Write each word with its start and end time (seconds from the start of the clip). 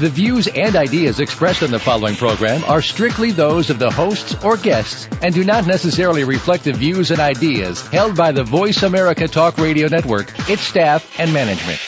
The 0.00 0.08
views 0.08 0.46
and 0.46 0.76
ideas 0.76 1.20
expressed 1.20 1.62
on 1.62 1.70
the 1.70 1.78
following 1.78 2.16
program 2.16 2.64
are 2.64 2.80
strictly 2.80 3.32
those 3.32 3.68
of 3.68 3.78
the 3.78 3.90
hosts 3.90 4.34
or 4.42 4.56
guests 4.56 5.06
and 5.20 5.34
do 5.34 5.44
not 5.44 5.66
necessarily 5.66 6.24
reflect 6.24 6.64
the 6.64 6.72
views 6.72 7.10
and 7.10 7.20
ideas 7.20 7.86
held 7.88 8.16
by 8.16 8.32
the 8.32 8.42
Voice 8.42 8.82
America 8.82 9.28
Talk 9.28 9.58
Radio 9.58 9.88
Network, 9.88 10.32
its 10.48 10.62
staff, 10.62 11.20
and 11.20 11.34
management. 11.34 11.78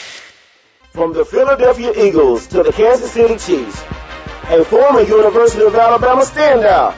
From 0.91 1.13
the 1.13 1.25
Philadelphia 1.25 1.91
Eagles 1.97 2.45
to 2.49 2.61
the 2.61 2.71
Kansas 2.71 3.11
City 3.11 3.33
Chiefs, 3.39 3.81
a 4.43 4.63
former 4.63 5.01
University 5.01 5.63
of 5.63 5.73
Alabama 5.73 6.21
standout, 6.21 6.93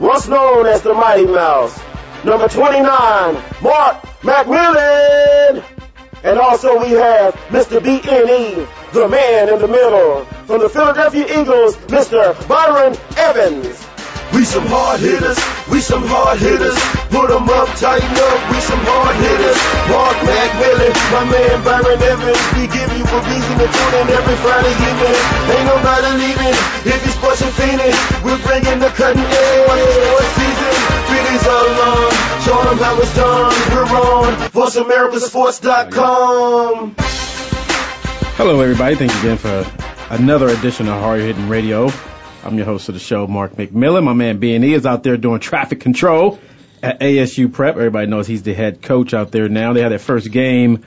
once 0.00 0.26
known 0.26 0.66
as 0.66 0.82
the 0.82 0.92
Mighty 0.92 1.26
Mouse, 1.26 1.80
number 2.24 2.48
29, 2.48 2.82
Mark 3.62 4.02
McMillan. 4.22 5.77
And 6.24 6.38
also 6.38 6.80
we 6.80 6.90
have 6.90 7.34
Mr. 7.48 7.78
BNE, 7.80 8.66
the 8.92 9.08
man 9.08 9.48
in 9.48 9.60
the 9.60 9.68
middle. 9.68 10.24
From 10.46 10.60
the 10.60 10.68
Philadelphia 10.68 11.26
Eagles, 11.40 11.76
Mr. 11.88 12.34
Byron 12.48 12.96
Evans. 13.16 13.86
We 14.34 14.44
some 14.44 14.66
hard 14.66 15.00
hitters, 15.00 15.38
we 15.72 15.80
some 15.80 16.04
hard 16.04 16.38
hitters. 16.38 16.76
Put 17.08 17.30
'em 17.32 17.48
up, 17.48 17.68
tighten 17.80 18.12
up, 18.28 18.38
we 18.52 18.60
some 18.60 18.82
hard 18.84 19.16
hitters. 19.16 19.58
Mark 19.88 20.16
McMillan, 20.26 20.94
my 21.16 21.24
man 21.32 21.56
Byron 21.64 22.02
Evans. 22.02 22.42
We 22.52 22.66
give 22.68 22.90
you 22.92 23.04
a 23.08 23.18
reason 23.24 23.54
to 23.56 23.66
tune 23.72 23.94
in 24.02 24.06
every 24.12 24.36
Friday 24.44 24.74
evening. 24.84 25.16
Ain't 25.48 25.66
nobody 25.70 26.10
leaving 26.20 26.56
if 26.92 27.00
sports 27.14 27.40
and 27.40 27.52
fiending. 27.56 27.96
We're 28.22 28.42
bringing 28.44 28.78
the 28.80 28.90
cutting 28.90 29.24
edge. 29.24 30.57
Are 31.10 31.14
long. 31.14 32.10
Show 32.42 32.60
'em 32.70 32.76
how 32.76 33.00
it's 33.00 33.14
done. 33.16 33.50
We're 33.72 33.84
on 33.84 34.34
VoiceAmericaSports.com. 34.50 36.94
Hello, 38.36 38.60
everybody. 38.60 38.94
Thank 38.94 39.14
you 39.14 39.20
again 39.20 39.38
for 39.38 39.64
another 40.10 40.48
edition 40.48 40.86
of 40.86 41.00
Hard 41.00 41.20
Hitting 41.20 41.48
Radio. 41.48 41.90
I'm 42.44 42.56
your 42.56 42.66
host 42.66 42.90
of 42.90 42.94
the 42.94 43.00
show, 43.00 43.26
Mark 43.26 43.56
McMillan. 43.56 44.04
My 44.04 44.12
man 44.12 44.36
B&E 44.38 44.74
is 44.74 44.84
out 44.84 45.02
there 45.02 45.16
doing 45.16 45.40
traffic 45.40 45.80
control 45.80 46.38
at 46.82 47.00
ASU 47.00 47.50
Prep. 47.50 47.76
Everybody 47.76 48.06
knows 48.06 48.26
he's 48.26 48.42
the 48.42 48.52
head 48.52 48.82
coach 48.82 49.14
out 49.14 49.32
there 49.32 49.48
now. 49.48 49.72
They 49.72 49.80
had 49.80 49.92
their 49.92 49.98
first 49.98 50.30
game 50.30 50.84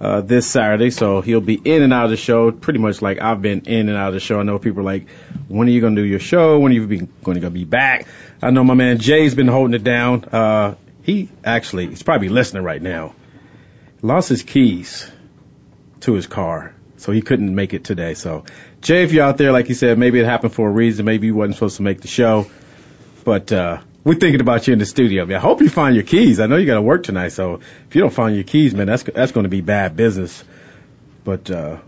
uh, 0.00 0.22
this 0.22 0.46
Saturday, 0.46 0.88
so 0.90 1.20
he'll 1.20 1.42
be 1.42 1.60
in 1.62 1.82
and 1.82 1.92
out 1.92 2.04
of 2.06 2.10
the 2.10 2.16
show, 2.16 2.50
pretty 2.52 2.78
much 2.78 3.02
like 3.02 3.20
I've 3.20 3.42
been 3.42 3.60
in 3.66 3.90
and 3.90 3.98
out 3.98 4.08
of 4.08 4.14
the 4.14 4.20
show. 4.20 4.40
I 4.40 4.44
know 4.44 4.58
people 4.58 4.80
are 4.80 4.84
like, 4.84 5.08
when 5.48 5.68
are 5.68 5.72
you 5.72 5.82
going 5.82 5.94
to 5.96 6.02
do 6.02 6.08
your 6.08 6.20
show? 6.20 6.58
When 6.58 6.72
are 6.72 6.74
you 6.74 7.06
going 7.22 7.38
to 7.40 7.50
be 7.50 7.64
back? 7.64 8.06
I 8.40 8.50
know 8.50 8.62
my 8.62 8.74
man 8.74 8.98
Jay's 8.98 9.34
been 9.34 9.48
holding 9.48 9.74
it 9.74 9.84
down. 9.84 10.24
Uh, 10.24 10.74
he 11.02 11.28
actually, 11.44 11.86
he's 11.88 12.02
probably 12.02 12.28
listening 12.28 12.62
right 12.62 12.80
now. 12.80 13.14
Lost 14.00 14.28
his 14.28 14.42
keys 14.42 15.10
to 16.00 16.12
his 16.12 16.26
car, 16.26 16.74
so 16.98 17.10
he 17.10 17.20
couldn't 17.20 17.52
make 17.52 17.74
it 17.74 17.82
today. 17.82 18.14
So, 18.14 18.44
Jay, 18.80 19.02
if 19.02 19.12
you're 19.12 19.24
out 19.24 19.38
there, 19.38 19.50
like 19.50 19.68
you 19.68 19.74
said, 19.74 19.98
maybe 19.98 20.20
it 20.20 20.26
happened 20.26 20.52
for 20.52 20.68
a 20.68 20.70
reason. 20.70 21.04
Maybe 21.04 21.26
you 21.26 21.34
wasn't 21.34 21.56
supposed 21.56 21.78
to 21.78 21.82
make 21.82 22.00
the 22.00 22.08
show, 22.08 22.48
but 23.24 23.50
uh, 23.50 23.80
we're 24.04 24.14
thinking 24.14 24.40
about 24.40 24.68
you 24.68 24.72
in 24.72 24.78
the 24.78 24.86
studio. 24.86 25.26
I 25.34 25.40
hope 25.40 25.60
you 25.60 25.68
find 25.68 25.96
your 25.96 26.04
keys. 26.04 26.38
I 26.38 26.46
know 26.46 26.56
you 26.56 26.66
got 26.66 26.74
to 26.74 26.82
work 26.82 27.02
tonight, 27.02 27.30
so 27.30 27.60
if 27.88 27.96
you 27.96 28.02
don't 28.02 28.14
find 28.14 28.36
your 28.36 28.44
keys, 28.44 28.72
man, 28.72 28.86
that's 28.86 29.02
that's 29.02 29.32
going 29.32 29.44
to 29.44 29.50
be 29.50 29.62
bad 29.62 29.96
business. 29.96 30.44
But 31.24 31.50
uh, 31.50 31.78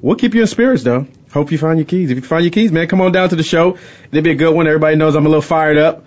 we'll 0.00 0.16
keep 0.16 0.34
you 0.34 0.42
in 0.42 0.46
spirits, 0.46 0.82
though. 0.82 1.06
Hope 1.32 1.52
you 1.52 1.58
find 1.58 1.78
your 1.78 1.86
keys. 1.86 2.10
If 2.10 2.16
you 2.16 2.22
find 2.22 2.44
your 2.44 2.52
keys, 2.52 2.72
man, 2.72 2.88
come 2.88 3.00
on 3.00 3.12
down 3.12 3.28
to 3.28 3.36
the 3.36 3.42
show. 3.42 3.78
It'll 4.10 4.22
be 4.22 4.30
a 4.30 4.34
good 4.36 4.54
one. 4.54 4.66
Everybody 4.66 4.96
knows 4.96 5.14
I'm 5.14 5.26
a 5.26 5.28
little 5.28 5.42
fired 5.42 5.76
up 5.76 6.04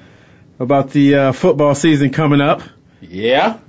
about 0.60 0.90
the 0.92 1.16
uh, 1.16 1.32
football 1.32 1.76
season 1.76 2.10
coming 2.12 2.42
up. 2.42 2.62
Yeah. 3.02 3.60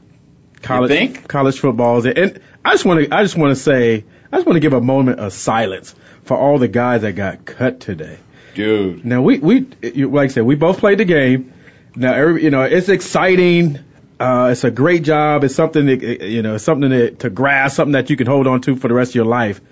College, 0.63 1.27
college 1.27 1.59
football, 1.59 2.07
and 2.07 2.41
I 2.63 2.73
just 2.73 2.85
want 2.85 3.05
to, 3.05 3.15
I 3.15 3.23
just 3.23 3.37
want 3.37 3.57
to 3.57 3.57
say, 3.57 4.05
I 4.31 4.37
just 4.37 4.47
want 4.47 4.57
to 4.57 4.61
give 4.61 4.75
a 4.75 4.81
moment 4.81 5.19
of 5.19 5.33
silence 5.33 5.95
for 6.25 6.37
all 6.37 6.59
the 6.59 6.69
guys 6.69 7.01
that 7.01 7.13
got 7.13 7.47
cut 7.47 7.81
today. 7.81 8.19
Dude. 8.55 9.05
Now 9.05 9.23
we, 9.23 9.39
we, 9.39 9.61
like 10.05 10.31
I 10.31 10.33
said, 10.33 10.45
we 10.45 10.57
both 10.57 10.79
played 10.79 10.99
the 10.99 11.07
game. 11.07 11.55
Now, 11.97 12.13
every, 12.13 12.45
you 12.45 12.51
know, 12.51 12.63
it's 12.63 12.91
exciting. 12.91 13.79
Uh, 14.19 14.51
it's 14.53 14.65
a 14.65 14.71
great 14.71 15.03
job. 15.03 15.45
It's 15.45 15.55
something 15.55 15.87
that, 15.87 16.03
you 16.03 16.43
know, 16.43 16.59
something 16.59 16.91
that, 16.91 17.21
to 17.21 17.31
grasp, 17.31 17.77
something 17.77 17.93
that 17.93 18.11
you 18.11 18.17
can 18.17 18.27
hold 18.27 18.47
on 18.47 18.61
to 18.63 18.77
for 18.77 18.89
the 18.89 18.95
rest 18.95 19.13
of 19.13 19.15
your 19.15 19.25
life. 19.25 19.63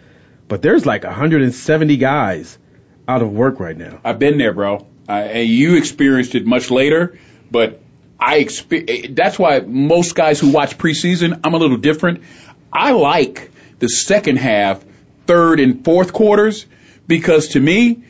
But 0.48 0.62
there's 0.62 0.86
like 0.86 1.04
170 1.04 1.96
guys 1.98 2.58
out 3.06 3.22
of 3.22 3.30
work 3.32 3.60
right 3.60 3.76
now. 3.76 4.00
I've 4.04 4.18
been 4.18 4.38
there, 4.38 4.52
bro. 4.52 4.86
And 5.08 5.48
you 5.48 5.76
experienced 5.76 6.34
it 6.34 6.44
much 6.44 6.70
later, 6.70 7.18
but 7.50 7.80
I 8.20 8.40
expe- 8.40 9.14
that's 9.14 9.38
why 9.38 9.60
most 9.60 10.14
guys 10.14 10.40
who 10.40 10.50
watch 10.50 10.76
preseason, 10.76 11.40
I'm 11.44 11.54
a 11.54 11.58
little 11.58 11.76
different. 11.76 12.22
I 12.72 12.92
like 12.92 13.50
the 13.78 13.88
second 13.88 14.36
half, 14.36 14.84
third 15.26 15.60
and 15.60 15.84
fourth 15.84 16.12
quarters, 16.12 16.66
because 17.06 17.48
to 17.48 17.60
me, 17.60 18.02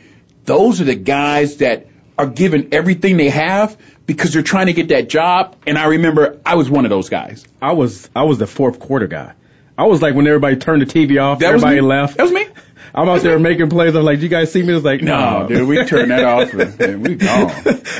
those 0.45 0.81
are 0.81 0.85
the 0.85 0.95
guys 0.95 1.57
that 1.57 1.87
are 2.17 2.27
giving 2.27 2.73
everything 2.73 3.15
they 3.15 3.29
have 3.29 3.77
because 4.05 4.33
they're 4.33 4.41
trying 4.41 4.65
to 4.65 4.73
get 4.73 4.89
that 4.89 5.07
job. 5.07 5.55
And 5.65 5.77
I 5.77 5.85
remember 5.85 6.41
I 6.45 6.55
was 6.55 6.69
one 6.69 6.85
of 6.85 6.89
those 6.89 7.07
guys. 7.07 7.45
I 7.61 7.73
was, 7.73 8.09
I 8.13 8.23
was 8.23 8.39
the 8.39 8.47
fourth 8.47 8.79
quarter 8.79 9.07
guy. 9.07 9.33
I 9.79 9.83
was 9.83 10.01
like 10.01 10.13
when 10.13 10.27
everybody 10.27 10.57
turned 10.57 10.81
the 10.81 10.85
TV 10.85 11.21
off, 11.21 11.39
That 11.39 11.53
everybody 11.53 11.79
left. 11.79 12.17
That 12.17 12.23
was 12.23 12.33
me. 12.33 12.45
I'm 12.93 13.07
out 13.07 13.21
there 13.21 13.39
making 13.39 13.69
plays. 13.69 13.95
I'm 13.95 14.03
like, 14.03 14.17
do 14.17 14.23
you 14.23 14.29
guys 14.29 14.51
see 14.51 14.61
me? 14.61 14.73
It's 14.73 14.83
like, 14.83 15.01
No, 15.01 15.45
dude, 15.47 15.65
we 15.65 15.85
turned 15.85 16.11
that 16.11 16.25
off 16.25 16.53
and, 16.53 16.81
and 16.81 17.07
we 17.07 17.15
gone. 17.27 17.47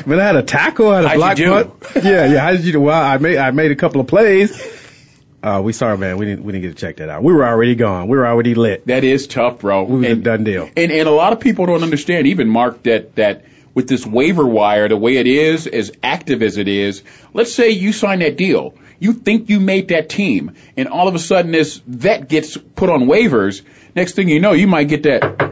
Man, 0.06 0.20
I 0.20 0.24
had 0.26 0.36
a 0.36 0.44
tackle, 0.44 0.90
I 0.90 0.98
had 0.98 1.06
a 1.06 1.08
How'd 1.10 1.38
block 1.38 1.38
punt. 1.38 2.04
Yeah, 2.04 2.26
yeah. 2.26 2.40
How 2.40 2.52
did 2.52 2.66
you 2.66 2.74
do? 2.74 2.82
Well, 2.82 3.02
I 3.02 3.18
made 3.18 3.38
I 3.38 3.52
made 3.52 3.72
a 3.72 3.76
couple 3.78 4.02
of 4.02 4.08
plays. 4.08 4.62
Uh, 5.42 5.62
we 5.64 5.72
sorry, 5.72 5.98
man. 5.98 6.18
We 6.18 6.26
didn't 6.26 6.44
we 6.44 6.52
didn't 6.52 6.64
get 6.64 6.76
to 6.76 6.86
check 6.86 6.98
that 6.98 7.08
out. 7.08 7.24
We 7.24 7.32
were 7.32 7.48
already 7.48 7.76
gone. 7.76 8.10
We 8.10 8.18
were 8.18 8.28
already 8.28 8.56
lit. 8.56 8.88
That 8.88 9.06
is 9.06 9.28
tough, 9.28 9.60
bro. 9.60 9.84
We 9.84 10.00
was 10.00 10.10
a 10.10 10.16
done 10.16 10.44
deal. 10.44 10.70
And 10.76 10.92
and 10.92 11.08
a 11.08 11.12
lot 11.12 11.32
of 11.32 11.40
people 11.40 11.66
don't 11.66 11.84
understand, 11.84 12.28
even 12.28 12.50
Mark, 12.50 12.84
that 12.84 13.16
that 13.16 13.46
with 13.74 13.88
this 13.88 14.06
waiver 14.06 14.46
wire, 14.46 14.90
the 14.90 14.98
way 14.98 15.16
it 15.16 15.28
is, 15.28 15.66
as 15.66 15.94
active 16.04 16.44
as 16.44 16.58
it 16.58 16.68
is, 16.68 17.04
let's 17.34 17.54
say 17.54 17.70
you 17.70 17.94
sign 17.94 18.20
that 18.20 18.36
deal. 18.36 18.74
You 19.00 19.14
think 19.14 19.50
you 19.50 19.60
made 19.60 19.90
that 19.90 20.10
team, 20.10 20.56
and 20.76 20.88
all 20.88 21.08
of 21.08 21.16
a 21.16 21.20
sudden 21.20 21.52
this 21.52 21.78
vet 21.78 22.28
gets 22.28 22.58
put 22.58 22.90
on 22.90 23.04
waivers. 23.04 23.62
Next 23.96 24.14
thing 24.14 24.30
you 24.30 24.40
know, 24.40 24.52
you 24.52 24.68
might 24.68 24.90
get 24.90 25.04
that. 25.04 25.49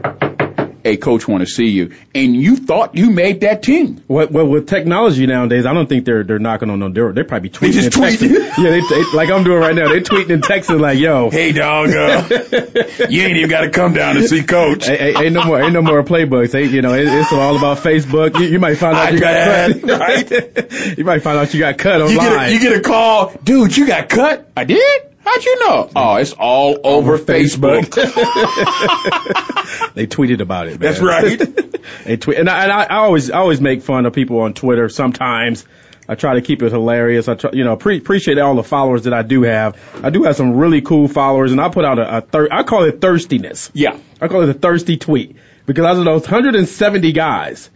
Hey, 0.88 0.96
coach, 0.96 1.28
want 1.28 1.42
to 1.42 1.46
see 1.46 1.66
you, 1.66 1.92
and 2.14 2.34
you 2.34 2.56
thought 2.56 2.94
you 2.96 3.10
made 3.10 3.42
that 3.42 3.62
team. 3.62 4.02
Well, 4.08 4.26
well, 4.30 4.46
with 4.46 4.66
technology 4.68 5.26
nowadays, 5.26 5.66
I 5.66 5.74
don't 5.74 5.86
think 5.86 6.06
they're 6.06 6.24
they're 6.24 6.38
knocking 6.38 6.70
on 6.70 6.78
no 6.78 6.88
door. 6.88 7.12
They're 7.12 7.24
probably 7.26 7.50
tweeting. 7.50 7.60
They 7.60 7.70
just 7.72 7.94
and 7.94 8.04
texting. 8.06 8.28
tweet. 8.30 8.48
Yeah, 8.58 8.70
they, 8.70 8.80
they 8.80 9.04
like 9.14 9.28
I'm 9.28 9.44
doing 9.44 9.58
right 9.60 9.74
now. 9.74 9.88
They're 9.88 10.00
tweeting 10.00 10.32
and 10.32 10.42
texting 10.42 10.80
like, 10.80 10.98
"Yo, 10.98 11.28
Hey, 11.28 11.52
dog, 11.52 11.90
uh, 11.90 12.26
you 13.10 13.22
ain't 13.22 13.36
even 13.36 13.50
got 13.50 13.60
to 13.60 13.70
come 13.70 13.92
down 13.92 14.14
to 14.14 14.26
see 14.26 14.42
coach. 14.44 14.86
Hey, 14.86 15.12
hey, 15.12 15.26
ain't 15.26 15.34
no 15.34 15.44
more, 15.44 15.60
ain't 15.60 15.74
no 15.74 15.82
more 15.82 16.02
playbooks. 16.02 16.54
Ain't, 16.54 16.72
you 16.72 16.80
know, 16.80 16.94
it, 16.94 17.06
it's 17.06 17.30
all 17.34 17.58
about 17.58 17.76
Facebook. 17.78 18.38
You, 18.40 18.46
you 18.46 18.58
might 18.58 18.76
find 18.76 18.96
out 18.96 19.08
I 19.08 19.10
you 19.10 19.20
got 19.20 19.82
cut. 19.82 19.82
right? 20.00 20.96
you 20.96 21.04
might 21.04 21.22
find 21.22 21.38
out 21.38 21.52
you 21.52 21.60
got 21.60 21.76
cut 21.76 21.98
You 21.98 22.18
online. 22.18 22.18
get, 22.18 22.48
a, 22.48 22.52
you 22.54 22.60
get 22.60 22.76
a 22.78 22.80
call, 22.80 23.34
dude, 23.44 23.76
you 23.76 23.86
got 23.86 24.08
cut? 24.08 24.50
I 24.56 24.64
did? 24.64 25.02
How'd 25.28 25.44
you 25.44 25.60
know? 25.60 25.90
Oh, 25.94 26.16
it's 26.16 26.32
all 26.32 26.78
over, 26.84 27.18
Facebook. 27.18 27.90
they 29.94 30.06
tweeted 30.06 30.40
about 30.40 30.68
it. 30.68 30.70
Man. 30.70 30.80
That's 30.80 31.00
right. 31.00 31.38
they 32.04 32.16
tweet, 32.16 32.38
and 32.38 32.48
I, 32.48 32.62
and 32.62 32.72
I, 32.72 32.84
I 32.84 32.96
always, 33.00 33.30
I 33.30 33.38
always 33.38 33.60
make 33.60 33.82
fun 33.82 34.06
of 34.06 34.14
people 34.14 34.40
on 34.40 34.54
Twitter. 34.54 34.88
Sometimes 34.88 35.66
I 36.08 36.14
try 36.14 36.34
to 36.34 36.40
keep 36.40 36.62
it 36.62 36.72
hilarious. 36.72 37.28
I 37.28 37.34
try, 37.34 37.50
you 37.52 37.62
know, 37.62 37.76
pre- 37.76 37.98
appreciate 37.98 38.38
all 38.38 38.54
the 38.54 38.62
followers 38.62 39.04
that 39.04 39.12
I 39.12 39.20
do 39.20 39.42
have. 39.42 39.78
I 40.02 40.08
do 40.08 40.22
have 40.22 40.34
some 40.34 40.56
really 40.56 40.80
cool 40.80 41.08
followers, 41.08 41.52
and 41.52 41.60
I 41.60 41.68
put 41.68 41.84
out 41.84 41.98
a, 41.98 42.18
a 42.18 42.20
thir- 42.22 42.48
I 42.50 42.62
call 42.62 42.84
it 42.84 43.02
thirstiness. 43.02 43.70
yeah. 43.74 43.98
I 44.22 44.28
call 44.28 44.40
it 44.42 44.48
a 44.48 44.54
thirsty 44.54 44.96
tweet 44.96 45.36
because 45.66 45.84
out 45.84 45.96
of 45.96 46.06
those 46.06 46.22
170 46.22 47.12
guys, 47.12 47.68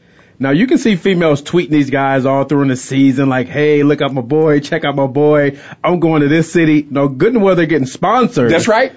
now 0.43 0.51
you 0.51 0.67
can 0.67 0.79
see 0.79 0.97
females 0.97 1.43
tweeting 1.43 1.71
these 1.71 1.91
guys 1.91 2.27
all 2.27 2.45
through 2.45 2.67
the 2.69 2.77
season, 2.77 3.29
like, 3.29 3.49
"Hey, 3.49 3.83
look 3.83 4.01
out 4.03 4.13
my 4.13 4.21
boy, 4.21 4.61
check 4.61 4.85
out 4.85 4.95
my 4.97 5.07
boy. 5.07 5.59
I'm 5.83 6.01
going 6.01 6.23
to 6.23 6.29
this 6.29 6.53
city." 6.53 6.87
No, 6.89 7.09
good 7.09 7.35
and 7.35 7.43
well 7.43 7.57
they're 7.57 7.67
getting 7.67 7.87
sponsored. 7.87 8.51
That's 8.51 8.69
right. 8.69 8.93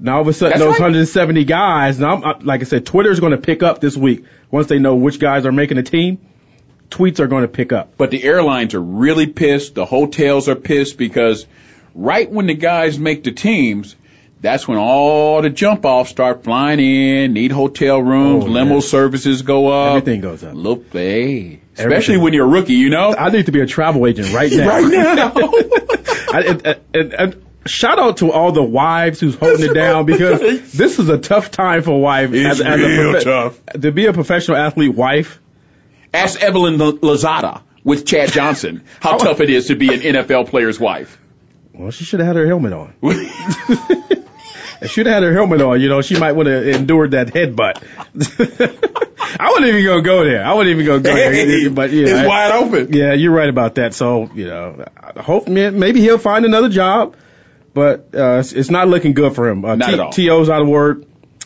Now 0.00 0.16
all 0.16 0.20
of 0.22 0.28
a 0.28 0.32
sudden, 0.32 0.50
That's 0.58 0.62
those 0.62 0.74
right. 0.74 0.92
170 0.92 1.44
guys. 1.44 1.98
Now, 1.98 2.14
I'm, 2.16 2.24
I- 2.24 2.38
like 2.42 2.60
I 2.60 2.64
said, 2.64 2.86
Twitter's 2.86 3.18
going 3.20 3.32
to 3.32 3.38
pick 3.38 3.62
up 3.62 3.80
this 3.80 3.96
week 3.96 4.24
once 4.50 4.68
they 4.68 4.78
know 4.78 4.94
which 4.94 5.18
guys 5.18 5.44
are 5.44 5.52
making 5.52 5.76
the 5.76 5.82
team. 5.82 6.18
Tweets 6.90 7.18
are 7.20 7.26
going 7.26 7.42
to 7.42 7.48
pick 7.48 7.72
up. 7.72 7.94
But 7.98 8.10
the 8.10 8.22
airlines 8.22 8.74
are 8.74 8.80
really 8.80 9.26
pissed. 9.26 9.74
The 9.74 9.84
hotels 9.84 10.48
are 10.48 10.54
pissed 10.54 10.96
because 10.96 11.46
right 11.94 12.30
when 12.30 12.46
the 12.46 12.54
guys 12.54 12.98
make 12.98 13.24
the 13.24 13.32
teams, 13.32 13.94
that's 14.40 14.66
when 14.68 14.78
all 14.78 15.42
the 15.42 15.50
jump 15.50 15.84
offs 15.84 16.10
start 16.10 16.44
flying 16.44 16.78
in, 16.80 17.32
need 17.32 17.50
hotel 17.52 18.00
rooms, 18.00 18.44
Oh, 18.44 18.48
limo 18.48 18.74
yeah. 18.76 18.80
services 18.80 19.42
go 19.42 19.68
up. 19.68 19.96
Everything 19.96 20.20
goes 20.20 20.44
up. 20.44 20.54
Look, 20.54 20.92
hey. 20.92 21.60
Especially 21.74 21.94
Everything. 22.16 22.22
when 22.22 22.32
you're 22.34 22.44
a 22.46 22.48
rookie, 22.48 22.74
you 22.74 22.90
know? 22.90 23.14
I 23.14 23.30
need 23.30 23.46
to 23.46 23.52
be 23.52 23.60
a 23.60 23.66
travel 23.66 24.06
agent 24.06 24.32
right 24.32 24.50
now. 24.52 24.68
right 24.68 24.86
now. 24.90 25.32
I, 26.32 26.42
and, 26.46 26.80
and, 26.94 27.12
and 27.14 27.44
shout 27.66 27.98
out 27.98 28.18
to 28.18 28.32
all 28.32 28.52
the 28.52 28.62
wives 28.62 29.20
who's 29.20 29.34
holding 29.36 29.70
it 29.70 29.74
down 29.74 30.04
because 30.06 30.72
this 30.72 30.98
is 30.98 31.08
a 31.08 31.18
tough 31.18 31.50
time 31.50 31.82
for 31.82 31.92
a 31.92 31.98
wife. 31.98 32.30
It's 32.32 32.60
real 32.60 33.20
tough. 33.20 33.60
To 33.80 33.92
be 33.92 34.06
a 34.06 34.12
professional 34.12 34.56
athlete 34.56 34.94
wife, 34.94 35.40
Ask 36.14 36.40
Evelyn 36.42 36.80
L- 36.80 36.94
Lozada 36.94 37.62
with 37.84 38.06
Chad 38.06 38.32
Johnson 38.32 38.82
how 39.00 39.18
tough 39.18 39.40
it 39.40 39.50
is 39.50 39.66
to 39.68 39.74
be 39.76 39.92
an 39.92 40.00
NFL 40.00 40.48
player's 40.48 40.80
wife. 40.80 41.20
well, 41.74 41.90
she 41.90 42.04
should 42.04 42.20
have 42.20 42.26
had 42.28 42.36
her 42.36 42.46
helmet 42.46 42.72
on. 42.72 42.94
If 44.80 44.90
she'd 44.92 45.06
have 45.06 45.14
had 45.14 45.22
her 45.24 45.32
helmet 45.32 45.60
on, 45.60 45.80
you 45.80 45.88
know, 45.88 46.02
she 46.02 46.18
might 46.18 46.32
would 46.32 46.46
have 46.46 46.66
endured 46.68 47.12
that 47.12 47.28
headbutt. 47.28 47.82
I 49.40 49.50
wouldn't 49.50 49.68
even 49.68 49.84
gonna 49.84 50.02
go 50.02 50.24
there. 50.24 50.44
I 50.44 50.54
wouldn't 50.54 50.72
even 50.74 50.86
gonna 50.86 51.00
go 51.00 51.12
there. 51.12 51.70
But 51.70 51.92
yeah, 51.92 52.02
it's 52.08 52.12
I- 52.12 52.26
wide 52.26 52.52
open. 52.52 52.92
Yeah, 52.92 53.12
you're 53.12 53.32
right 53.32 53.48
about 53.48 53.76
that. 53.76 53.94
So, 53.94 54.30
you 54.34 54.46
know, 54.46 54.84
I 54.96 55.20
hope 55.20 55.48
maybe 55.48 56.00
he'll 56.00 56.18
find 56.18 56.44
another 56.44 56.68
job, 56.68 57.16
but 57.74 58.14
uh, 58.14 58.42
it's, 58.44 58.70
not 58.70 58.88
looking 58.88 59.14
good 59.14 59.34
for 59.34 59.48
him. 59.48 59.64
Uh, 59.64 59.76
Not 59.76 59.92
at 59.92 60.00
all. 60.00 60.12
T.O.'s 60.12 60.48
out 60.48 60.62
of 60.62 60.68
work. 60.68 61.02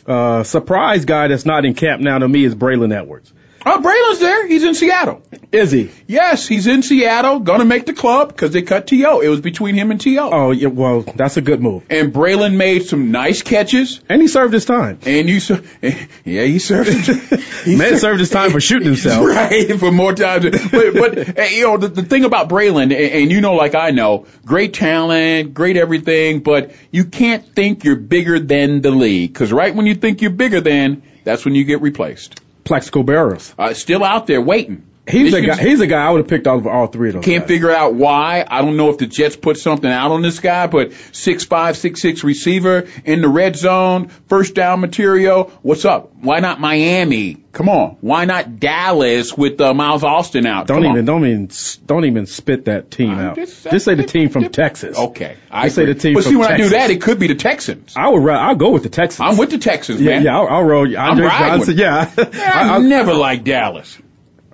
Uh, 0.06 0.42
surprise 0.42 1.04
guy 1.04 1.28
that's 1.28 1.46
not 1.46 1.64
in 1.64 1.74
camp 1.74 2.02
now 2.02 2.18
to 2.18 2.28
me 2.28 2.44
is 2.44 2.54
Braylon 2.54 2.94
Edwards. 2.96 3.32
Oh, 3.64 3.78
Braylon's 3.78 4.20
there. 4.20 4.46
He's 4.46 4.64
in 4.64 4.74
Seattle. 4.74 5.22
Is 5.52 5.70
he? 5.70 5.90
Yes, 6.06 6.48
he's 6.48 6.66
in 6.66 6.82
Seattle, 6.82 7.40
gonna 7.40 7.64
make 7.64 7.86
the 7.86 7.92
club 7.92 8.28
because 8.28 8.52
they 8.52 8.62
cut 8.62 8.86
T.O. 8.86 9.20
It 9.20 9.28
was 9.28 9.40
between 9.40 9.74
him 9.74 9.90
and 9.90 10.00
T.O. 10.00 10.30
Oh, 10.32 10.50
yeah, 10.50 10.68
well, 10.68 11.02
that's 11.02 11.36
a 11.36 11.42
good 11.42 11.60
move. 11.60 11.84
And 11.90 12.12
Braylon 12.12 12.56
made 12.56 12.86
some 12.86 13.10
nice 13.10 13.42
catches. 13.42 14.00
And 14.08 14.20
he 14.20 14.28
served 14.28 14.52
his 14.52 14.64
time. 14.64 14.98
And 15.04 15.28
you, 15.28 15.40
ser- 15.40 15.62
yeah, 15.82 16.44
he 16.44 16.58
served. 16.58 16.90
he 17.64 17.76
Man 17.76 17.98
served 17.98 18.20
his 18.20 18.30
time 18.30 18.50
for 18.50 18.60
shooting 18.60 18.86
himself. 18.86 19.26
right 19.26 19.78
for 19.78 19.92
more 19.92 20.14
times. 20.14 20.44
But, 20.70 20.94
but 20.94 21.52
you 21.52 21.64
know 21.64 21.76
the, 21.76 21.88
the 21.88 22.02
thing 22.02 22.24
about 22.24 22.48
Braylon, 22.48 22.84
and, 22.84 22.92
and 22.92 23.30
you 23.30 23.40
know, 23.40 23.54
like 23.54 23.74
I 23.74 23.90
know, 23.90 24.26
great 24.44 24.74
talent, 24.74 25.54
great 25.54 25.76
everything, 25.76 26.40
but 26.40 26.72
you 26.90 27.04
can't 27.04 27.44
think 27.54 27.84
you're 27.84 27.96
bigger 27.96 28.40
than 28.40 28.80
the 28.80 28.90
league 28.90 29.32
because 29.32 29.52
right 29.52 29.74
when 29.74 29.86
you 29.86 29.94
think 29.94 30.22
you're 30.22 30.30
bigger 30.30 30.60
than, 30.60 31.02
that's 31.24 31.44
when 31.44 31.54
you 31.54 31.64
get 31.64 31.80
replaced. 31.80 32.40
Plaxico 32.64 33.02
Burress. 33.02 33.54
Uh, 33.58 33.74
still 33.74 34.04
out 34.04 34.26
there 34.26 34.40
waiting. 34.40 34.84
He's 35.08 35.34
a 35.34 35.42
guy. 35.42 35.56
He's 35.56 35.80
a 35.80 35.88
guy 35.88 36.06
I 36.06 36.10
would 36.10 36.18
have 36.18 36.28
picked 36.28 36.46
over 36.46 36.70
all 36.70 36.86
three 36.86 37.08
of 37.08 37.14
those. 37.14 37.24
Can't 37.24 37.42
guys. 37.42 37.48
figure 37.48 37.70
out 37.72 37.94
why. 37.94 38.44
I 38.48 38.62
don't 38.62 38.76
know 38.76 38.88
if 38.90 38.98
the 38.98 39.06
Jets 39.06 39.34
put 39.34 39.56
something 39.58 39.90
out 39.90 40.12
on 40.12 40.22
this 40.22 40.38
guy, 40.38 40.68
but 40.68 40.92
six 41.10 41.44
five, 41.44 41.76
six 41.76 42.00
six 42.00 42.22
receiver 42.22 42.86
in 43.04 43.20
the 43.20 43.28
red 43.28 43.56
zone, 43.56 44.08
first 44.28 44.54
down 44.54 44.80
material. 44.80 45.50
What's 45.62 45.84
up? 45.84 46.14
Why 46.14 46.38
not 46.38 46.60
Miami? 46.60 47.38
Come 47.50 47.68
on. 47.68 47.96
Why 48.00 48.24
not 48.26 48.60
Dallas 48.60 49.36
with 49.36 49.60
uh, 49.60 49.74
Miles 49.74 50.04
Austin 50.04 50.46
out? 50.46 50.68
Don't 50.68 50.78
Come 50.78 50.86
on. 50.86 50.92
even, 50.92 51.04
don't 51.04 51.26
even, 51.26 51.50
don't 51.84 52.04
even 52.06 52.26
spit 52.26 52.64
that 52.66 52.90
team 52.90 53.10
I'm 53.10 53.18
out. 53.18 53.34
just- 53.36 53.64
Just, 53.64 53.84
say 53.84 53.94
the 53.94 54.04
team 54.04 54.28
from 54.30 54.48
Texas. 54.50 54.96
Okay, 54.96 55.36
I 55.50 55.64
Just 55.64 55.76
say 55.76 55.84
the 55.84 55.94
team 55.94 56.14
But 56.14 56.24
see, 56.24 56.36
when 56.36 56.50
I 56.50 56.56
do 56.56 56.70
that, 56.70 56.90
it 56.90 57.02
could 57.02 57.18
be 57.18 57.26
the 57.26 57.34
Texans. 57.34 57.94
I 57.96 58.08
would. 58.08 58.26
I'll 58.30 58.54
go 58.54 58.70
with 58.70 58.84
the 58.84 58.88
Texans. 58.88 59.20
I'm 59.28 59.36
with 59.36 59.50
the 59.50 59.58
Texans, 59.58 60.00
Yeah, 60.00 60.12
man. 60.12 60.22
yeah. 60.24 60.38
I'll, 60.38 60.48
I'll 60.48 60.62
roll. 60.64 60.88
you. 60.88 60.96
Andre 60.96 61.26
Johnson. 61.28 61.76
Yeah. 61.76 62.10
Yeah, 62.16 62.24
I, 62.54 62.76
I, 62.76 62.78
never 62.78 63.12
like 63.12 63.44
Dallas. 63.44 63.98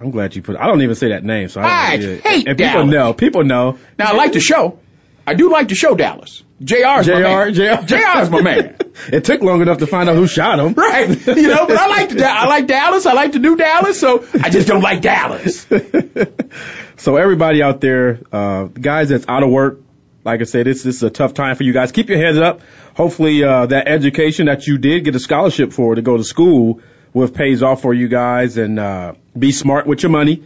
I'm 0.00 0.10
glad 0.10 0.36
you 0.36 0.42
put. 0.42 0.56
I 0.56 0.66
don't 0.66 0.82
even 0.82 0.94
say 0.94 1.08
that 1.08 1.24
name, 1.24 1.48
so 1.48 1.60
I, 1.60 1.66
I 1.66 1.96
hate 1.96 2.48
And 2.48 2.58
people 2.58 2.86
know. 2.86 3.12
People 3.12 3.44
know. 3.44 3.78
Now 3.98 4.12
I 4.12 4.14
like 4.14 4.32
the 4.32 4.40
show. 4.40 4.78
I 5.26 5.34
do 5.34 5.50
like 5.50 5.68
the 5.68 5.74
show 5.74 5.94
Dallas. 5.94 6.42
JR 6.62 7.00
is 7.00 7.06
Jr. 7.06 7.12
my 7.12 7.20
man. 7.20 7.54
Jr. 7.54 7.86
JR 7.86 8.22
is 8.22 8.30
my 8.30 8.40
man. 8.40 8.76
It 9.12 9.24
took 9.24 9.42
long 9.42 9.62
enough 9.62 9.78
to 9.78 9.86
find 9.86 10.08
out 10.08 10.16
who 10.16 10.26
shot 10.26 10.58
him. 10.58 10.74
Right. 10.74 11.08
You 11.08 11.46
know, 11.46 11.68
but 11.68 11.76
I 11.76 11.86
like 11.86 12.08
the, 12.08 12.28
I 12.28 12.46
like 12.46 12.66
Dallas. 12.66 13.06
I 13.06 13.12
like 13.12 13.32
to 13.32 13.38
do 13.38 13.54
Dallas, 13.54 14.00
so 14.00 14.26
I 14.42 14.50
just 14.50 14.66
don't 14.66 14.82
like 14.82 15.02
Dallas. 15.02 15.64
So 16.98 17.16
everybody 17.16 17.62
out 17.62 17.80
there, 17.80 18.18
uh, 18.32 18.64
guys 18.64 19.08
that's 19.10 19.24
out 19.28 19.44
of 19.44 19.50
work, 19.50 19.80
like 20.24 20.40
I 20.40 20.44
said, 20.44 20.66
this, 20.66 20.82
this 20.82 20.96
is 20.96 21.02
a 21.04 21.10
tough 21.10 21.32
time 21.32 21.54
for 21.54 21.62
you 21.62 21.72
guys. 21.72 21.92
Keep 21.92 22.08
your 22.08 22.18
heads 22.18 22.38
up. 22.38 22.60
Hopefully, 22.94 23.44
uh, 23.44 23.66
that 23.66 23.86
education 23.86 24.46
that 24.46 24.66
you 24.66 24.78
did 24.78 25.04
get 25.04 25.14
a 25.14 25.20
scholarship 25.20 25.72
for 25.72 25.94
to 25.94 26.02
go 26.02 26.16
to 26.16 26.24
school 26.24 26.80
will 27.14 27.28
pays 27.28 27.62
off 27.62 27.82
for 27.82 27.92
you 27.94 28.08
guys 28.08 28.56
and, 28.58 28.78
uh, 28.78 29.14
be 29.38 29.52
smart 29.52 29.86
with 29.86 30.02
your 30.02 30.10
money. 30.10 30.44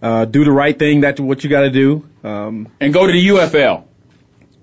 Uh, 0.00 0.24
do 0.24 0.44
the 0.44 0.50
right 0.52 0.76
thing. 0.78 1.00
That's 1.00 1.20
what 1.20 1.44
you 1.44 1.50
got 1.50 1.60
to 1.62 1.70
do. 1.70 2.04
Um, 2.24 2.68
And 2.80 2.92
go 2.92 3.06
to 3.06 3.12
the 3.12 3.28
UFL. 3.28 3.84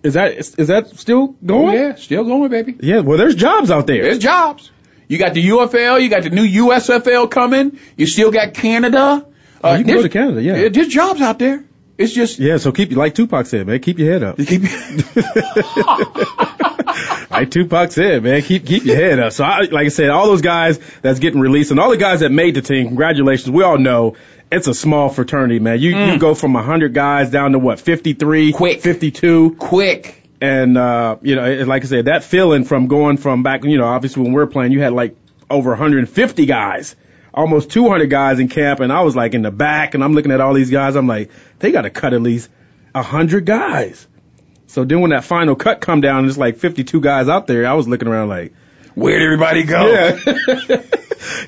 is 0.04 0.14
that 0.16 0.34
is, 0.34 0.56
is 0.56 0.68
that 0.68 0.90
still 0.98 1.22
Oh 1.22 1.36
going? 1.46 1.76
yeah, 1.76 1.96
still 1.96 2.24
going, 2.24 2.50
baby. 2.52 2.76
Yeah. 2.82 3.00
Well, 3.00 3.18
there's 3.18 3.36
jobs 3.36 3.72
out 3.72 3.88
there. 3.88 4.04
There's 4.04 4.20
jobs. 4.20 4.70
You 5.08 5.18
got 5.18 5.34
the 5.34 5.48
UFL, 5.50 6.02
you 6.02 6.10
got 6.10 6.24
the 6.24 6.30
new 6.30 6.46
USFL 6.68 7.32
coming. 7.32 7.80
You 7.98 8.06
still 8.06 8.32
got 8.32 8.54
Canada. 8.54 9.00
Uh, 9.00 9.22
Oh, 9.62 9.76
you 9.76 9.84
can 9.84 9.96
go 9.96 10.02
to 10.04 10.10
Canada, 10.10 10.42
yeah. 10.42 10.70
There's 10.70 10.88
jobs 10.88 11.20
out 11.22 11.38
there. 11.40 11.66
It's 12.00 12.14
just 12.14 12.40
Yeah. 12.40 12.58
So 12.58 12.72
keep 12.72 12.92
like 12.94 13.14
Tupac 13.14 13.46
said, 13.46 13.68
man. 13.68 13.80
Keep 13.80 14.00
your 14.00 14.12
head 14.14 14.24
up. 14.24 14.38
keep. 14.38 14.64
like 17.30 17.52
Tupac 17.52 17.92
said, 17.92 18.24
man, 18.24 18.42
keep 18.42 18.66
keep 18.66 18.86
your 18.86 18.96
head 18.96 19.20
up. 19.20 19.34
So, 19.34 19.44
I, 19.44 19.62
like 19.72 19.86
I 19.86 19.90
said, 19.90 20.10
all 20.10 20.28
those 20.28 20.42
guys 20.42 20.80
that's 21.02 21.20
getting 21.20 21.40
released 21.42 21.72
and 21.72 21.80
all 21.80 21.90
the 21.90 21.98
guys 21.98 22.22
that 22.22 22.32
made 22.32 22.56
the 22.56 22.62
team, 22.62 22.88
congratulations. 22.88 23.50
We 23.52 23.64
all 23.64 23.78
know 23.78 24.16
it's 24.52 24.68
a 24.68 24.74
small 24.74 25.10
fraternity, 25.10 25.60
man. 25.60 25.80
You 25.80 25.96
you 25.96 26.20
go 26.20 26.34
from 26.36 26.54
100 26.54 26.94
guys 26.94 27.30
down 27.30 27.52
to 27.52 27.60
what 27.60 27.80
53, 27.80 28.52
Mm. 28.52 28.56
Quick. 28.56 28.82
52, 28.82 29.56
quick. 29.60 30.24
and 30.42 30.78
uh, 30.78 31.18
you 31.22 31.36
know, 31.36 31.64
like 31.66 31.84
I 31.84 31.88
said, 31.88 32.06
that 32.06 32.24
feeling 32.24 32.64
from 32.64 32.88
going 32.88 33.18
from 33.18 33.44
back, 33.44 33.64
you 33.64 33.78
know, 33.78 33.86
obviously 33.86 34.24
when 34.24 34.34
we're 34.34 34.48
playing, 34.48 34.72
you 34.72 34.82
had 34.82 34.94
like 34.94 35.16
over 35.50 35.72
150 35.72 36.46
guys. 36.46 36.96
Almost 37.40 37.72
200 37.72 38.10
guys 38.10 38.40
in 38.40 38.50
camp, 38.50 38.82
and 38.82 38.92
I 38.92 39.02
was 39.02 39.16
like 39.16 39.34
in 39.34 39.42
the 39.44 39.52
back, 39.52 39.94
and 39.94 40.04
I'm 40.04 40.14
looking 40.14 40.32
at 40.34 40.42
all 40.42 40.54
these 40.54 40.70
guys. 40.70 40.96
I'm 40.98 41.08
like, 41.08 41.32
they 41.60 41.72
got 41.72 41.84
to 41.84 41.90
cut 41.90 42.14
at 42.14 42.22
least 42.22 42.50
100 42.92 43.46
guys. 43.46 44.06
So 44.68 44.84
then 44.84 45.00
when 45.00 45.12
that 45.12 45.24
final 45.24 45.56
cut 45.56 45.80
come 45.80 46.02
down, 46.02 46.20
and 46.20 46.28
it's 46.28 46.38
like 46.38 46.58
52 46.58 47.00
guys 47.02 47.30
out 47.30 47.48
there. 47.48 47.66
I 47.66 47.74
was 47.76 47.88
looking 47.88 48.08
around 48.10 48.28
like, 48.30 48.54
Where'd 48.96 49.22
everybody 49.22 49.64
go? 49.64 49.88
Yeah. 49.88 50.20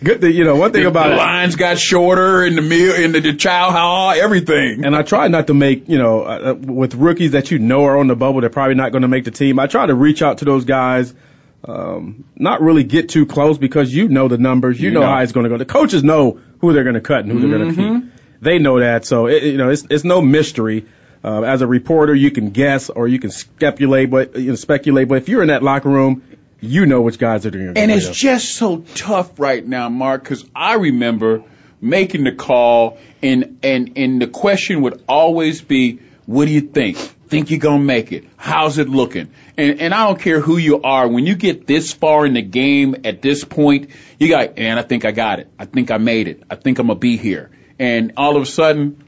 good. 0.04 0.22
Thing, 0.22 0.34
you 0.34 0.46
know, 0.46 0.56
one 0.56 0.72
thing 0.72 0.84
The, 0.84 0.90
about 0.90 1.08
the 1.08 1.16
it, 1.16 1.18
lines 1.18 1.56
got 1.58 1.78
shorter 1.78 2.46
in 2.46 2.56
the 2.56 2.62
meal, 2.62 2.94
in 2.96 3.12
the, 3.12 3.20
the 3.20 3.34
child 3.34 3.74
hall, 3.74 4.12
everything. 4.12 4.86
and 4.86 4.96
I 4.96 5.02
try 5.02 5.28
not 5.28 5.48
to 5.48 5.54
make, 5.54 5.90
you 5.90 5.98
know, 5.98 6.22
uh, 6.22 6.52
uh, 6.52 6.54
with 6.54 6.96
rookies 6.96 7.32
that 7.32 7.52
you 7.52 7.60
know 7.60 7.84
are 7.86 7.98
on 7.98 8.08
the 8.08 8.16
bubble, 8.16 8.40
they're 8.42 8.50
probably 8.50 8.76
not 8.76 8.92
going 8.94 9.02
to 9.02 9.08
make 9.10 9.26
the 9.26 9.32
team. 9.32 9.60
I 9.60 9.68
try 9.68 9.86
to 9.86 9.94
reach 9.96 10.22
out 10.22 10.38
to 10.38 10.46
those 10.46 10.64
guys, 10.66 11.14
um, 11.64 12.24
not 12.36 12.62
really 12.62 12.84
get 12.84 13.10
too 13.10 13.26
close 13.26 13.58
because 13.58 13.94
you 13.94 14.08
know 14.08 14.28
the 14.28 14.38
numbers, 14.38 14.80
you, 14.80 14.90
You 14.90 14.94
know, 14.94 15.02
know. 15.02 15.08
how 15.08 15.20
it's 15.20 15.32
going 15.32 15.44
to 15.44 15.50
go. 15.50 15.58
The 15.58 15.66
coaches 15.66 16.04
know 16.04 16.40
who 16.60 16.74
they're 16.74 16.84
going 16.84 16.96
to 16.96 17.02
cut 17.02 17.20
and 17.20 17.32
who 17.32 17.40
they're 17.40 17.58
going 17.58 17.76
to 17.76 18.02
keep. 18.02 18.14
They 18.42 18.58
know 18.58 18.80
that, 18.80 19.06
so 19.06 19.28
it, 19.28 19.44
you 19.44 19.58
know, 19.58 19.70
it's 19.70 19.86
it's 19.90 20.04
no 20.04 20.22
mystery. 20.22 20.86
Uh, 21.24 21.44
as 21.44 21.62
a 21.62 21.68
reporter, 21.68 22.16
you 22.16 22.32
can 22.32 22.50
guess 22.50 22.90
or 22.90 23.08
you 23.08 23.20
can 23.20 23.30
speculate, 23.30 24.10
but 24.10 24.36
you 24.36 24.50
know, 24.50 24.56
speculate. 24.56 25.08
But 25.08 25.20
if 25.20 25.30
you're 25.30 25.44
in 25.44 25.50
that 25.50 25.62
locker 25.62 25.90
room, 25.90 26.24
you 26.60 26.88
know 26.88 27.02
which 27.02 27.20
guys 27.20 27.46
are 27.46 27.52
doing. 27.52 27.78
And 27.78 27.92
it's 27.92 28.10
just 28.10 28.56
so 28.56 28.80
tough 28.96 29.40
right 29.40 29.64
now, 29.64 29.90
Mark, 29.90 30.24
because 30.24 30.44
I 30.56 30.76
remember 30.76 31.44
making 31.80 32.24
the 32.24 32.32
call, 32.32 32.98
and 33.22 33.60
and 33.62 33.94
and 33.98 34.20
the 34.20 34.28
question 34.28 34.82
would 34.82 35.04
always 35.08 35.62
be, 35.62 36.00
"What 36.26 36.46
do 36.46 36.52
you 36.52 36.62
think? 36.62 36.98
Think 37.32 37.50
you're 37.50 37.60
gonna 37.62 37.80
make 37.80 38.12
it? 38.12 38.26
How's 38.36 38.78
it 38.78 38.90
looking?" 38.90 39.30
And 39.56 39.80
and 39.80 39.94
I 39.94 40.06
don't 40.06 40.20
care 40.20 40.42
who 40.42 40.58
you 40.58 40.82
are, 40.82 41.08
when 41.08 41.26
you 41.26 41.36
get 41.36 41.66
this 41.66 41.94
far 41.94 42.26
in 42.26 42.34
the 42.34 42.42
game 42.42 42.98
at 43.06 43.22
this 43.22 43.46
point, 43.46 43.92
you 44.20 44.28
got, 44.28 44.58
and 44.58 44.78
I 44.78 44.82
think 44.82 45.06
I 45.06 45.12
got 45.12 45.40
it. 45.40 45.48
I 45.58 45.64
think 45.64 45.92
I 45.92 45.98
made 45.98 46.28
it. 46.28 46.44
I 46.50 46.56
think 46.56 46.78
I'm 46.80 46.88
gonna 46.88 47.00
be 47.00 47.16
here. 47.16 47.50
And 47.80 48.12
all 48.18 48.36
of 48.36 48.44
a 48.44 48.46
sudden, 48.46 49.02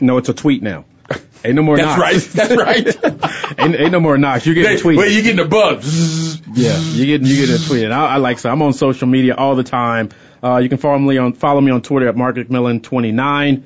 no, 0.00 0.16
it's 0.16 0.30
a 0.30 0.34
tweet 0.34 0.62
now. 0.62 0.86
Ain't 1.44 1.54
no 1.54 1.62
more 1.62 1.76
that's 1.82 1.98
knocks. 1.98 2.34
right. 2.34 2.48
That's 2.48 2.56
right. 2.56 3.58
ain't, 3.58 3.74
ain't 3.76 3.92
no 3.92 4.00
more 4.00 4.16
knocks. 4.16 4.46
You're 4.46 4.54
getting 4.54 4.78
a 4.78 4.80
tweet. 4.80 4.96
Well, 4.96 5.08
you're 5.08 5.22
getting 5.22 5.44
the 5.44 5.44
buzz. 5.44 6.40
Yeah, 6.54 6.78
you 6.78 7.04
get 7.04 7.28
you 7.28 7.46
get 7.46 7.60
a 7.60 7.66
tweet. 7.66 7.84
And 7.84 7.92
I, 7.92 8.14
I 8.14 8.16
like 8.16 8.38
so 8.38 8.48
I'm 8.48 8.62
on 8.62 8.72
social 8.72 9.06
media 9.06 9.34
all 9.34 9.54
the 9.54 9.64
time. 9.64 10.08
Uh, 10.42 10.56
you 10.58 10.70
can 10.70 10.78
follow 10.78 10.98
me 10.98 11.18
on 11.18 11.34
follow 11.34 11.60
me 11.60 11.70
on 11.72 11.82
Twitter 11.82 12.08
at 12.08 12.16
Mark 12.16 12.36
McMillan29. 12.36 13.64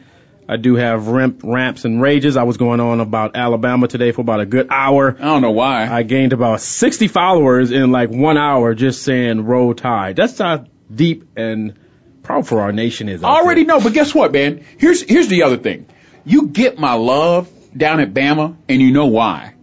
I 0.48 0.56
do 0.56 0.76
have 0.76 1.08
ramp, 1.08 1.42
ramps 1.44 1.84
and 1.84 2.00
rages. 2.00 2.38
I 2.38 2.44
was 2.44 2.56
going 2.56 2.80
on 2.80 3.00
about 3.00 3.36
Alabama 3.36 3.86
today 3.86 4.12
for 4.12 4.22
about 4.22 4.40
a 4.40 4.46
good 4.46 4.68
hour. 4.70 5.14
I 5.18 5.24
don't 5.24 5.42
know 5.42 5.50
why. 5.50 5.86
I 5.86 6.04
gained 6.04 6.32
about 6.32 6.62
60 6.62 7.06
followers 7.08 7.70
in 7.70 7.92
like 7.92 8.08
one 8.08 8.38
hour 8.38 8.74
just 8.74 9.02
saying 9.02 9.44
roll 9.44 9.74
tide. 9.74 10.16
That's 10.16 10.38
how 10.38 10.64
deep 10.92 11.28
and 11.36 11.78
proud 12.22 12.48
for 12.48 12.62
our 12.62 12.72
nation 12.72 13.10
is. 13.10 13.22
out 13.22 13.30
I 13.30 13.40
already 13.40 13.64
know, 13.64 13.78
but 13.78 13.92
guess 13.92 14.14
what, 14.14 14.32
man? 14.32 14.64
Here's 14.78 15.02
here's 15.02 15.28
the 15.28 15.42
other 15.42 15.58
thing. 15.58 15.86
You 16.24 16.48
get 16.48 16.78
my 16.78 16.94
love 16.94 17.50
down 17.76 18.00
at 18.00 18.14
Bama, 18.14 18.56
and 18.68 18.80
you 18.80 18.90
know 18.90 19.06
why. 19.06 19.54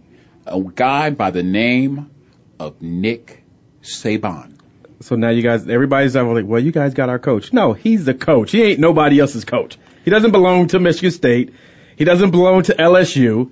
A 0.46 0.60
guy 0.60 1.10
by 1.10 1.32
the 1.32 1.42
name 1.42 2.10
of 2.60 2.80
Nick 2.80 3.42
Saban. 3.82 4.52
So 5.00 5.16
now 5.16 5.30
you 5.30 5.42
guys, 5.42 5.68
everybody's 5.68 6.16
like, 6.16 6.46
well, 6.46 6.60
you 6.60 6.72
guys 6.72 6.94
got 6.94 7.08
our 7.08 7.18
coach. 7.18 7.52
No, 7.52 7.72
he's 7.72 8.04
the 8.04 8.14
coach. 8.14 8.52
He 8.52 8.62
ain't 8.62 8.80
nobody 8.80 9.20
else's 9.20 9.44
coach. 9.44 9.78
He 10.06 10.10
doesn't 10.12 10.30
belong 10.30 10.68
to 10.68 10.78
Michigan 10.78 11.10
State. 11.10 11.52
He 11.96 12.04
doesn't 12.04 12.30
belong 12.30 12.62
to 12.62 12.74
LSU. 12.74 13.50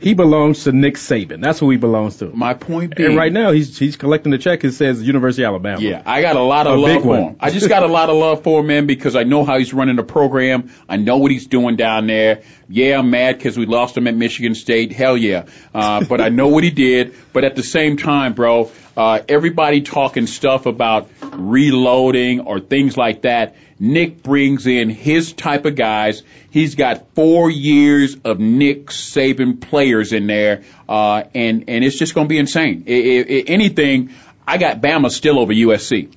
He 0.00 0.14
belongs 0.14 0.64
to 0.64 0.72
Nick 0.72 0.96
Saban. 0.96 1.40
That's 1.40 1.60
who 1.60 1.70
he 1.70 1.76
belongs 1.76 2.16
to. 2.16 2.26
My 2.26 2.54
point 2.54 2.96
being, 2.96 3.10
and 3.10 3.16
right 3.16 3.32
now 3.32 3.52
he's 3.52 3.78
he's 3.78 3.96
collecting 3.96 4.32
the 4.32 4.38
check. 4.38 4.64
It 4.64 4.72
says 4.72 5.00
University 5.00 5.44
of 5.44 5.50
Alabama. 5.50 5.80
Yeah, 5.80 6.02
I 6.04 6.22
got 6.22 6.34
a 6.34 6.42
lot 6.42 6.66
of 6.66 6.74
A 6.74 6.76
love 6.76 7.02
for 7.02 7.16
him. 7.16 7.36
I 7.38 7.50
just 7.50 7.68
got 7.68 7.84
a 7.84 7.86
lot 7.86 8.10
of 8.10 8.16
love 8.16 8.42
for 8.42 8.60
him, 8.60 8.66
man, 8.66 8.86
because 8.86 9.14
I 9.14 9.22
know 9.22 9.44
how 9.44 9.58
he's 9.58 9.72
running 9.72 9.94
the 9.94 10.02
program. 10.02 10.72
I 10.88 10.96
know 10.96 11.18
what 11.18 11.30
he's 11.30 11.46
doing 11.46 11.76
down 11.76 12.08
there. 12.08 12.42
Yeah, 12.68 12.98
I'm 12.98 13.08
mad 13.10 13.38
because 13.38 13.56
we 13.56 13.64
lost 13.64 13.96
him 13.96 14.08
at 14.08 14.16
Michigan 14.16 14.56
State. 14.56 14.92
Hell 14.92 15.16
yeah. 15.16 15.46
Uh, 15.72 16.04
but 16.04 16.20
I 16.20 16.30
know 16.30 16.48
what 16.48 16.64
he 16.64 16.70
did. 16.70 17.14
But 17.32 17.44
at 17.44 17.54
the 17.54 17.62
same 17.62 17.96
time, 17.96 18.34
bro, 18.34 18.72
uh, 18.96 19.20
everybody 19.28 19.82
talking 19.82 20.26
stuff 20.26 20.66
about 20.66 21.10
reloading 21.20 22.40
or 22.40 22.60
things 22.60 22.96
like 22.96 23.22
that. 23.22 23.56
Nick 23.78 24.22
brings 24.22 24.66
in 24.66 24.88
his 24.88 25.34
type 25.34 25.66
of 25.66 25.74
guys. 25.74 26.22
He's 26.50 26.76
got 26.76 27.14
four 27.14 27.50
years 27.50 28.16
of 28.24 28.40
Nick 28.40 28.86
Saban 28.86 29.60
players 29.60 30.14
in 30.14 30.26
there, 30.26 30.62
uh, 30.88 31.24
and 31.34 31.64
and 31.68 31.84
it's 31.84 31.98
just 31.98 32.14
going 32.14 32.26
to 32.26 32.28
be 32.28 32.38
insane. 32.38 32.84
I, 32.88 32.92
I, 32.92 32.94
I, 32.94 33.44
anything, 33.46 34.14
I 34.46 34.56
got 34.56 34.80
Bama 34.80 35.10
still 35.10 35.38
over 35.38 35.52
USC. 35.52 36.10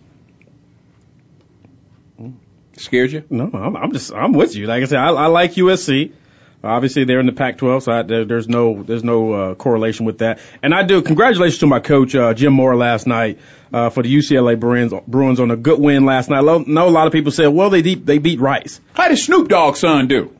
Scared 2.77 3.12
you? 3.12 3.25
No, 3.29 3.50
I'm, 3.53 3.75
I'm 3.75 3.91
just 3.91 4.13
I'm 4.13 4.31
with 4.31 4.55
you. 4.55 4.65
Like 4.65 4.83
I 4.83 4.86
said, 4.86 5.00
I, 5.00 5.09
I 5.09 5.25
like 5.27 5.55
USC. 5.55 6.13
Obviously, 6.62 7.06
they're 7.06 7.22
in 7.22 7.25
the 7.25 7.32
Pac-12, 7.32 7.84
so 7.84 7.92
I, 7.92 8.01
there, 8.01 8.25
there's 8.25 8.50
no 8.50 8.84
there's 8.84 9.04
no 9.04 9.32
uh, 9.32 9.56
correlation 9.56 10.06
with 10.06 10.18
that. 10.18 10.39
And 10.62 10.74
I 10.74 10.84
do 10.84 11.01
congratulations 11.01 11.60
to 11.60 11.68
my 11.68 11.80
coach 11.80 12.13
uh, 12.16 12.34
Jim 12.34 12.51
Mora 12.51 12.75
last 12.75 13.08
night 13.08 13.39
uh, 13.72 13.89
for 13.89 14.04
the 14.04 14.13
UCLA 14.13 14.60
Bruins 14.60 14.94
Bruins 15.08 15.39
on 15.39 15.51
a 15.51 15.56
good 15.56 15.80
win 15.80 16.06
last 16.06 16.30
night. 16.30 16.38
I 16.38 16.42
lo- 16.42 16.63
know 16.68 16.89
a 16.89 16.92
lot 16.92 17.08
of 17.08 17.13
people 17.13 17.32
said, 17.32 17.48
well, 17.48 17.70
they 17.70 17.82
deep, 17.82 18.06
they 18.06 18.18
beat 18.18 18.42
Rice. 18.42 18.82
How 18.94 19.08
did 19.08 19.18
Snoop 19.18 19.48
Dogg's 19.48 19.80
son 19.80 20.08
do? 20.08 20.36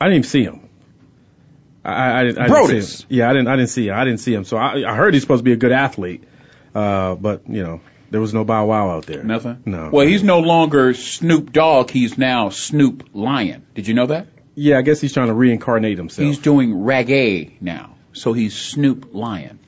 I 0.00 0.06
didn't 0.06 0.18
even 0.18 0.28
see 0.28 0.42
him. 0.42 0.68
I, 1.84 1.92
I, 1.92 1.94
I 1.94 2.18
I 2.18 2.22
didn't 2.24 2.82
see 2.82 3.04
him. 3.04 3.06
Yeah, 3.08 3.30
I 3.30 3.32
didn't 3.32 3.48
I 3.48 3.56
didn't 3.56 3.70
see 3.70 3.88
him. 3.88 3.94
I 3.94 4.04
didn't 4.04 4.20
see 4.20 4.34
him. 4.34 4.44
So 4.44 4.56
I, 4.56 4.90
I 4.90 4.96
heard 4.96 5.14
he's 5.14 5.22
supposed 5.22 5.40
to 5.40 5.44
be 5.44 5.52
a 5.52 5.56
good 5.56 5.72
athlete, 5.72 6.24
uh, 6.74 7.14
but 7.14 7.48
you 7.48 7.62
know 7.62 7.80
there 8.10 8.20
was 8.20 8.34
no 8.34 8.44
Bow 8.44 8.66
Wow 8.66 8.90
out 8.90 9.06
there. 9.06 9.22
Nothing. 9.22 9.62
No. 9.66 9.90
Well, 9.92 10.04
he's 10.06 10.24
no 10.24 10.40
longer 10.40 10.94
Snoop 10.94 11.52
Dogg. 11.52 11.90
He's 11.90 12.18
now 12.18 12.48
Snoop 12.48 13.08
Lion. 13.12 13.64
Did 13.74 13.86
you 13.86 13.94
know 13.94 14.06
that? 14.06 14.26
Yeah, 14.60 14.78
I 14.78 14.82
guess 14.82 15.00
he's 15.00 15.12
trying 15.12 15.28
to 15.28 15.34
reincarnate 15.34 15.96
himself. 15.96 16.26
He's 16.26 16.38
doing 16.38 16.72
reggae 16.74 17.52
now, 17.60 17.94
so 18.12 18.32
he's 18.34 18.54
Snoop 18.54 19.14
Lion. 19.14 19.58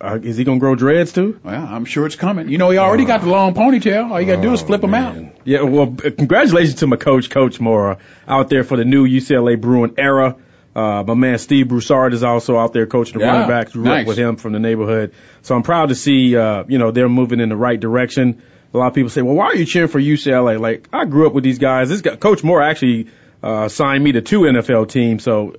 uh, 0.00 0.18
is 0.22 0.36
he 0.36 0.44
gonna 0.44 0.60
grow 0.60 0.74
dreads 0.74 1.12
too? 1.12 1.40
Well, 1.42 1.66
I'm 1.68 1.84
sure 1.86 2.06
it's 2.06 2.16
coming. 2.16 2.48
You 2.48 2.58
know, 2.58 2.70
he 2.70 2.78
already 2.78 3.04
got 3.04 3.22
the 3.22 3.28
long 3.28 3.54
ponytail. 3.54 4.10
All 4.10 4.20
you 4.20 4.26
got 4.26 4.36
to 4.36 4.42
do 4.42 4.52
is 4.52 4.60
flip 4.62 4.84
him 4.84 4.94
out. 4.94 5.16
Yeah, 5.44 5.62
well, 5.62 5.84
uh, 6.04 6.10
congratulations 6.10 6.76
to 6.76 6.86
my 6.86 6.96
coach, 6.96 7.30
Coach 7.30 7.58
Mora, 7.60 7.98
out 8.28 8.48
there 8.50 8.62
for 8.62 8.76
the 8.76 8.84
new 8.84 9.06
UCLA 9.08 9.60
Bruin 9.60 9.94
era. 9.98 10.36
Uh, 10.74 11.02
my 11.06 11.14
man 11.14 11.38
Steve 11.38 11.68
Broussard 11.68 12.12
is 12.12 12.22
also 12.22 12.58
out 12.58 12.74
there 12.74 12.86
coaching 12.86 13.14
the 13.18 13.24
Yeah, 13.24 13.32
running 13.32 13.48
backs. 13.48 13.74
Nice. 13.74 14.06
with 14.06 14.18
him 14.18 14.36
from 14.36 14.52
the 14.52 14.58
neighborhood. 14.58 15.14
So 15.40 15.54
I'm 15.56 15.62
proud 15.62 15.88
to 15.88 15.94
see, 15.94 16.36
uh, 16.36 16.64
you 16.68 16.76
know, 16.78 16.90
they're 16.90 17.08
moving 17.08 17.40
in 17.40 17.48
the 17.48 17.56
right 17.56 17.80
direction. 17.80 18.42
A 18.74 18.76
lot 18.76 18.88
of 18.88 18.94
people 18.94 19.08
say, 19.08 19.22
well, 19.22 19.34
why 19.34 19.46
are 19.46 19.56
you 19.56 19.64
cheering 19.64 19.88
for 19.88 19.98
UCLA? 19.98 20.60
Like, 20.60 20.86
I 20.92 21.06
grew 21.06 21.26
up 21.26 21.32
with 21.32 21.44
these 21.44 21.58
guys. 21.58 21.88
This 21.88 22.02
guy, 22.02 22.16
Coach 22.16 22.44
Mora 22.44 22.68
actually, 22.68 23.06
uh, 23.42 23.68
signed 23.68 24.02
me 24.02 24.12
to 24.12 24.22
two 24.22 24.40
NFL 24.42 24.88
teams. 24.90 25.22
So 25.22 25.56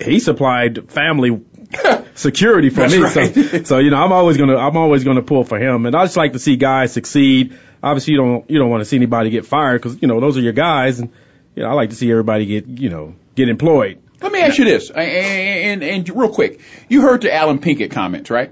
he 0.00 0.20
supplied 0.20 0.90
family 0.90 1.42
security 2.14 2.70
for 2.70 2.80
That's 2.88 2.92
me. 2.94 3.02
right. 3.02 3.34
So, 3.34 3.62
so 3.64 3.78
you 3.78 3.90
know, 3.90 3.96
I'm 3.96 4.12
always 4.12 4.36
gonna, 4.36 4.56
I'm 4.56 4.76
always 4.76 5.04
gonna 5.04 5.22
pull 5.22 5.44
for 5.44 5.58
him. 5.58 5.86
And 5.86 5.94
I 5.94 6.04
just 6.04 6.16
like 6.16 6.32
to 6.32 6.38
see 6.38 6.56
guys 6.56 6.92
succeed. 6.92 7.56
Obviously, 7.82 8.12
you 8.12 8.18
don't, 8.18 8.50
you 8.50 8.58
don't 8.58 8.70
want 8.70 8.80
to 8.80 8.84
see 8.84 8.96
anybody 8.96 9.30
get 9.30 9.46
fired 9.46 9.80
because 9.80 10.00
you 10.02 10.08
know 10.08 10.20
those 10.20 10.36
are 10.36 10.40
your 10.40 10.52
guys, 10.52 10.98
and 10.98 11.12
you 11.54 11.62
know 11.62 11.68
I 11.68 11.74
like 11.74 11.90
to 11.90 11.96
see 11.96 12.10
everybody 12.10 12.46
get, 12.46 12.66
you 12.66 12.88
know, 12.90 13.14
get 13.36 13.48
employed. 13.48 14.02
Let 14.20 14.32
me 14.32 14.40
ask 14.40 14.58
you 14.58 14.64
this, 14.64 14.90
and, 14.90 14.98
and, 14.98 15.82
and 15.84 16.08
real 16.08 16.30
quick, 16.30 16.60
you 16.88 17.02
heard 17.02 17.22
the 17.22 17.32
Allen 17.32 17.60
Pinkett 17.60 17.92
comments, 17.92 18.30
right? 18.30 18.50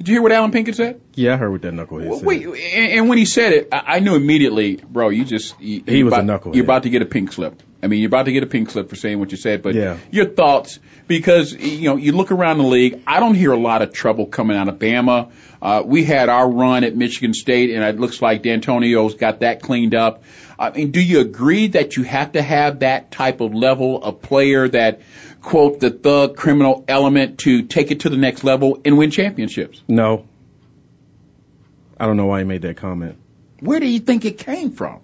Did 0.00 0.08
you 0.08 0.14
hear 0.14 0.22
what 0.22 0.32
Allen 0.32 0.50
Pinkett 0.50 0.76
said? 0.76 0.98
Yeah, 1.14 1.34
I 1.34 1.36
heard 1.36 1.50
what 1.50 1.60
that 1.60 1.74
knucklehead 1.74 2.08
Well, 2.08 2.18
said. 2.20 2.26
wait, 2.26 2.42
and, 2.46 2.54
and 2.92 3.08
when 3.10 3.18
he 3.18 3.26
said 3.26 3.52
it, 3.52 3.68
I, 3.70 3.96
I 3.96 4.00
knew 4.00 4.14
immediately, 4.14 4.76
bro. 4.76 5.10
You 5.10 5.26
just 5.26 5.60
you, 5.60 5.82
He 5.86 5.98
you're 5.98 6.06
was 6.06 6.14
a 6.14 6.22
knucklehead. 6.22 6.54
You're 6.54 6.64
about 6.64 6.84
to 6.84 6.90
get 6.90 7.02
a 7.02 7.04
pink 7.06 7.32
slip. 7.32 7.62
I 7.82 7.86
mean, 7.86 8.00
you're 8.00 8.08
about 8.08 8.24
to 8.24 8.32
get 8.32 8.42
a 8.42 8.46
pink 8.46 8.70
slip 8.70 8.88
for 8.88 8.96
saying 8.96 9.18
what 9.18 9.30
you 9.30 9.36
said. 9.36 9.62
But 9.62 9.74
Yeah. 9.74 9.98
your 10.10 10.24
thoughts, 10.24 10.78
because 11.06 11.52
you 11.52 11.82
know, 11.90 11.96
you 11.96 12.12
look 12.12 12.32
around 12.32 12.56
the 12.58 12.64
league. 12.64 13.02
I 13.06 13.20
don't 13.20 13.34
hear 13.34 13.52
a 13.52 13.58
lot 13.58 13.82
of 13.82 13.92
trouble 13.92 14.24
coming 14.24 14.56
out 14.56 14.68
of 14.68 14.78
Bama. 14.78 15.32
Uh, 15.60 15.82
we 15.84 16.02
had 16.02 16.30
our 16.30 16.50
run 16.50 16.84
at 16.84 16.96
Michigan 16.96 17.34
State, 17.34 17.68
and 17.68 17.84
it 17.84 18.00
looks 18.00 18.22
like 18.22 18.42
D'Antonio's 18.42 19.14
got 19.16 19.40
that 19.40 19.60
cleaned 19.60 19.94
up. 19.94 20.22
I 20.58 20.70
mean, 20.70 20.90
do 20.92 21.00
you 21.02 21.20
agree 21.20 21.66
that 21.68 21.98
you 21.98 22.04
have 22.04 22.32
to 22.32 22.40
have 22.42 22.78
that 22.80 23.10
type 23.10 23.40
of 23.42 23.52
level 23.54 24.02
of 24.02 24.22
player 24.22 24.66
that, 24.68 25.00
quote, 25.40 25.80
the 25.80 25.90
thug 25.90 26.36
criminal 26.36 26.84
element 26.88 27.38
to 27.40 27.62
take 27.62 27.90
it 27.90 28.00
to 28.00 28.08
the 28.10 28.16
next 28.16 28.44
level 28.44 28.80
and 28.84 28.96
win 28.98 29.10
championships? 29.10 29.82
No, 29.88 30.26
I 31.98 32.06
don't 32.06 32.16
know 32.16 32.26
why 32.26 32.38
he 32.40 32.44
made 32.44 32.62
that 32.62 32.76
comment. 32.76 33.16
Where 33.60 33.80
do 33.80 33.86
you 33.86 34.00
think 34.00 34.24
it 34.24 34.38
came 34.38 34.72
from? 34.72 35.00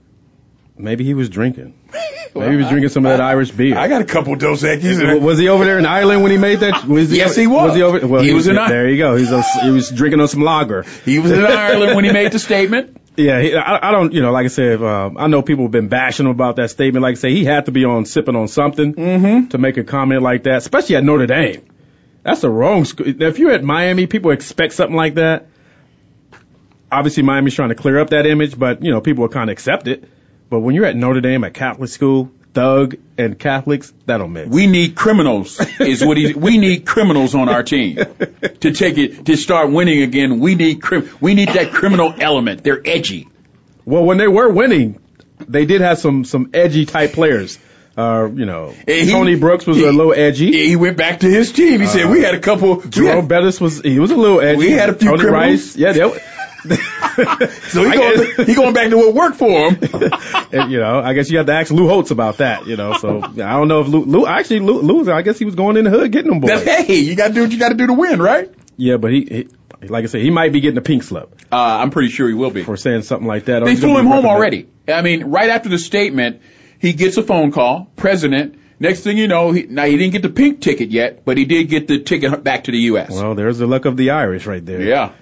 Maybe 0.79 1.05
he 1.05 1.15
was 1.15 1.29
drinking. 1.29 1.75
Maybe 2.35 2.51
he 2.51 2.57
was 2.57 2.69
drinking 2.69 2.91
some 2.91 3.07
of 3.07 3.13
that 3.13 3.21
Irish 3.23 3.51
beer. 3.51 3.79
I 3.79 3.89
got 3.89 4.03
a 4.03 4.05
couple 4.05 4.35
Dos 4.37 4.63
Equis. 4.63 5.01
W- 5.01 5.21
was 5.23 5.39
he 5.39 5.49
over 5.49 5.65
there 5.65 5.79
in 5.79 5.87
Ireland 5.87 6.23
when 6.23 6.31
he 6.33 6.37
made 6.37 6.61
that? 6.61 6.85
Was 6.87 7.11
Yes, 7.17 7.35
he 7.35 7.47
was. 7.47 7.69
Was 7.69 7.77
he 7.77 7.83
over? 7.83 8.07
Well, 8.07 8.23
He 8.23 8.35
was 8.35 8.47
in 8.47 8.59
I- 8.59 8.69
There 8.69 8.87
you 8.91 8.99
go. 8.99 9.17
He's 9.17 9.31
a, 9.33 9.43
he 9.63 9.71
was 9.71 9.91
drinking 9.91 10.21
on 10.21 10.29
some 10.29 10.43
lager. 10.43 10.83
He 11.07 11.19
was 11.19 11.31
in 11.33 11.43
Ireland 11.43 11.97
when 11.97 12.05
he 12.05 12.13
made 12.13 12.33
the 12.33 12.39
statement. 12.39 13.01
Yeah, 13.17 13.41
he, 13.41 13.55
I, 13.57 13.89
I 13.89 13.93
don't, 13.93 14.13
you 14.13 14.21
know, 14.21 14.31
like 14.31 14.45
I 14.45 14.49
said, 14.49 14.83
um, 14.83 15.17
I 15.19 15.27
know 15.27 15.43
people 15.43 15.65
have 15.65 15.71
been 15.73 15.89
bashing 15.89 16.27
him 16.27 16.33
about 16.33 16.57
that 16.57 16.71
statement. 16.71 17.03
Like 17.03 17.13
I 17.13 17.19
say, 17.19 17.31
he 17.33 17.45
had 17.45 17.67
to 17.67 17.73
be 17.73 17.85
on 17.85 18.05
sipping 18.05 18.37
on 18.37 18.49
something 18.49 18.95
Mm-hmm. 18.95 19.49
to 19.49 19.59
make 19.59 19.77
a 19.79 19.85
comment 19.85 20.23
like 20.23 20.43
that, 20.45 20.59
especially 20.59 20.97
at 20.97 21.05
Notre 21.05 21.27
Dame. 21.27 21.63
That's 22.23 22.41
the 22.43 22.51
wrong 22.51 22.85
school. 22.85 23.07
If 23.07 23.39
you're 23.39 23.53
at 23.53 23.63
Miami, 23.65 24.07
people 24.07 24.33
expect 24.33 24.75
something 24.75 24.97
like 24.97 25.15
that. 25.15 25.47
Obviously, 26.91 27.23
Miami's 27.23 27.55
trying 27.55 27.71
to 27.71 27.75
clear 27.75 27.99
up 27.99 28.11
that 28.11 28.27
image, 28.27 28.59
but 28.59 28.83
you 28.83 28.91
know, 28.91 29.01
people 29.01 29.23
will 29.23 29.29
kind 29.29 29.49
of 29.51 29.53
accept 29.53 29.87
it. 29.89 30.05
But 30.49 30.61
when 30.61 30.75
you're 30.75 30.85
at 30.85 30.97
Notre 30.97 31.21
Dame, 31.21 31.45
at 31.45 31.55
Catholic 31.55 31.89
school, 31.91 32.31
thug 32.57 32.97
and 33.19 33.39
Catholics, 33.39 33.93
that 34.07 34.17
don't 34.17 34.33
mix. 34.33 34.49
We 34.49 34.67
need 34.67 34.95
criminals, 34.97 35.61
is 35.79 36.03
what 36.05 36.17
he. 36.17 36.33
We 36.33 36.57
need 36.57 36.87
criminals 36.87 37.35
on 37.35 37.49
our 37.51 37.63
team 37.63 37.97
to 37.97 38.73
take 38.73 38.97
it 38.99 39.27
to 39.27 39.37
start 39.37 39.71
winning 39.71 40.03
again. 40.03 40.41
We 40.41 40.55
need 40.55 40.81
crim. 40.83 41.09
We 41.21 41.35
need 41.35 41.51
that 41.51 41.73
criminal 41.73 42.15
element. 42.19 42.65
They're 42.65 42.81
edgy. 42.85 43.29
well, 43.85 44.05
when 44.05 44.17
they 44.17 44.27
were 44.29 44.49
winning, 44.49 44.99
they 45.47 45.67
did 45.67 45.83
have 45.83 45.99
some 45.99 46.25
some 46.25 46.51
edgy 46.55 46.87
type 46.87 47.13
players. 47.13 47.59
Uh, 47.97 48.29
you 48.35 48.47
know, 48.47 48.75
He- 48.87 49.11
Tony 49.11 49.37
Brooks 49.37 49.67
was 49.67 49.77
he- 49.77 49.85
a 49.85 49.93
little 49.93 50.15
edgy. 50.15 50.51
He 50.67 50.77
went 50.77 50.97
back 50.97 51.21
to 51.21 51.31
his 51.31 51.53
team. 51.53 51.81
He 51.81 51.87
said, 51.87 52.11
"We 52.11 52.23
had 52.23 52.35
a 52.35 52.41
couple." 52.41 52.81
Jerome 52.81 53.17
had- 53.21 53.29
Bettis 53.29 53.61
was 53.61 53.81
he 53.83 53.99
was 53.99 54.11
a 54.11 54.17
little 54.17 54.41
edgy. 54.41 54.59
We 54.59 54.71
had 54.71 54.89
a 54.91 54.95
few 54.95 55.11
Tony 55.11 55.21
criminals. 55.21 55.77
Rice, 55.77 55.77
yeah, 55.77 55.93
they, 55.93 56.01
so 57.69 57.85
he 57.85 57.97
going, 57.97 58.47
he 58.47 58.55
going 58.55 58.75
back 58.75 58.91
to 58.91 58.97
what 58.97 59.15
worked 59.15 59.37
for 59.37 59.49
him. 59.71 59.79
and, 60.53 60.71
you 60.73 60.79
know, 60.79 61.01
I 61.01 61.13
guess 61.15 61.31
you 61.31 61.39
have 61.39 61.47
to 61.47 61.53
ask 61.53 61.71
Lou 61.71 61.89
Holtz 61.89 62.11
about 62.11 62.39
that. 62.39 62.67
You 62.67 62.77
know, 62.77 62.95
so 62.95 63.23
I 63.23 63.31
don't 63.31 63.69
know 63.69 63.81
if 63.81 63.89
Lou, 63.89 64.05
Lou 64.05 64.27
actually 64.27 64.61
Lou, 64.61 64.81
Lou, 64.81 65.11
I 65.13 65.23
guess 65.23 65.39
he 65.39 65.45
was 65.45 65.55
going 65.55 65.77
in 65.77 65.85
the 65.85 65.91
hood 65.91 66.11
getting 66.13 66.31
them 66.31 66.41
boys. 66.41 66.63
Hey, 66.65 66.97
you 66.97 67.15
got 67.17 67.29
to 67.29 67.35
do 67.35 67.43
what 67.43 67.51
you 67.53 67.59
got 67.59 67.71
to 67.71 67.75
do 67.75 67.87
to 67.87 67.93
win, 67.95 68.21
right? 68.21 68.53
Yeah, 68.77 68.99
but 68.99 69.13
he, 69.13 69.49
he, 69.81 69.87
like 69.89 70.05
I 70.05 70.07
said, 70.07 70.21
he 70.21 70.31
might 70.31 70.53
be 70.53 70.61
getting 70.61 70.79
a 70.79 70.83
pink 70.83 71.03
slip 71.03 71.35
Uh, 71.51 71.57
I'm 71.57 71.91
pretty 71.91 72.11
sure 72.11 72.29
he 72.29 72.35
will 72.35 72.51
be. 72.51 72.63
for 72.63 72.77
saying 72.77 73.03
something 73.03 73.27
like 73.27 73.47
that. 73.47 73.65
They 73.65 73.77
flew 73.77 73.97
him 73.99 74.07
home 74.07 74.27
already. 74.27 74.69
I 74.89 75.03
mean, 75.03 75.25
right 75.25 75.51
after 75.51 75.69
the 75.69 75.79
statement, 75.79 76.43
he 76.79 76.93
gets 76.93 77.17
a 77.17 77.23
phone 77.23 77.53
call, 77.53 77.89
president. 77.97 78.61
Next 78.79 79.01
thing 79.01 79.17
you 79.17 79.27
know, 79.27 79.53
he, 79.53 79.63
now 79.63 79.85
he 79.87 79.97
didn't 79.97 80.13
get 80.13 80.21
the 80.23 80.29
pink 80.29 80.61
ticket 80.61 80.91
yet, 80.91 81.25
but 81.25 81.39
he 81.39 81.47
did 81.47 81.71
get 81.71 81.89
the 81.89 82.01
ticket 82.01 82.45
back 82.45 82.65
to 82.65 82.73
the 82.73 82.79
U.S. 82.79 83.11
Well, 83.11 83.35
there's 83.35 83.57
the 83.57 83.67
luck 83.67 83.87
of 83.87 83.97
the 83.97 84.11
Irish 84.11 84.45
right 84.47 84.65
there. 84.65 84.83
yeah. 84.83 85.13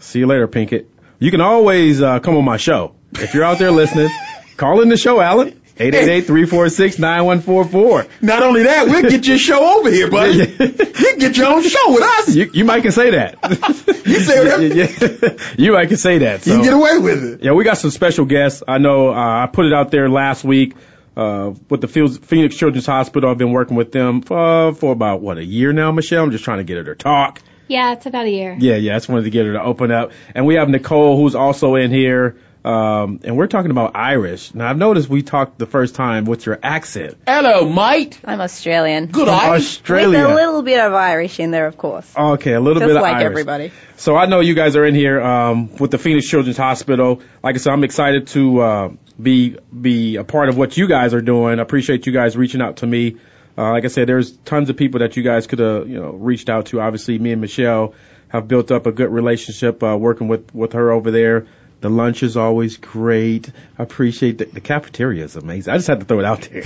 See 0.00 0.18
you 0.20 0.26
later, 0.26 0.48
Pinkett. 0.48 0.86
You 1.20 1.30
can 1.30 1.40
always 1.40 2.02
uh, 2.02 2.18
come 2.20 2.36
on 2.36 2.44
my 2.44 2.56
show 2.56 2.94
if 3.12 3.34
you're 3.34 3.44
out 3.44 3.58
there 3.58 3.70
listening. 3.70 4.08
call 4.56 4.80
in 4.80 4.88
the 4.88 4.96
show, 4.96 5.20
Allen. 5.20 5.56
888-346-9144. 5.76 8.08
Not 8.22 8.42
only 8.42 8.62
that, 8.64 8.86
we'll 8.86 9.02
get 9.02 9.26
your 9.26 9.38
show 9.38 9.78
over 9.78 9.90
here, 9.90 10.10
buddy. 10.10 10.32
you 10.38 10.46
can 10.46 11.18
get 11.18 11.36
your 11.38 11.46
own 11.46 11.62
show 11.62 11.92
with 11.92 12.02
us. 12.02 12.34
You, 12.34 12.50
you 12.52 12.64
might 12.66 12.82
can 12.82 12.92
say 12.92 13.10
that. 13.12 13.38
You 14.10 14.18
say 14.18 14.38
whatever. 14.42 14.64
yeah, 14.66 15.36
you 15.56 15.72
might 15.72 15.86
can 15.88 15.96
say 15.96 16.18
that. 16.18 16.44
You 16.44 16.52
So. 16.52 16.56
can 16.56 16.64
get 16.64 16.72
away 16.74 16.98
with 16.98 17.22
it. 17.24 17.42
Yeah, 17.44 17.52
we 17.52 17.62
got 17.64 17.78
some 17.78 17.90
special 17.90 18.24
guests. 18.24 18.62
I 18.66 18.78
know 18.78 19.10
uh, 19.10 19.14
I 19.14 19.46
put 19.46 19.66
it 19.66 19.72
out 19.72 19.92
there 19.92 20.08
last 20.08 20.42
week 20.42 20.74
uh, 21.16 21.52
with 21.68 21.80
the 21.80 21.86
Fields- 21.86 22.18
Phoenix 22.18 22.56
Children's 22.56 22.86
Hospital. 22.86 23.30
I've 23.30 23.38
been 23.38 23.52
working 23.52 23.76
with 23.76 23.92
them 23.92 24.22
for, 24.22 24.74
for 24.74 24.90
about, 24.92 25.20
what, 25.20 25.38
a 25.38 25.44
year 25.44 25.72
now, 25.72 25.92
Michelle? 25.92 26.24
I'm 26.24 26.32
just 26.32 26.42
trying 26.44 26.58
to 26.58 26.64
get 26.64 26.78
her 26.78 26.84
to 26.84 26.94
talk. 26.96 27.40
Yeah, 27.70 27.92
it's 27.92 28.04
about 28.06 28.26
a 28.26 28.30
year. 28.30 28.56
Yeah, 28.58 28.74
yeah, 28.74 28.94
I 28.94 28.96
just 28.96 29.08
wanted 29.08 29.22
to 29.24 29.30
get 29.30 29.46
her 29.46 29.52
to 29.52 29.62
open 29.62 29.92
up. 29.92 30.10
And 30.34 30.44
we 30.44 30.56
have 30.56 30.68
Nicole, 30.68 31.16
who's 31.16 31.36
also 31.36 31.76
in 31.76 31.92
here. 31.92 32.36
Um, 32.64 33.20
and 33.22 33.36
we're 33.36 33.46
talking 33.46 33.70
about 33.70 33.94
Irish. 33.94 34.52
Now, 34.54 34.68
I've 34.68 34.76
noticed 34.76 35.08
we 35.08 35.22
talked 35.22 35.56
the 35.56 35.66
first 35.66 35.94
time 35.94 36.24
with 36.24 36.44
your 36.46 36.58
accent. 36.62 37.16
Hello, 37.26 37.68
mate. 37.70 38.18
I'm 38.24 38.40
Australian. 38.40 39.06
Good 39.06 39.28
From 39.28 39.34
eye. 39.34 39.54
Australia. 39.54 40.18
With 40.18 40.30
a 40.30 40.34
little 40.34 40.62
bit 40.62 40.80
of 40.80 40.92
Irish 40.92 41.38
in 41.38 41.52
there, 41.52 41.68
of 41.68 41.78
course. 41.78 42.12
Okay, 42.14 42.52
a 42.54 42.60
little 42.60 42.80
Just 42.80 42.88
bit 42.88 42.96
of 42.96 43.02
like 43.02 43.14
Irish. 43.14 43.26
everybody. 43.26 43.72
So 43.96 44.16
I 44.16 44.26
know 44.26 44.40
you 44.40 44.54
guys 44.54 44.74
are 44.74 44.84
in 44.84 44.96
here 44.96 45.22
um, 45.22 45.74
with 45.76 45.92
the 45.92 45.98
Phoenix 45.98 46.26
Children's 46.26 46.58
Hospital. 46.58 47.22
Like 47.42 47.54
I 47.54 47.58
said, 47.58 47.72
I'm 47.72 47.84
excited 47.84 48.26
to 48.28 48.60
uh, 48.60 48.92
be 49.22 49.56
be 49.80 50.16
a 50.16 50.24
part 50.24 50.48
of 50.48 50.58
what 50.58 50.76
you 50.76 50.88
guys 50.88 51.14
are 51.14 51.22
doing. 51.22 51.60
I 51.60 51.62
appreciate 51.62 52.04
you 52.06 52.12
guys 52.12 52.36
reaching 52.36 52.60
out 52.60 52.78
to 52.78 52.86
me 52.86 53.16
Uh, 53.60 53.72
like 53.72 53.84
I 53.84 53.88
said, 53.88 54.08
there's 54.08 54.32
tons 54.32 54.70
of 54.70 54.78
people 54.78 55.00
that 55.00 55.18
you 55.18 55.22
guys 55.22 55.46
could 55.46 55.58
have, 55.58 55.86
you 55.86 56.00
know, 56.00 56.12
reached 56.12 56.48
out 56.48 56.66
to. 56.66 56.80
Obviously, 56.80 57.18
me 57.18 57.32
and 57.32 57.42
Michelle 57.42 57.92
have 58.28 58.48
built 58.48 58.70
up 58.70 58.86
a 58.86 58.92
good 58.92 59.10
relationship 59.10 59.82
uh, 59.82 59.98
working 59.98 60.28
with 60.28 60.54
with 60.54 60.72
her 60.72 60.90
over 60.90 61.10
there. 61.10 61.46
The 61.82 61.90
lunch 61.90 62.22
is 62.22 62.38
always 62.38 62.78
great. 62.78 63.50
I 63.78 63.82
appreciate 63.82 64.38
the, 64.38 64.46
the 64.46 64.62
cafeteria 64.62 65.24
is 65.24 65.36
amazing. 65.36 65.74
I 65.74 65.76
just 65.76 65.88
had 65.88 66.00
to 66.00 66.06
throw 66.06 66.20
it 66.20 66.24
out 66.24 66.40
there. 66.50 66.62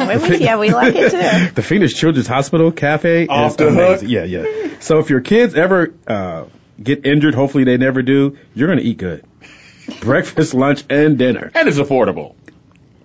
We're 0.00 0.20
with 0.20 0.40
you. 0.40 0.58
We 0.58 0.70
like 0.70 0.96
it 0.96 1.10
too. 1.12 1.54
the 1.54 1.62
Phoenix 1.62 1.94
Children's 1.94 2.26
Hospital 2.26 2.72
Cafe 2.72 3.28
Off 3.28 3.52
is 3.52 3.56
the 3.56 3.70
hook. 3.70 3.72
amazing. 3.74 4.08
Yeah, 4.08 4.24
yeah. 4.24 4.80
So 4.80 4.98
if 4.98 5.10
your 5.10 5.20
kids 5.20 5.54
ever 5.54 5.94
uh, 6.08 6.46
get 6.82 7.06
injured, 7.06 7.36
hopefully 7.36 7.62
they 7.62 7.76
never 7.76 8.02
do, 8.02 8.36
you're 8.52 8.68
gonna 8.68 8.82
eat 8.82 8.98
good. 8.98 9.24
Breakfast, 10.00 10.54
lunch, 10.54 10.82
and 10.90 11.18
dinner. 11.18 11.52
And 11.54 11.68
it's 11.68 11.78
affordable. 11.78 12.34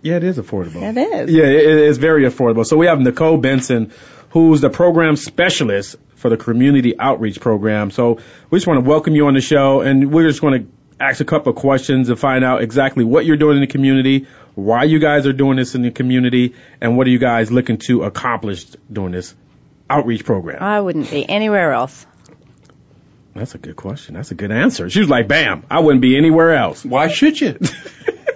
Yeah, 0.07 0.15
it 0.15 0.23
is 0.23 0.37
affordable. 0.37 0.81
It 0.81 0.97
is. 0.97 1.31
Yeah, 1.31 1.43
it 1.43 1.65
it 1.65 1.77
is 1.79 1.97
very 1.97 2.23
affordable. 2.23 2.65
So 2.65 2.77
we 2.77 2.85
have 2.85 2.99
Nicole 2.99 3.37
Benson, 3.37 3.91
who's 4.29 4.61
the 4.61 4.69
program 4.69 5.17
specialist 5.17 5.97
for 6.15 6.29
the 6.29 6.37
community 6.37 6.97
outreach 6.97 7.41
program. 7.41 7.91
So 7.91 8.19
we 8.49 8.57
just 8.57 8.67
want 8.67 8.83
to 8.83 8.89
welcome 8.89 9.15
you 9.15 9.27
on 9.27 9.33
the 9.33 9.41
show, 9.41 9.81
and 9.81 10.11
we're 10.13 10.27
just 10.27 10.39
going 10.39 10.63
to 10.63 10.71
ask 10.99 11.19
a 11.19 11.25
couple 11.25 11.51
of 11.51 11.57
questions 11.57 12.07
to 12.07 12.15
find 12.15 12.45
out 12.45 12.61
exactly 12.61 13.03
what 13.03 13.25
you're 13.25 13.35
doing 13.35 13.57
in 13.57 13.61
the 13.61 13.67
community, 13.67 14.27
why 14.55 14.85
you 14.85 14.99
guys 14.99 15.27
are 15.27 15.33
doing 15.33 15.57
this 15.57 15.75
in 15.75 15.81
the 15.81 15.91
community, 15.91 16.55
and 16.79 16.97
what 16.97 17.05
are 17.05 17.09
you 17.09 17.19
guys 17.19 17.51
looking 17.51 17.77
to 17.77 18.03
accomplish 18.03 18.63
doing 18.91 19.11
this 19.11 19.35
outreach 19.89 20.23
program. 20.23 20.63
I 20.63 20.79
wouldn't 20.79 21.11
be 21.11 21.27
anywhere 21.27 21.73
else. 21.73 22.05
That's 23.35 23.55
a 23.55 23.59
good 23.59 23.75
question. 23.75 24.15
That's 24.15 24.31
a 24.31 24.35
good 24.35 24.51
answer. 24.51 24.89
She 24.89 24.99
was 24.99 25.09
like, 25.09 25.27
"Bam, 25.27 25.65
I 25.69 25.79
wouldn't 25.79 26.01
be 26.01 26.17
anywhere 26.17 26.55
else." 26.55 26.83
Why 26.83 27.09
should 27.09 27.39
you? 27.39 27.59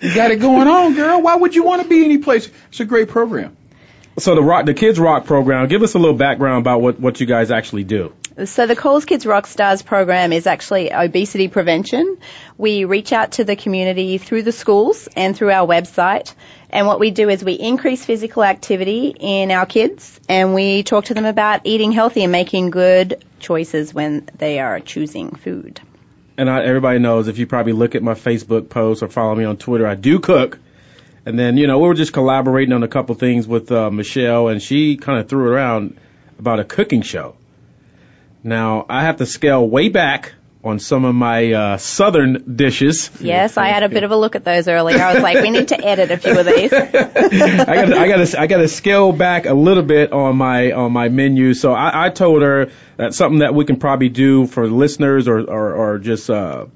you 0.00 0.14
got 0.14 0.30
it 0.30 0.36
going 0.36 0.68
on, 0.68 0.94
girl. 0.94 1.22
Why 1.22 1.36
would 1.36 1.54
you 1.54 1.64
want 1.64 1.82
to 1.82 1.88
be 1.88 2.04
any 2.04 2.18
place? 2.18 2.50
It's 2.68 2.80
a 2.80 2.84
great 2.84 3.08
program. 3.08 3.56
So 4.18 4.34
the 4.34 4.42
rock, 4.42 4.66
the 4.66 4.74
Kids 4.74 4.98
Rock 4.98 5.26
program. 5.26 5.68
Give 5.68 5.82
us 5.82 5.94
a 5.94 5.98
little 5.98 6.16
background 6.16 6.60
about 6.60 6.80
what 6.80 6.98
what 6.98 7.20
you 7.20 7.26
guys 7.26 7.50
actually 7.50 7.84
do. 7.84 8.12
So 8.44 8.66
the 8.66 8.76
Coles 8.76 9.04
Kids 9.04 9.26
Rock 9.26 9.46
Stars 9.48 9.82
program 9.82 10.32
is 10.32 10.46
actually 10.46 10.90
obesity 10.92 11.48
prevention. 11.48 12.18
We 12.56 12.84
reach 12.84 13.12
out 13.12 13.32
to 13.32 13.44
the 13.44 13.56
community 13.56 14.18
through 14.18 14.42
the 14.42 14.52
schools 14.52 15.08
and 15.16 15.36
through 15.36 15.50
our 15.50 15.66
website. 15.66 16.34
And 16.70 16.86
what 16.86 17.00
we 17.00 17.10
do 17.10 17.28
is 17.28 17.42
we 17.42 17.54
increase 17.54 18.04
physical 18.04 18.44
activity 18.44 19.14
in 19.18 19.50
our 19.50 19.66
kids 19.66 20.20
and 20.28 20.54
we 20.54 20.84
talk 20.84 21.06
to 21.06 21.14
them 21.14 21.24
about 21.24 21.62
eating 21.64 21.90
healthy 21.90 22.22
and 22.22 22.30
making 22.30 22.70
good 22.70 23.24
choices 23.40 23.92
when 23.92 24.28
they 24.36 24.60
are 24.60 24.78
choosing 24.78 25.30
food. 25.30 25.80
And 26.38 26.48
I, 26.48 26.64
everybody 26.64 27.00
knows 27.00 27.26
if 27.26 27.38
you 27.38 27.46
probably 27.46 27.72
look 27.72 27.96
at 27.96 28.02
my 28.02 28.14
Facebook 28.14 28.70
posts 28.70 29.02
or 29.02 29.08
follow 29.08 29.34
me 29.34 29.44
on 29.44 29.56
Twitter, 29.56 29.86
I 29.86 29.96
do 29.96 30.20
cook. 30.20 30.58
And 31.26 31.36
then, 31.38 31.58
you 31.58 31.66
know, 31.66 31.80
we 31.80 31.88
were 31.88 31.94
just 31.94 32.12
collaborating 32.12 32.72
on 32.72 32.84
a 32.84 32.88
couple 32.88 33.14
things 33.16 33.46
with 33.46 33.70
uh, 33.72 33.90
Michelle, 33.90 34.48
and 34.48 34.62
she 34.62 34.96
kind 34.96 35.20
of 35.20 35.28
threw 35.28 35.46
around 35.46 35.98
about 36.38 36.60
a 36.60 36.64
cooking 36.64 37.02
show. 37.02 37.34
Now, 38.44 38.86
I 38.88 39.02
have 39.02 39.16
to 39.16 39.26
scale 39.26 39.68
way 39.68 39.88
back 39.88 40.32
on 40.64 40.78
some 40.80 41.04
of 41.04 41.14
my 41.14 41.52
uh, 41.52 41.76
southern 41.76 42.56
dishes. 42.56 43.10
Yes, 43.20 43.56
I 43.56 43.68
had 43.68 43.84
a 43.84 43.88
bit 43.88 44.02
of 44.02 44.10
a 44.10 44.16
look 44.16 44.34
at 44.34 44.44
those 44.44 44.66
earlier. 44.66 44.98
I 44.98 45.14
was 45.14 45.22
like, 45.22 45.42
we 45.42 45.50
need 45.50 45.68
to 45.68 45.84
edit 45.84 46.10
a 46.10 46.16
few 46.16 46.38
of 46.38 46.46
these. 46.46 46.72
I 46.72 46.84
got 46.84 47.92
I 47.92 48.08
got 48.08 48.26
to 48.26 48.40
I 48.40 48.46
got 48.46 48.58
to 48.58 48.68
scale 48.68 49.12
back 49.12 49.46
a 49.46 49.54
little 49.54 49.84
bit 49.84 50.12
on 50.12 50.36
my 50.36 50.72
on 50.72 50.92
my 50.92 51.08
menu. 51.08 51.54
So 51.54 51.72
I, 51.72 52.06
I 52.06 52.10
told 52.10 52.42
her 52.42 52.70
that's 52.96 53.16
something 53.16 53.40
that 53.40 53.54
we 53.54 53.64
can 53.64 53.78
probably 53.78 54.08
do 54.08 54.46
for 54.46 54.66
listeners 54.66 55.28
or 55.28 55.40
or, 55.40 55.74
or 55.74 55.98
just 55.98 56.28
uh, 56.28 56.66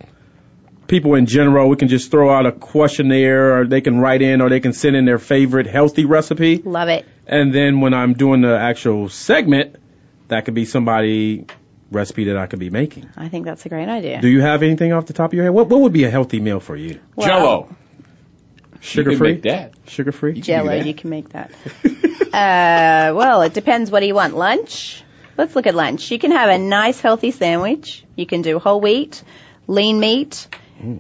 people 0.87 1.15
in 1.15 1.27
general. 1.27 1.69
We 1.69 1.77
can 1.77 1.89
just 1.89 2.11
throw 2.11 2.31
out 2.31 2.47
a 2.47 2.53
questionnaire, 2.53 3.59
or 3.59 3.67
they 3.67 3.81
can 3.81 3.99
write 3.99 4.23
in, 4.23 4.41
or 4.41 4.49
they 4.49 4.61
can 4.61 4.73
send 4.73 4.95
in 4.95 5.07
their 5.07 5.19
favorite 5.19 5.67
healthy 5.67 6.05
recipe. 6.05 6.59
Love 6.59 6.89
it. 6.89 7.05
And 7.27 7.53
then 7.53 7.81
when 7.81 7.95
I'm 7.95 8.15
doing 8.15 8.43
the 8.43 8.57
actual 8.57 9.09
segment, 9.09 9.77
that 10.29 10.45
could 10.45 10.55
be 10.55 10.67
somebody 10.67 11.47
recipe 11.93 12.25
that 12.25 12.37
I 12.37 12.47
could 12.47 12.59
be 12.59 12.71
making. 12.71 13.09
I 13.17 13.29
think 13.29 13.45
that's 13.45 13.65
a 13.67 13.69
great 13.69 13.89
idea. 13.89 14.21
Do 14.21 14.29
you 14.29 14.41
have 14.41 14.63
anything 14.63 14.93
off 14.93 15.07
the 15.07 15.13
top 15.13 15.31
of 15.31 15.35
your 15.35 15.45
head? 15.45 15.53
What 15.53 15.69
what 15.69 15.81
would 15.81 15.93
be 15.93 16.05
a 16.05 16.11
healthy 16.11 16.41
meal 16.41 16.61
for 16.61 16.77
you? 16.77 17.01
Well, 17.15 17.29
Jello. 17.29 17.77
Sugar 18.81 19.13
you 19.13 19.17
can 19.17 19.19
free? 19.19 19.33
Make 19.35 19.43
that. 19.43 19.75
Sugar 19.87 20.11
free? 20.13 20.41
Jello, 20.41 20.75
you 20.75 20.93
can 20.93 21.11
make 21.11 21.29
that. 21.31 21.53
uh, 22.33 23.15
well, 23.15 23.43
it 23.43 23.55
depends. 23.55 23.91
What 23.91 24.01
do 24.01 24.07
you 24.07 24.15
want? 24.15 24.35
Lunch? 24.35 25.05
Let's 25.39 25.55
look 25.55 25.67
at 25.67 25.75
lunch. 25.75 26.11
You 26.11 26.19
can 26.19 26.33
have 26.33 26.51
a 26.51 26.59
nice 26.59 27.01
healthy 27.01 27.31
sandwich. 27.31 28.05
You 28.17 28.27
can 28.27 28.43
do 28.43 28.59
whole 28.59 28.81
wheat, 28.81 29.23
lean 29.67 30.01
meat. 30.01 30.49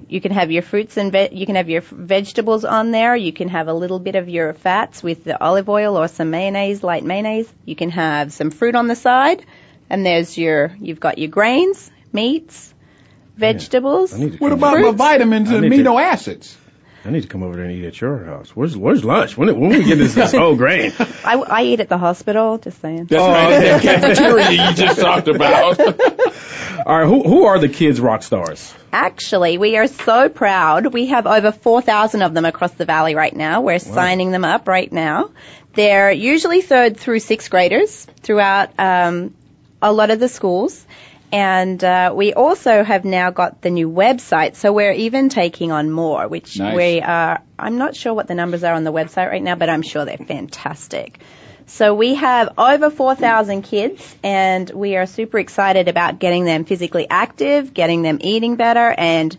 You 0.08 0.20
can 0.20 0.30
have 0.30 0.52
your 0.52 0.62
fruits 0.62 0.96
and 0.96 1.10
ve- 1.10 1.30
you 1.32 1.44
can 1.44 1.56
have 1.56 1.68
your 1.68 1.82
f- 1.82 1.88
vegetables 1.88 2.64
on 2.64 2.92
there. 2.92 3.16
You 3.16 3.32
can 3.32 3.48
have 3.48 3.66
a 3.66 3.74
little 3.74 3.98
bit 3.98 4.14
of 4.14 4.28
your 4.28 4.52
fats 4.52 5.02
with 5.02 5.24
the 5.24 5.42
olive 5.42 5.68
oil 5.68 5.98
or 5.98 6.06
some 6.06 6.30
mayonnaise, 6.30 6.84
light 6.84 7.02
mayonnaise. 7.02 7.52
You 7.64 7.74
can 7.74 7.90
have 7.90 8.32
some 8.32 8.50
fruit 8.52 8.76
on 8.76 8.86
the 8.86 8.94
side, 8.94 9.44
and 9.92 10.04
there's 10.04 10.36
your 10.36 10.74
you've 10.80 10.98
got 11.00 11.18
your 11.18 11.28
grains, 11.30 11.88
meats, 12.12 12.74
vegetables. 13.36 14.12
I 14.14 14.18
need 14.18 14.32
to 14.32 14.38
What 14.38 14.48
come 14.50 14.58
about 14.58 14.74
over. 14.74 14.86
the 14.86 14.92
vitamins 14.92 15.50
I 15.50 15.54
and 15.56 15.68
need 15.68 15.76
to- 15.76 15.82
amino 15.84 16.02
acids? 16.02 16.56
I 17.04 17.10
need 17.10 17.22
to 17.22 17.28
come 17.28 17.42
over 17.42 17.56
there 17.56 17.64
and 17.64 17.72
eat 17.76 17.84
at 17.84 18.00
your 18.00 18.24
house. 18.24 18.50
Where's 18.54 18.76
Where's 18.76 19.04
lunch? 19.04 19.36
When 19.36 19.48
when 19.60 19.70
we 19.70 19.82
get 19.84 19.98
this, 19.98 20.14
this 20.14 20.30
whole 20.32 20.54
grain? 20.54 20.92
I, 21.24 21.34
I 21.34 21.62
eat 21.64 21.80
at 21.80 21.88
the 21.88 21.98
hospital. 21.98 22.58
Just 22.58 22.80
saying. 22.80 23.06
That's 23.06 23.20
right. 23.20 23.82
That 23.82 23.82
cafeteria 23.82 24.50
you 24.52 24.74
just 24.74 25.00
talked 25.00 25.26
about. 25.26 25.80
All 26.86 26.98
right, 26.98 27.06
who 27.06 27.22
who 27.24 27.44
are 27.46 27.58
the 27.58 27.68
kids 27.68 28.00
rock 28.00 28.22
stars? 28.22 28.72
Actually, 28.92 29.58
we 29.58 29.76
are 29.78 29.88
so 29.88 30.28
proud. 30.28 30.92
We 30.92 31.06
have 31.06 31.26
over 31.26 31.50
4,000 31.50 32.22
of 32.22 32.34
them 32.34 32.44
across 32.44 32.72
the 32.72 32.84
valley 32.84 33.14
right 33.16 33.34
now. 33.34 33.62
We're 33.62 33.78
signing 33.80 34.30
them 34.30 34.44
up 34.44 34.68
right 34.68 34.90
now. 34.92 35.30
They're 35.74 36.12
usually 36.12 36.60
third 36.60 36.96
through 36.98 37.18
sixth 37.20 37.50
graders 37.50 38.04
throughout 38.22 38.70
um, 38.78 39.34
a 39.82 39.92
lot 39.92 40.10
of 40.10 40.18
the 40.18 40.28
schools. 40.28 40.86
And 41.32 41.82
uh, 41.82 42.12
we 42.14 42.34
also 42.34 42.84
have 42.84 43.06
now 43.06 43.30
got 43.30 43.62
the 43.62 43.70
new 43.70 43.90
website, 43.90 44.54
so 44.54 44.70
we're 44.70 44.92
even 44.92 45.30
taking 45.30 45.72
on 45.72 45.90
more, 45.90 46.28
which 46.28 46.58
Nice. 46.58 46.76
we 46.76 47.00
are. 47.00 47.40
I'm 47.58 47.78
not 47.78 47.96
sure 47.96 48.12
what 48.12 48.28
the 48.28 48.34
numbers 48.34 48.64
are 48.64 48.74
on 48.74 48.84
the 48.84 48.92
website 48.92 49.28
right 49.28 49.42
now, 49.42 49.54
but 49.54 49.70
I'm 49.70 49.80
sure 49.80 50.04
they're 50.04 50.18
fantastic. 50.18 51.20
So 51.66 51.94
we 51.94 52.16
have 52.16 52.58
over 52.58 52.90
4,000 52.90 53.62
kids 53.62 54.14
and 54.22 54.68
we 54.68 54.96
are 54.96 55.06
super 55.06 55.38
excited 55.38 55.88
about 55.88 56.18
getting 56.18 56.44
them 56.44 56.66
physically 56.66 57.06
active, 57.08 57.72
getting 57.72 58.02
them 58.02 58.18
eating 58.20 58.56
better 58.56 58.94
and 58.96 59.36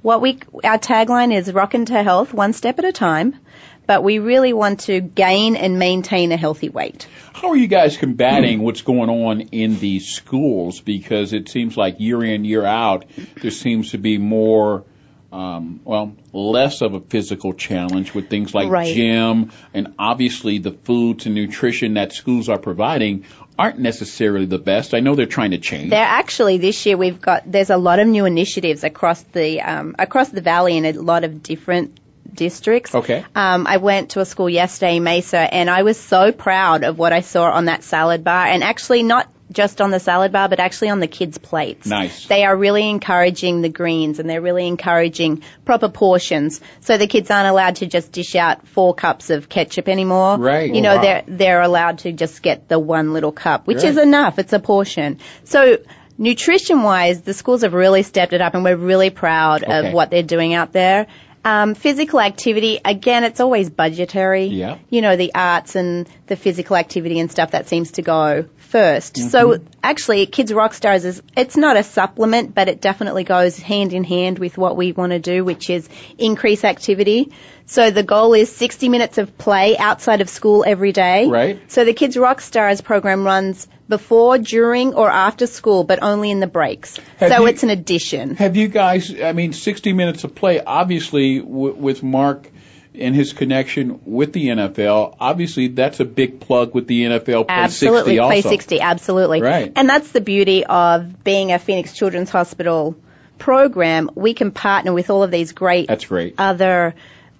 what 0.00 0.20
we, 0.20 0.38
our 0.62 0.78
tagline 0.78 1.34
is 1.34 1.50
rockin' 1.50 1.86
to 1.86 2.02
health 2.02 2.34
one 2.34 2.52
step 2.52 2.78
at 2.78 2.84
a 2.84 2.92
time, 2.92 3.38
but 3.86 4.02
we 4.02 4.18
really 4.18 4.52
want 4.52 4.80
to 4.80 5.00
gain 5.00 5.56
and 5.56 5.78
maintain 5.78 6.32
a 6.32 6.36
healthy 6.36 6.68
weight. 6.68 7.06
How 7.32 7.48
are 7.50 7.56
you 7.56 7.66
guys 7.66 7.96
combating 7.96 8.62
what's 8.62 8.82
going 8.82 9.10
on 9.10 9.40
in 9.40 9.78
these 9.78 10.08
schools? 10.08 10.80
Because 10.80 11.32
it 11.32 11.48
seems 11.48 11.76
like 11.76 12.00
year 12.00 12.24
in, 12.24 12.44
year 12.44 12.64
out, 12.64 13.04
there 13.40 13.50
seems 13.50 13.90
to 13.90 13.98
be 13.98 14.18
more, 14.18 14.84
um, 15.32 15.80
well, 15.84 16.16
less 16.32 16.80
of 16.80 16.94
a 16.94 17.00
physical 17.00 17.52
challenge 17.52 18.14
with 18.14 18.30
things 18.30 18.54
like 18.54 18.70
Right. 18.70 18.94
gym 18.94 19.50
and 19.74 19.94
obviously 19.98 20.58
the 20.58 20.70
foods 20.70 21.26
and 21.26 21.34
nutrition 21.34 21.94
that 21.94 22.12
schools 22.12 22.48
are 22.48 22.58
providing 22.58 23.24
aren't 23.58 23.78
necessarily 23.78 24.46
the 24.46 24.58
best. 24.58 24.94
I 24.94 25.00
know 25.00 25.14
they're 25.14 25.26
trying 25.26 25.52
to 25.52 25.58
change. 25.58 25.90
There 25.90 26.04
actually 26.04 26.58
this 26.58 26.86
year 26.86 26.96
we've 26.96 27.20
got 27.20 27.42
there's 27.50 27.70
a 27.70 27.76
lot 27.76 27.98
of 27.98 28.08
new 28.08 28.24
initiatives 28.24 28.84
across 28.84 29.22
the 29.22 29.60
um, 29.60 29.94
across 29.98 30.28
the 30.30 30.40
valley 30.40 30.76
in 30.76 30.84
a 30.84 30.92
lot 30.92 31.24
of 31.24 31.42
different 31.42 32.00
districts. 32.34 32.94
Okay. 32.94 33.24
Um, 33.34 33.66
I 33.66 33.76
went 33.78 34.10
to 34.10 34.20
a 34.20 34.24
school 34.24 34.48
yesterday, 34.50 34.98
Mesa, 35.00 35.38
and 35.38 35.70
I 35.70 35.82
was 35.82 35.98
so 35.98 36.32
proud 36.32 36.84
of 36.84 36.98
what 36.98 37.12
I 37.12 37.20
saw 37.20 37.50
on 37.50 37.66
that 37.66 37.82
salad 37.84 38.24
bar, 38.24 38.46
and 38.46 38.62
actually 38.62 39.02
not 39.02 39.28
just 39.52 39.80
on 39.80 39.90
the 39.90 40.00
salad 40.00 40.32
bar, 40.32 40.48
but 40.48 40.58
actually 40.58 40.88
on 40.88 41.00
the 41.00 41.06
kids' 41.06 41.36
plates. 41.38 41.86
Nice. 41.86 42.26
They 42.26 42.44
are 42.44 42.56
really 42.56 42.88
encouraging 42.88 43.60
the 43.60 43.68
greens, 43.68 44.18
and 44.18 44.28
they're 44.28 44.40
really 44.40 44.66
encouraging 44.66 45.42
proper 45.64 45.88
portions, 45.90 46.60
so 46.80 46.96
the 46.96 47.06
kids 47.06 47.30
aren't 47.30 47.48
allowed 47.48 47.76
to 47.76 47.86
just 47.86 48.10
dish 48.10 48.34
out 48.34 48.66
four 48.68 48.94
cups 48.94 49.30
of 49.30 49.48
ketchup 49.48 49.88
anymore. 49.88 50.38
Right. 50.38 50.74
You 50.74 50.80
know, 50.80 50.96
Wow. 50.96 51.02
they're 51.02 51.22
they're 51.28 51.60
allowed 51.62 51.98
to 52.00 52.12
just 52.12 52.42
get 52.42 52.68
the 52.68 52.78
one 52.78 53.12
little 53.12 53.32
cup, 53.32 53.66
which 53.66 53.78
Right. 53.78 53.86
is 53.90 53.98
enough. 53.98 54.38
It's 54.38 54.52
a 54.52 54.60
portion. 54.60 55.18
So. 55.44 55.78
Nutrition 56.16 56.84
wise, 56.84 57.22
the 57.22 57.34
schools 57.34 57.62
have 57.62 57.72
really 57.74 58.04
stepped 58.04 58.32
it 58.32 58.40
up 58.40 58.54
and 58.54 58.62
we're 58.62 58.76
really 58.76 59.10
proud 59.10 59.64
Okay. 59.64 59.88
of 59.88 59.92
what 59.92 60.10
they're 60.10 60.22
doing 60.22 60.54
out 60.54 60.70
there. 60.72 61.08
Um, 61.44 61.74
physical 61.74 62.20
activity, 62.20 62.80
again, 62.84 63.22
it's 63.24 63.40
always 63.40 63.68
budgetary. 63.68 64.46
Yeah. 64.46 64.78
You 64.88 65.02
know, 65.02 65.16
the 65.16 65.34
arts 65.34 65.76
and 65.76 66.08
the 66.26 66.36
physical 66.36 66.76
activity 66.76 67.20
and 67.20 67.30
stuff 67.30 67.50
that 67.50 67.68
seems 67.68 67.92
to 67.92 68.02
go 68.02 68.46
1st 68.72 69.30
So 69.30 69.58
actually, 69.84 70.26
Kids 70.26 70.50
Rockstars 70.50 71.04
is, 71.04 71.22
it's 71.36 71.56
not 71.56 71.76
a 71.76 71.82
supplement, 71.82 72.54
but 72.54 72.68
it 72.68 72.80
definitely 72.80 73.24
goes 73.24 73.58
hand 73.58 73.92
in 73.92 74.02
hand 74.02 74.38
with 74.38 74.58
what 74.58 74.76
we 74.76 74.92
want 74.92 75.12
to 75.12 75.18
do, 75.18 75.44
which 75.44 75.70
is 75.70 75.88
increase 76.18 76.64
activity. 76.64 77.32
So 77.66 77.90
the 77.90 78.02
goal 78.02 78.34
is 78.34 78.50
60 78.50 78.88
minutes 78.88 79.18
of 79.18 79.38
play 79.38 79.76
outside 79.78 80.20
of 80.20 80.28
school 80.28 80.64
every 80.66 80.92
day. 80.92 81.28
Right. 81.28 81.70
So 81.70 81.84
the 81.84 81.94
Kids 81.94 82.16
Rockstars 82.16 82.82
program 82.82 83.24
runs 83.24 83.68
before, 83.88 84.38
during, 84.38 84.94
or 84.94 85.10
after 85.10 85.46
school, 85.46 85.84
but 85.84 86.02
only 86.02 86.30
in 86.30 86.40
the 86.40 86.46
breaks. 86.46 86.98
Have 87.18 87.30
so 87.32 87.40
you- 87.42 87.46
it's 87.48 87.62
an 87.62 87.70
addition. 87.70 88.36
Have 88.36 88.56
you 88.56 88.68
guys? 88.68 89.14
I 89.20 89.32
mean, 89.32 89.52
60 89.52 89.92
minutes 89.92 90.24
of 90.24 90.34
play. 90.34 90.60
Obviously, 90.60 91.40
w- 91.40 91.74
with 91.74 92.02
Mark 92.02 92.50
and 92.98 93.14
his 93.14 93.32
connection 93.32 94.00
with 94.04 94.32
the 94.32 94.48
NFL. 94.48 95.16
Obviously, 95.18 95.68
that's 95.68 96.00
a 96.00 96.04
big 96.04 96.40
plug 96.40 96.74
with 96.74 96.86
the 96.86 97.04
NFL 97.04 97.46
Play 97.48 97.54
absolutely 97.56 98.12
60 98.16 98.18
also. 98.20 98.30
play 98.32 98.40
60 98.42 98.80
absolutely 98.80 99.42
Right. 99.42 99.72
and 99.74 99.88
that's 99.88 100.10
the 100.12 100.20
beauty 100.20 100.64
of 100.64 101.24
being 101.24 101.52
a 101.52 101.58
phoenix 101.58 101.92
children's 101.92 102.30
hospital 102.30 102.96
program 103.38 104.10
we 104.14 104.32
can 104.34 104.52
partner 104.52 104.92
with 104.92 105.10
all 105.10 105.22
of 105.24 105.30
these 105.30 105.52
great 105.52 105.88
That's 105.88 106.04
great. 106.06 106.34
other 106.38 106.94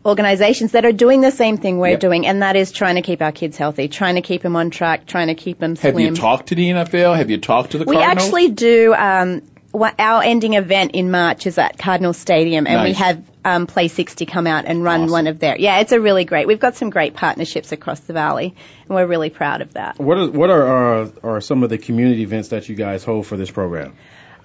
organizations 0.05 0.73
that 0.73 0.85
are 0.85 0.93
doing 0.93 1.21
the 1.23 1.31
same 1.31 1.57
thing 1.57 1.79
we're 1.79 1.91
Yep. 1.93 2.01
doing 2.01 2.27
and 2.27 2.43
that 2.43 2.57
is 2.57 2.73
trying 2.73 2.97
to 2.97 3.03
keep 3.03 3.23
our 3.23 3.33
kids 3.33 3.57
healthy 3.57 3.89
trying 3.89 4.17
to 4.17 4.21
keep 4.21 4.43
them 4.43 4.57
on 4.57 4.71
track 4.71 5.07
trying 5.07 5.29
to 5.29 5.35
keep 5.35 5.59
them 5.61 5.77
Have 5.77 5.99
you 5.99 6.15
talked 6.15 6.49
to 6.49 6.55
the 6.57 6.69
NFL? 6.71 7.17
Have 7.17 7.31
you 7.31 7.39
talked 7.39 7.71
to 7.73 7.79
the 7.79 7.85
we 7.85 7.95
Cardinals? 7.97 8.27
actually 8.27 8.49
do 8.51 8.93
um, 8.93 9.43
our 9.75 10.23
ending 10.23 10.55
event 10.55 10.93
in 10.93 11.11
March 11.11 11.47
is 11.47 11.59
at 11.59 11.79
Cardinal 11.79 12.13
Stadium, 12.13 12.67
and 12.67 12.83
we 12.85 12.93
have 12.95 13.25
um, 13.45 13.67
Play 13.67 13.89
60 13.89 14.25
come 14.27 14.47
out 14.47 14.65
and 14.67 14.83
run 14.83 15.03
Awesome. 15.03 15.13
one 15.13 15.27
of 15.27 15.39
their. 15.39 15.59
Yeah, 15.59 15.81
it's 15.81 15.93
a 15.93 16.01
really 16.01 16.25
great. 16.25 16.47
We've 16.47 16.61
got 16.61 16.77
some 16.77 16.91
great 16.91 17.15
partnerships 17.15 17.73
across 17.73 18.01
the 18.01 18.13
valley, 18.13 18.55
and 18.87 18.95
we're 18.95 19.07
really 19.07 19.31
proud 19.31 19.61
of 19.63 19.75
that. 19.75 19.99
What 19.99 20.19
are 20.19 20.31
what 20.31 20.51
are 20.51 21.03
uh, 21.03 21.11
are 21.23 21.41
some 21.41 21.63
of 21.63 21.71
the 21.71 21.79
community 21.79 22.23
events 22.23 22.49
that 22.49 22.69
you 22.69 22.75
guys 22.75 23.05
hold 23.05 23.27
for 23.27 23.37
this 23.37 23.51
program? 23.51 23.97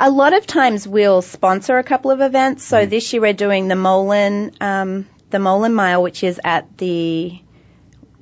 A 0.01 0.09
lot 0.09 0.31
of 0.33 0.47
times 0.47 0.87
we'll 0.87 1.21
sponsor 1.21 1.77
a 1.77 1.83
couple 1.83 2.11
of 2.11 2.21
events. 2.21 2.63
So 2.63 2.85
this 2.85 3.11
year 3.11 3.21
we're 3.21 3.33
doing 3.33 3.67
the 3.67 3.75
Molan, 3.75 4.53
um, 4.61 5.07
the 5.29 5.39
Molan 5.39 5.73
Mile, 5.73 6.01
which 6.01 6.23
is 6.23 6.39
at 6.41 6.77
the, 6.77 7.37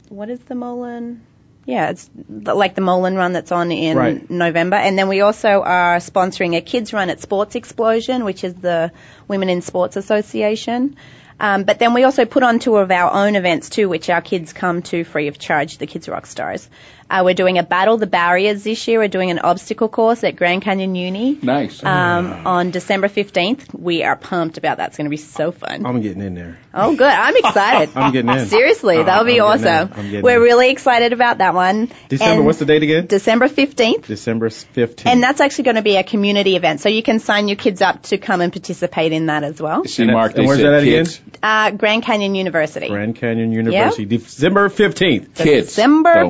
what 0.09 0.27
is 0.31 0.39
the 0.39 0.55
Molan? 0.55 1.26
Yeah, 1.67 1.89
it's 1.89 2.09
like 2.29 2.75
the 2.75 2.81
Molan 2.81 3.17
run 3.17 3.33
that's 3.33 3.51
on 3.51 3.73
in 3.73 3.97
Right. 3.97 4.29
November. 4.29 4.77
And 4.77 4.97
then 4.97 5.09
we 5.09 5.19
also 5.19 5.61
are 5.63 5.97
sponsoring 5.97 6.55
a 6.55 6.61
kids 6.61 6.93
run 6.93 7.09
at 7.09 7.19
Sports 7.19 7.55
Explosion, 7.55 8.23
which 8.23 8.45
is 8.45 8.53
the 8.53 8.93
Women 9.27 9.49
in 9.49 9.61
Sports 9.61 9.97
Association. 9.97 10.95
Um, 11.41 11.65
but 11.65 11.77
then 11.77 11.93
we 11.93 12.05
also 12.05 12.23
put 12.23 12.41
on 12.41 12.59
two 12.59 12.77
of 12.77 12.89
our 12.89 13.11
own 13.11 13.35
events 13.35 13.69
too, 13.69 13.89
which 13.89 14.09
our 14.09 14.21
kids 14.21 14.53
come 14.53 14.81
to 14.83 15.03
free 15.03 15.27
of 15.27 15.37
charge, 15.37 15.77
the 15.77 15.87
Kids 15.87 16.07
Rock 16.07 16.25
Stars. 16.25 16.69
Uh, 17.09 17.21
we're 17.23 17.33
doing 17.33 17.57
a 17.57 17.63
Battle 17.63 17.95
the 17.97 18.05
Barriers 18.07 18.63
this 18.63 18.85
year. 18.87 18.99
We're 18.99 19.07
doing 19.07 19.31
an 19.31 19.39
obstacle 19.39 19.87
course 19.87 20.25
at 20.25 20.35
Grand 20.35 20.61
Canyon 20.61 20.93
Uni 20.95 21.37
Nice. 21.41 21.81
um, 21.83 22.45
on 22.45 22.71
December 22.71 23.07
15th. 23.07 23.73
We 23.73 24.03
are 24.03 24.17
pumped 24.17 24.57
about 24.57 24.77
that. 24.77 24.89
It's 24.89 24.97
going 24.97 25.05
to 25.05 25.09
be 25.09 25.15
so 25.17 25.51
fun. 25.53 25.85
I'm 25.85 26.01
getting 26.01 26.21
in 26.21 26.33
there. 26.35 26.57
Oh, 26.73 26.95
good. 26.97 27.07
I'm 27.07 27.35
excited. 27.37 27.91
I'm 27.95 28.11
getting 28.11 28.29
in. 28.29 28.45
Seriously, 28.47 28.97
Uh, 28.97 29.03
that'll 29.03 29.23
be 29.23 29.39
I'm 29.39 29.57
getting 29.57 29.67
in. 29.67 29.77
awesome. 29.83 29.93
I'm 29.99 30.05
getting 30.09 30.21
We're 30.21 30.35
in. 30.35 30.41
really 30.41 30.69
excited 30.69 31.13
about 31.13 31.37
that 31.37 31.53
one. 31.53 31.89
December. 32.09 32.33
And 32.35 32.45
what's 32.45 32.59
the 32.59 32.65
date 32.65 32.83
again? 32.83 33.07
December 33.07 33.47
15th. 33.47 34.05
December 34.05 34.49
15th. 34.49 35.05
And 35.05 35.23
that's 35.23 35.39
actually 35.39 35.63
going 35.63 35.75
to 35.77 35.81
be 35.83 35.95
a 35.95 36.03
community 36.03 36.57
event, 36.57 36.81
so 36.81 36.89
you 36.89 37.03
can 37.03 37.19
sign 37.19 37.47
your 37.47 37.55
kids 37.57 37.81
up 37.81 38.03
to 38.03 38.17
come 38.17 38.41
and 38.41 38.51
participate 38.51 39.13
in 39.13 39.27
that 39.27 39.43
as 39.45 39.61
well. 39.61 39.85
See, 39.85 40.03
and 40.03 40.11
Mark, 40.11 40.37
and 40.37 40.45
where's 40.45 40.59
that 40.59 40.73
at 40.73 40.83
again? 40.83 41.05
Uh, 41.41 41.71
Grand 41.71 42.03
Canyon 42.03 42.35
University. 42.35 42.89
Grand 42.89 43.15
Canyon 43.15 43.53
University, 43.53 44.03
December 44.05 44.67
15th. 44.69 45.33
Kids. 45.35 45.67
December 45.67 46.13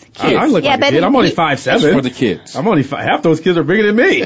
Mark. 0.00 0.14
15th. 0.14 0.36
I, 0.38 0.42
I 0.42 0.46
look 0.46 0.64
Yeah, 0.64 0.70
like 0.76 0.82
a 0.82 0.90
kid. 0.90 1.04
I'm 1.04 1.16
only 1.16 1.30
five 1.30 1.60
seven. 1.60 1.94
for 1.94 2.00
the 2.02 2.10
kids. 2.10 2.56
I'm 2.56 2.66
only 2.68 2.82
five, 2.82 3.04
half 3.04 3.22
those 3.22 3.40
kids 3.40 3.56
are 3.58 3.64
bigger 3.64 3.92
than 3.92 3.96
me. 3.96 4.24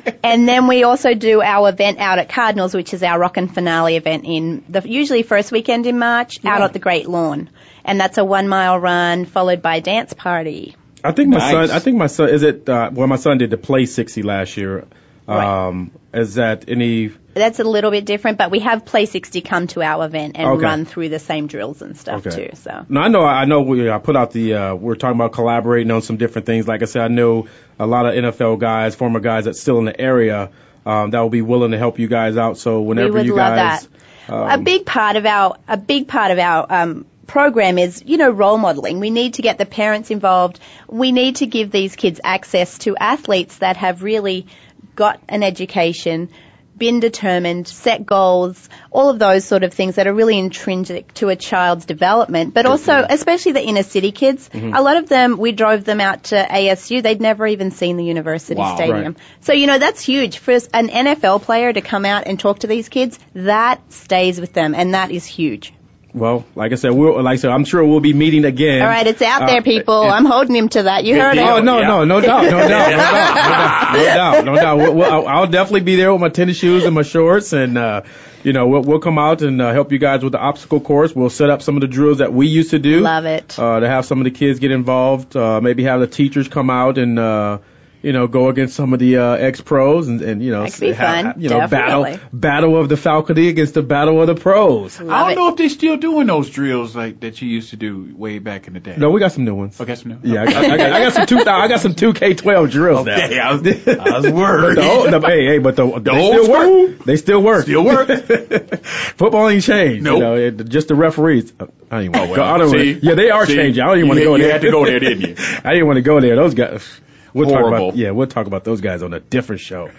And 0.22 0.48
then 0.48 0.68
we 0.68 0.84
also 0.84 1.12
do 1.12 1.42
our 1.42 1.68
event 1.68 1.98
out 1.98 2.18
at 2.18 2.30
Cardinals, 2.30 2.74
which 2.74 2.94
is 2.94 3.02
our 3.02 3.18
rock 3.18 3.36
and 3.36 3.52
Finale 3.52 3.96
event 3.96 4.24
in 4.24 4.64
the 4.70 4.80
usually 4.88 5.22
first 5.22 5.52
weekend 5.52 5.86
in 5.86 5.98
March, 5.98 6.42
out 6.46 6.62
at 6.62 6.72
the 6.72 6.78
Great 6.78 7.06
Lawn. 7.06 7.50
And 7.84 8.00
that's 8.00 8.16
a 8.16 8.24
one 8.24 8.48
mile 8.48 8.78
run 8.78 9.26
followed 9.26 9.60
by 9.60 9.76
a 9.76 9.80
dance 9.82 10.14
party. 10.14 10.76
I 11.02 11.12
think 11.12 11.28
my 11.28 11.36
Nice. 11.38 11.50
son. 11.68 11.70
I 11.70 11.78
think 11.78 11.98
my 11.98 12.06
son 12.06 12.30
is 12.30 12.42
it. 12.42 12.66
Uh, 12.66 12.90
well, 12.92 13.06
my 13.06 13.16
son 13.16 13.36
did 13.36 13.50
the 13.50 13.58
play 13.58 13.84
60 13.84 14.22
last 14.22 14.56
year. 14.56 14.86
Right. 15.28 15.66
Um, 15.68 15.90
is 16.14 16.36
that 16.36 16.64
any? 16.68 17.12
That's 17.34 17.58
a 17.60 17.64
little 17.64 17.90
bit 17.90 18.04
different, 18.04 18.38
but 18.38 18.50
we 18.50 18.60
have 18.60 18.84
Play 18.84 19.06
60 19.06 19.40
come 19.40 19.66
to 19.68 19.82
our 19.82 20.04
event 20.06 20.36
and 20.36 20.48
Okay. 20.50 20.62
run 20.62 20.84
through 20.84 21.08
the 21.08 21.18
same 21.18 21.46
drills 21.46 21.82
and 21.82 21.96
stuff 21.96 22.26
Okay. 22.26 22.48
too. 22.48 22.56
So 22.56 22.86
No, 22.88 23.00
I 23.00 23.08
know. 23.08 23.24
I 23.24 23.44
know. 23.44 23.62
We 23.62 23.90
I 23.90 23.98
put 23.98 24.16
out 24.16 24.30
the. 24.32 24.54
Uh, 24.54 24.74
we're 24.74 24.94
talking 24.94 25.16
about 25.16 25.32
collaborating 25.32 25.90
on 25.90 26.02
some 26.02 26.16
different 26.16 26.46
things. 26.46 26.68
Like 26.68 26.82
I 26.82 26.86
said, 26.86 27.02
I 27.02 27.08
know 27.08 27.46
a 27.78 27.86
lot 27.86 28.06
of 28.06 28.14
NFL 28.14 28.58
guys, 28.60 28.94
former 28.94 29.20
guys 29.20 29.46
that's 29.46 29.60
still 29.60 29.78
in 29.78 29.84
the 29.84 30.00
area, 30.00 30.50
um, 30.86 31.10
that 31.10 31.20
will 31.20 31.28
be 31.30 31.42
willing 31.42 31.72
to 31.72 31.78
help 31.78 31.98
you 31.98 32.06
guys 32.08 32.36
out. 32.36 32.56
So 32.58 32.82
whenever 32.82 33.08
we 33.12 33.20
would 33.20 33.26
you 33.26 33.34
love 33.34 33.56
guys, 33.56 33.88
that. 34.28 34.32
um, 34.32 34.60
a 34.60 34.62
big 34.62 34.86
part 34.86 35.16
of 35.16 35.26
our 35.26 35.56
a 35.66 35.76
big 35.76 36.06
part 36.08 36.30
of 36.30 36.38
our 36.38 36.66
um, 36.70 37.04
program 37.26 37.78
is 37.78 38.02
you 38.06 38.16
know 38.16 38.30
role 38.30 38.58
modeling. 38.58 39.00
We 39.00 39.10
need 39.10 39.34
to 39.34 39.42
get 39.42 39.58
the 39.58 39.66
parents 39.66 40.10
involved. 40.10 40.60
We 40.88 41.10
need 41.10 41.36
to 41.36 41.46
give 41.46 41.70
these 41.72 41.96
kids 41.96 42.20
access 42.22 42.78
to 42.78 42.96
athletes 42.96 43.58
that 43.58 43.76
have 43.78 44.02
really 44.02 44.46
got 44.94 45.18
an 45.28 45.42
education. 45.42 46.28
Been 46.76 46.98
determined, 47.00 47.68
set 47.68 48.04
goals, 48.04 48.68
all 48.90 49.08
of 49.08 49.18
those 49.20 49.44
sort 49.44 49.62
of 49.62 49.72
things 49.72 49.94
that 49.94 50.06
are 50.08 50.12
really 50.14 50.36
intrinsic 50.38 51.14
to 51.14 51.28
a 51.28 51.36
child's 51.36 51.84
development, 51.86 52.52
but 52.52 52.66
also, 52.66 53.06
especially 53.08 53.52
the 53.52 53.62
inner 53.62 53.82
city 53.84 54.10
kids, 54.10 54.48
Mm-hmm. 54.52 54.74
a 54.74 54.82
lot 54.82 54.96
of 54.96 55.08
them, 55.08 55.36
we 55.38 55.52
drove 55.52 55.84
them 55.84 56.00
out 56.00 56.24
to 56.24 56.36
ASU, 56.36 57.02
they'd 57.02 57.20
never 57.20 57.46
even 57.46 57.70
seen 57.70 57.96
the 57.96 58.04
university 58.04 58.60
Wow. 58.60 58.74
stadium. 58.74 59.12
Right. 59.12 59.16
So, 59.40 59.52
you 59.52 59.66
know, 59.68 59.78
that's 59.78 60.00
huge. 60.02 60.38
For 60.38 60.52
an 60.52 60.88
NFL 60.88 61.42
player 61.42 61.72
to 61.72 61.80
come 61.80 62.04
out 62.04 62.26
and 62.26 62.40
talk 62.40 62.60
to 62.60 62.66
these 62.66 62.88
kids, 62.88 63.18
that 63.34 63.80
stays 63.92 64.40
with 64.40 64.52
them, 64.52 64.74
and 64.74 64.94
that 64.94 65.10
is 65.10 65.24
huge. 65.24 65.72
Well, 66.14 66.44
like 66.54 66.72
I 66.72 66.76
said, 66.76 66.92
we'll, 66.92 67.20
like 67.22 67.34
I 67.34 67.36
said, 67.36 67.50
I'm 67.50 67.64
sure 67.64 67.84
we'll 67.84 68.00
be 68.00 68.12
meeting 68.14 68.44
again. 68.44 68.80
All 68.82 68.88
right, 68.88 69.06
it's 69.06 69.20
out 69.20 69.42
Uh, 69.42 69.46
there, 69.46 69.62
people. 69.62 70.00
I'm 70.00 70.24
holding 70.24 70.54
him 70.54 70.68
to 70.70 70.84
that. 70.84 71.04
You 71.04 71.16
heard 71.20 71.36
Oh 71.38 71.56
it. 71.56 71.64
no, 71.64 71.82
no, 71.82 72.04
no 72.04 72.20
doubt, 72.20 72.44
no 72.44 72.68
doubt, 72.68 72.90
no 72.90 72.96
doubt, 72.96 73.92
no 73.94 74.04
doubt, 74.04 74.44
no 74.44 74.54
doubt. 74.54 74.76
We'll, 74.78 74.94
we'll, 74.94 75.10
I'll, 75.12 75.26
I'll 75.26 75.46
definitely 75.46 75.80
be 75.80 75.96
there 75.96 76.12
with 76.12 76.20
my 76.20 76.28
tennis 76.28 76.56
shoes 76.56 76.84
and 76.84 76.94
my 76.94 77.02
shorts, 77.02 77.52
and 77.52 77.76
uh, 77.76 78.02
you 78.44 78.52
know, 78.52 78.66
we'll, 78.68 78.82
we'll 78.82 79.00
come 79.00 79.18
out 79.18 79.42
and 79.42 79.60
uh, 79.60 79.72
help 79.72 79.90
you 79.90 79.98
guys 79.98 80.22
with 80.22 80.32
the 80.32 80.38
obstacle 80.38 80.80
course. 80.80 81.14
We'll 81.14 81.30
set 81.30 81.50
up 81.50 81.62
some 81.62 81.76
of 81.76 81.80
the 81.80 81.88
drills 81.88 82.18
that 82.18 82.32
we 82.32 82.46
used 82.46 82.70
to 82.70 82.78
do. 82.78 83.00
Love 83.00 83.24
it. 83.26 83.58
Uh, 83.58 83.80
to 83.80 83.88
have 83.88 84.04
some 84.06 84.18
of 84.18 84.24
the 84.24 84.30
kids 84.30 84.60
get 84.60 84.70
involved, 84.70 85.36
uh, 85.36 85.60
maybe 85.60 85.82
have 85.84 86.00
the 86.00 86.06
teachers 86.06 86.48
come 86.48 86.70
out 86.70 86.96
and. 86.98 87.18
Uh, 87.18 87.58
you 88.04 88.12
know, 88.12 88.26
go 88.26 88.48
against 88.48 88.76
some 88.76 88.92
of 88.92 88.98
the 88.98 89.16
uh, 89.18 89.32
ex 89.32 89.60
pros 89.60 90.08
and, 90.08 90.20
and 90.20 90.42
you 90.42 90.50
know, 90.52 90.64
That 90.64 90.72
could 90.72 90.80
be 90.80 90.92
have- 90.92 90.96
fun, 91.16 91.24
have- 91.26 91.42
you 91.42 91.48
know, 91.48 91.66
battle 91.66 92.18
battle 92.32 92.76
of 92.78 92.88
the 92.88 92.96
faculty 92.96 93.48
against 93.48 93.74
the 93.74 93.82
battle 93.82 94.20
of 94.20 94.26
the 94.26 94.34
pros. 94.34 95.00
I 95.00 95.04
don't 95.04 95.32
it. 95.32 95.34
know 95.36 95.48
if 95.48 95.56
they're 95.56 95.68
still 95.68 95.96
doing 95.96 96.26
those 96.26 96.50
drills 96.50 96.94
like 96.94 97.20
that 97.20 97.40
you 97.42 97.48
used 97.48 97.70
to 97.70 97.76
do 97.76 98.12
way 98.16 98.38
back 98.38 98.66
in 98.66 98.74
the 98.74 98.80
day. 98.80 98.94
No, 98.96 99.10
we 99.10 99.20
got 99.20 99.32
some 99.32 99.44
new 99.44 99.54
ones. 99.54 99.80
Okay, 99.80 99.94
so 99.94 100.08
no. 100.08 100.18
Yeah, 100.22 100.42
I 100.42 100.44
got, 100.46 100.64
I 100.64 100.76
got, 100.76 100.92
I 100.92 101.00
got 101.04 101.12
some 101.14 101.26
two. 101.26 101.38
I 101.38 101.68
got 101.68 101.80
some 101.80 101.94
two 101.94 102.12
K 102.12 102.34
twelve 102.34 102.70
drills 102.70 103.06
now. 103.06 103.14
Okay, 103.24 103.38
I 103.40 103.52
was, 103.54 103.62
I 103.88 104.18
was 104.18 104.30
worried. 104.30 104.76
But 104.76 104.82
the 104.82 104.90
old, 104.90 105.10
the, 105.12 105.20
hey, 105.26 105.46
hey, 105.46 105.58
but 105.58 105.76
the, 105.76 105.86
they 106.00 106.10
old 106.10 106.44
still 106.44 106.50
work. 106.50 106.98
They 107.04 107.16
still 107.16 107.42
work. 107.42 107.62
Still 107.62 107.84
work. 107.84 108.08
Football 108.84 109.48
ain't 109.48 109.62
changed. 109.62 110.04
Nope. 110.04 110.14
You 110.16 110.20
know, 110.20 110.34
it, 110.36 110.68
just 110.68 110.88
the 110.88 110.94
referees. 110.94 111.52
uh, 111.58 111.66
I 111.90 111.96
don't 111.96 112.04
even 112.06 112.12
want 112.12 112.26
to 112.28 112.32
Oh, 112.32 112.36
go. 112.36 112.44
I 112.44 112.58
don't 112.58 112.70
see? 112.70 112.76
wanna, 112.94 113.00
yeah, 113.02 113.14
they 113.14 113.30
are 113.30 113.46
See? 113.46 113.54
changing. 113.56 113.82
I 113.82 113.86
don't 113.86 113.98
even 113.98 114.08
want 114.08 114.18
to 114.18 114.24
go 114.24 114.34
you 114.36 114.42
there. 114.42 114.46
You 114.48 114.52
had 114.52 114.62
to 114.62 114.70
go 114.70 114.84
there, 114.84 114.98
didn't 115.00 115.20
you? 115.22 115.34
I 115.64 115.72
didn't 115.72 115.86
want 115.86 115.96
to 115.96 116.02
go 116.02 116.20
there. 116.20 116.36
Those 116.36 116.54
guys. 116.54 117.00
We'll 117.34 117.50
talk 117.50 117.66
about. 117.66 117.96
Yeah, 117.96 118.12
we'll 118.12 118.26
talk 118.28 118.46
about 118.46 118.64
those 118.64 118.80
guys 118.80 119.02
on 119.02 119.12
a 119.12 119.20
different 119.20 119.60
show. 119.60 119.90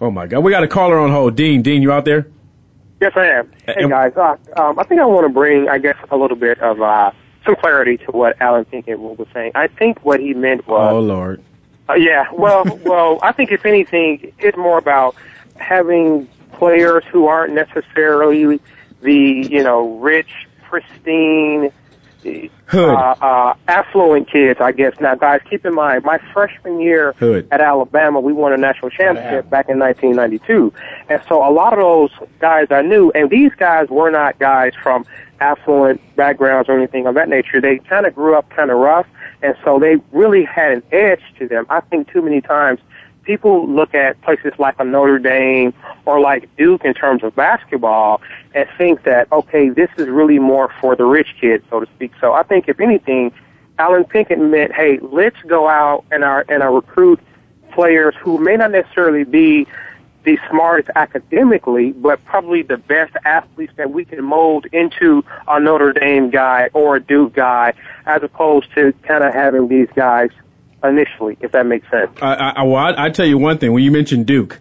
Oh 0.00 0.10
my 0.10 0.26
God, 0.26 0.40
we 0.40 0.52
got 0.52 0.62
a 0.62 0.68
caller 0.68 0.98
on 0.98 1.10
hold. 1.10 1.34
Dean, 1.34 1.62
Dean, 1.62 1.82
you 1.82 1.90
out 1.92 2.04
there? 2.04 2.26
Yes, 3.00 3.12
I 3.16 3.26
am. 3.26 3.50
Hey 3.66 3.74
And- 3.78 3.90
guys, 3.90 4.12
uh, 4.16 4.36
um, 4.56 4.78
I 4.78 4.84
think 4.84 5.00
I 5.00 5.04
want 5.06 5.26
to 5.26 5.32
bring, 5.32 5.68
I 5.68 5.78
guess, 5.78 5.96
a 6.10 6.16
little 6.16 6.36
bit 6.36 6.60
of 6.60 6.80
uh, 6.80 7.10
some 7.44 7.56
clarity 7.56 7.96
to 7.98 8.12
what 8.12 8.40
Allen 8.40 8.64
Pinkett 8.66 8.98
was 8.98 9.26
saying. 9.34 9.52
I 9.54 9.66
think 9.66 10.04
what 10.04 10.20
he 10.20 10.32
meant 10.34 10.66
was, 10.68 10.92
Oh 10.92 11.00
Lord. 11.00 11.42
uh, 11.88 11.94
yeah, 11.94 12.26
well, 12.32 12.64
well, 12.84 13.18
I 13.22 13.32
think 13.32 13.50
if 13.50 13.64
anything, 13.66 14.32
it's 14.38 14.56
more 14.56 14.78
about 14.78 15.16
having 15.56 16.28
players 16.52 17.04
who 17.10 17.26
aren't 17.26 17.52
necessarily 17.54 18.60
the, 19.02 19.12
you 19.12 19.62
know, 19.62 19.98
rich, 19.98 20.30
pristine, 20.62 21.70
Hood. 22.24 22.94
uh, 22.94 23.14
uh, 23.20 23.54
affluent 23.68 24.30
kids, 24.30 24.60
I 24.60 24.72
guess. 24.72 24.94
Now, 25.00 25.14
guys, 25.14 25.40
keep 25.48 25.64
in 25.64 25.74
mind, 25.74 26.04
my 26.04 26.18
freshman 26.32 26.80
year 26.80 27.12
Hood. 27.18 27.48
at 27.50 27.60
Alabama, 27.60 28.20
we 28.20 28.32
won 28.32 28.52
a 28.52 28.56
national 28.56 28.90
championship 28.90 29.50
back 29.50 29.68
in 29.68 29.78
1992. 29.78 30.72
And 31.08 31.22
so 31.28 31.46
a 31.46 31.52
lot 31.52 31.72
of 31.72 31.78
those 31.78 32.28
guys 32.38 32.68
I 32.70 32.82
knew, 32.82 33.10
and 33.14 33.30
these 33.30 33.52
guys 33.56 33.88
were 33.88 34.10
not 34.10 34.38
guys 34.38 34.72
from 34.82 35.04
affluent 35.40 36.00
backgrounds 36.16 36.68
or 36.68 36.76
anything 36.76 37.06
of 37.06 37.14
that 37.14 37.28
nature. 37.28 37.60
They 37.60 37.78
kind 37.78 38.06
of 38.06 38.14
grew 38.14 38.36
up 38.36 38.48
kind 38.50 38.70
of 38.70 38.78
rough, 38.78 39.06
and 39.42 39.54
so 39.64 39.78
they 39.78 39.96
really 40.12 40.44
had 40.44 40.72
an 40.72 40.82
edge 40.92 41.22
to 41.38 41.46
them. 41.46 41.66
I 41.68 41.80
think 41.80 42.10
too 42.10 42.22
many 42.22 42.40
times 42.40 42.80
people 43.24 43.68
look 43.68 43.94
at 43.94 44.20
places 44.22 44.52
like 44.58 44.78
a 44.78 44.84
Notre 44.84 45.18
Dame 45.18 45.72
or 46.04 46.20
like 46.20 46.54
Duke 46.56 46.84
in 46.84 46.94
terms 46.94 47.22
of 47.24 47.34
basketball 47.34 48.20
and 48.54 48.68
think 48.78 49.02
that, 49.04 49.30
okay, 49.32 49.68
this 49.70 49.90
is 49.96 50.08
really 50.08 50.38
more 50.38 50.70
for 50.80 50.94
the 50.94 51.04
rich 51.04 51.34
kids, 51.40 51.64
so 51.70 51.80
to 51.80 51.86
speak. 51.94 52.12
So 52.20 52.32
I 52.32 52.42
think 52.42 52.68
if 52.68 52.80
anything, 52.80 53.32
Allen 53.78 54.04
Pinkett 54.04 54.38
meant, 54.38 54.72
hey, 54.72 54.98
let's 55.02 55.40
go 55.46 55.68
out 55.68 56.04
and 56.10 56.22
our, 56.22 56.44
and 56.48 56.62
our 56.62 56.72
recruit 56.74 57.20
players 57.72 58.14
who 58.20 58.38
may 58.38 58.56
not 58.56 58.70
necessarily 58.70 59.24
be 59.24 59.66
the 60.24 60.38
smartest 60.48 60.90
academically, 60.94 61.92
but 61.92 62.24
probably 62.24 62.62
the 62.62 62.78
best 62.78 63.14
athletes 63.24 63.72
that 63.76 63.90
we 63.90 64.04
can 64.04 64.24
mold 64.24 64.66
into 64.72 65.22
a 65.48 65.60
Notre 65.60 65.92
Dame 65.92 66.30
guy 66.30 66.70
or 66.72 66.96
a 66.96 67.00
Duke 67.00 67.34
guy, 67.34 67.74
as 68.06 68.22
opposed 68.22 68.72
to 68.74 68.94
kind 69.02 69.22
of 69.22 69.34
having 69.34 69.68
these 69.68 69.88
guys 69.94 70.30
initially, 70.84 71.36
if 71.40 71.52
that 71.52 71.66
makes 71.66 71.90
sense. 71.90 72.10
I, 72.20 72.34
I, 72.34 72.62
well, 72.62 72.76
I, 72.76 73.06
I 73.06 73.10
tell 73.10 73.26
you 73.26 73.38
one 73.38 73.58
thing. 73.58 73.72
When 73.72 73.82
you 73.82 73.90
mentioned 73.90 74.26
Duke, 74.26 74.60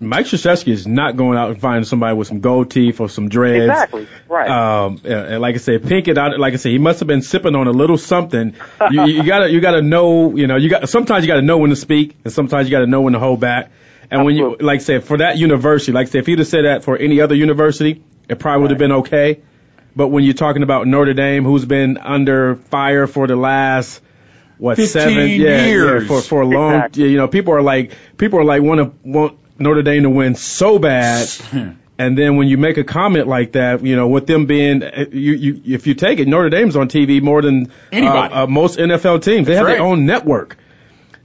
Mike 0.00 0.26
Krzyzewski 0.26 0.68
is 0.72 0.86
not 0.86 1.16
going 1.16 1.38
out 1.38 1.50
and 1.50 1.60
finding 1.60 1.84
somebody 1.84 2.16
with 2.16 2.28
some 2.28 2.40
gold 2.40 2.70
teeth 2.70 3.00
or 3.00 3.08
some 3.08 3.28
dreads. 3.28 3.64
Exactly. 3.70 4.08
Right. 4.28 4.50
Um, 4.50 5.00
and 5.04 5.40
like 5.40 5.54
I 5.54 5.58
said, 5.58 5.82
Pinkett, 5.82 6.18
I- 6.18 6.36
like 6.36 6.52
I 6.52 6.56
said, 6.56 6.72
he 6.72 6.78
must 6.78 7.00
have 7.00 7.06
been 7.06 7.22
sipping 7.22 7.54
on 7.54 7.66
a 7.66 7.72
little 7.72 7.96
something. 7.98 8.54
You, 8.90 9.06
you 9.06 9.24
gotta, 9.24 9.50
you 9.50 9.60
gotta 9.60 9.80
know, 9.82 10.36
you 10.36 10.46
know, 10.46 10.56
you 10.56 10.68
got, 10.68 10.88
sometimes 10.88 11.24
you 11.24 11.28
gotta 11.28 11.42
know 11.42 11.58
when 11.58 11.70
to 11.70 11.76
speak 11.76 12.16
and 12.24 12.32
sometimes 12.32 12.68
you 12.68 12.70
gotta 12.70 12.86
know 12.86 13.00
when 13.00 13.14
to 13.14 13.18
hold 13.18 13.40
back. 13.40 13.70
And 14.10 14.24
when 14.24 14.36
you, 14.36 14.56
like 14.60 14.80
I 14.80 14.82
said, 14.82 15.04
for 15.04 15.16
that 15.18 15.38
university, 15.38 15.92
like 15.92 16.08
I 16.08 16.10
said, 16.10 16.18
if 16.20 16.26
he'd 16.26 16.38
have 16.38 16.46
said 16.48 16.66
that 16.66 16.84
for 16.84 16.96
any 16.98 17.20
other 17.22 17.34
university, 17.34 18.02
it 18.28 18.38
probably 18.38 18.62
would 18.62 18.70
have 18.72 18.78
been 18.78 18.92
okay. 18.92 19.40
But 19.96 20.08
when 20.08 20.24
you're 20.24 20.34
talking 20.34 20.62
about 20.62 20.86
Notre 20.86 21.14
Dame, 21.14 21.44
who's 21.44 21.64
been 21.64 21.96
under 21.98 22.56
fire 22.56 23.06
for 23.06 23.26
the 23.26 23.36
last, 23.36 24.02
what, 24.64 24.78
seven, 24.78 25.14
yeah, 25.14 25.24
yeah, 25.26 25.66
years. 25.66 26.06
for, 26.08 26.20
for 26.22 26.40
a 26.42 26.46
long, 26.46 26.74
Exactly. 26.74 27.10
you 27.10 27.16
know, 27.18 27.28
people 27.28 27.52
are 27.54 27.62
like, 27.62 27.92
people 28.16 28.38
are 28.40 28.44
like, 28.44 28.62
want 28.62 28.80
to, 28.80 28.92
want 29.08 29.38
Notre 29.58 29.82
Dame 29.82 30.02
to 30.04 30.10
win 30.10 30.34
so 30.34 30.78
bad. 30.78 31.28
And 31.96 32.18
then 32.18 32.36
when 32.36 32.48
you 32.48 32.58
make 32.58 32.76
a 32.76 32.82
comment 32.82 33.28
like 33.28 33.52
that, 33.52 33.84
you 33.86 33.94
know, 33.94 34.08
with 34.08 34.26
them 34.26 34.46
being, 34.46 34.82
uh, 34.82 35.04
you, 35.12 35.32
you, 35.34 35.60
if 35.76 35.86
you 35.86 35.94
take 35.94 36.18
it, 36.18 36.26
Notre 36.26 36.50
Dame's 36.50 36.74
on 36.74 36.88
TV 36.88 37.22
more 37.22 37.40
than 37.40 37.70
Anybody. 37.92 38.34
Uh, 38.34 38.42
uh, 38.42 38.46
most 38.48 38.80
NFL 38.80 39.22
teams. 39.22 39.46
They 39.46 39.54
have 39.54 39.64
right. 39.66 39.74
their 39.74 39.82
own 39.82 40.04
network. 40.04 40.56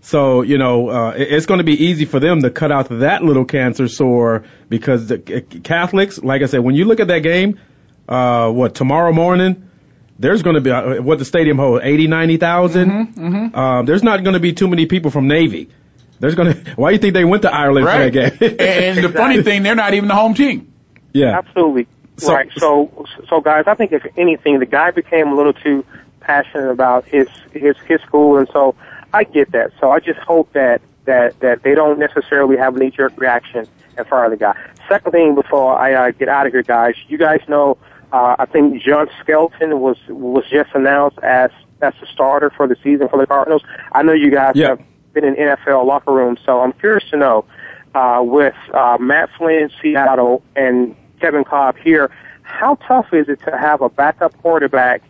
So, 0.02 0.44
you 0.44 0.60
know, 0.60 0.90
uh, 0.90 1.10
it- 1.18 1.32
it's 1.32 1.48
going 1.48 1.58
to 1.58 1.64
be 1.64 1.86
easy 1.86 2.06
for 2.06 2.20
them 2.20 2.44
to 2.44 2.52
cut 2.52 2.72
out 2.72 2.90
that 3.00 3.24
little 3.24 3.46
cancer 3.46 3.88
sore 3.88 4.44
because 4.70 5.08
the 5.08 5.16
uh, 5.38 5.60
Catholics, 5.64 6.20
like 6.22 6.44
I 6.44 6.46
said, 6.46 6.60
when 6.60 6.76
you 6.76 6.86
look 6.86 7.00
at 7.00 7.08
that 7.08 7.24
game, 7.24 7.60
uh, 8.08 8.52
what, 8.52 8.76
tomorrow 8.76 9.12
morning, 9.12 9.69
there's 10.20 10.44
going 10.44 10.56
to 10.56 10.62
be, 10.62 10.70
uh, 10.70 11.02
what 11.02 11.18
the 11.18 11.26
stadium 11.26 11.58
holds, 11.58 11.84
80, 11.84 12.08
90,000? 12.08 12.90
Mm-hmm, 12.90 13.56
Um, 13.58 13.86
there's 13.86 14.04
not 14.04 14.24
going 14.24 14.34
to 14.36 14.40
be 14.40 14.54
too 14.54 14.68
many 14.68 14.86
people 14.86 15.10
from 15.12 15.28
Navy. 15.28 15.70
There's 16.20 16.36
going 16.36 16.54
to, 16.66 16.72
why 16.76 16.90
do 16.90 16.96
you 16.96 17.00
think 17.00 17.14
they 17.14 17.26
went 17.26 17.44
to 17.44 17.54
Ireland 17.54 17.86
Right. 17.86 18.14
for 18.14 18.20
that 18.20 18.40
game? 18.40 18.56
and 18.60 18.98
the 19.04 19.10
funny 19.18 19.42
thing, 19.42 19.64
they're 19.64 19.76
not 19.76 19.94
even 19.94 20.10
the 20.10 20.16
home 20.16 20.34
team. 20.34 20.72
yeah. 21.14 21.38
Absolutely. 21.38 21.88
So- 22.18 22.34
right. 22.34 22.50
So, 22.58 23.06
so 23.30 23.40
guys, 23.42 23.64
I 23.68 23.76
think 23.76 23.94
if 23.94 24.06
anything, 24.18 24.60
the 24.60 24.66
guy 24.66 24.92
became 24.92 25.30
a 25.30 25.36
little 25.36 25.54
too 25.54 25.86
passionate 26.20 26.70
about 26.70 27.06
his 27.06 27.28
his 27.54 27.76
his 27.88 28.02
school, 28.02 28.38
and 28.38 28.48
so 28.52 28.76
I 29.14 29.24
get 29.24 29.54
that. 29.54 29.72
So 29.80 29.90
I 29.90 30.00
just 30.02 30.20
hope 30.20 30.52
that 30.52 30.82
that 31.06 31.40
that 31.40 31.64
they 31.64 31.74
don't 31.76 31.98
necessarily 31.98 32.58
have 32.58 32.76
a 32.76 32.80
knee 32.80 32.92
jerk 32.92 33.14
reaction 33.18 33.66
and 33.98 34.06
fire 34.06 34.30
the 34.30 34.36
guy. 34.36 34.54
Second 34.90 35.12
thing, 35.14 35.34
before 35.34 35.80
I 35.80 35.94
uh, 35.94 36.12
get 36.12 36.28
out 36.28 36.46
of 36.46 36.52
here, 36.52 36.62
guys, 36.62 36.96
you 37.08 37.18
guys 37.18 37.40
know 37.48 37.78
uh, 38.12 38.36
I 38.40 38.46
think 38.46 38.82
John 38.82 39.08
Skelton 39.22 39.80
was 39.80 39.98
was 40.08 40.44
just 40.50 40.70
announced 40.74 41.20
as 41.20 41.52
as 41.82 41.94
the 42.02 42.08
starter 42.08 42.50
for 42.50 42.68
the 42.68 42.76
season 42.84 43.08
for 43.08 43.18
the 43.20 43.28
Cardinals. 43.28 43.64
I 43.94 44.04
know 44.04 44.14
you 44.14 44.32
guys 44.32 44.54
Yeah. 44.56 44.70
have 44.70 44.82
been 45.14 45.24
in 45.24 45.36
NFL 45.36 45.86
locker 45.86 46.12
room, 46.14 46.38
so 46.46 46.62
I'm 46.62 46.74
curious 46.74 47.10
to 47.12 47.18
know 47.18 47.46
uh, 47.96 48.22
with 48.24 48.56
uh, 48.74 48.98
Matt 49.00 49.30
Flynn 49.38 49.64
in 49.64 49.72
Seattle 49.82 50.44
and 50.56 50.96
Kevin 51.22 51.44
Kolb 51.44 51.78
here, 51.78 52.12
how 52.44 52.76
tough 52.88 53.14
is 53.14 53.30
it 53.30 53.40
to 53.46 53.58
have 53.58 53.82
a 53.82 53.90
backup 53.90 54.38
quarterback 54.42 55.02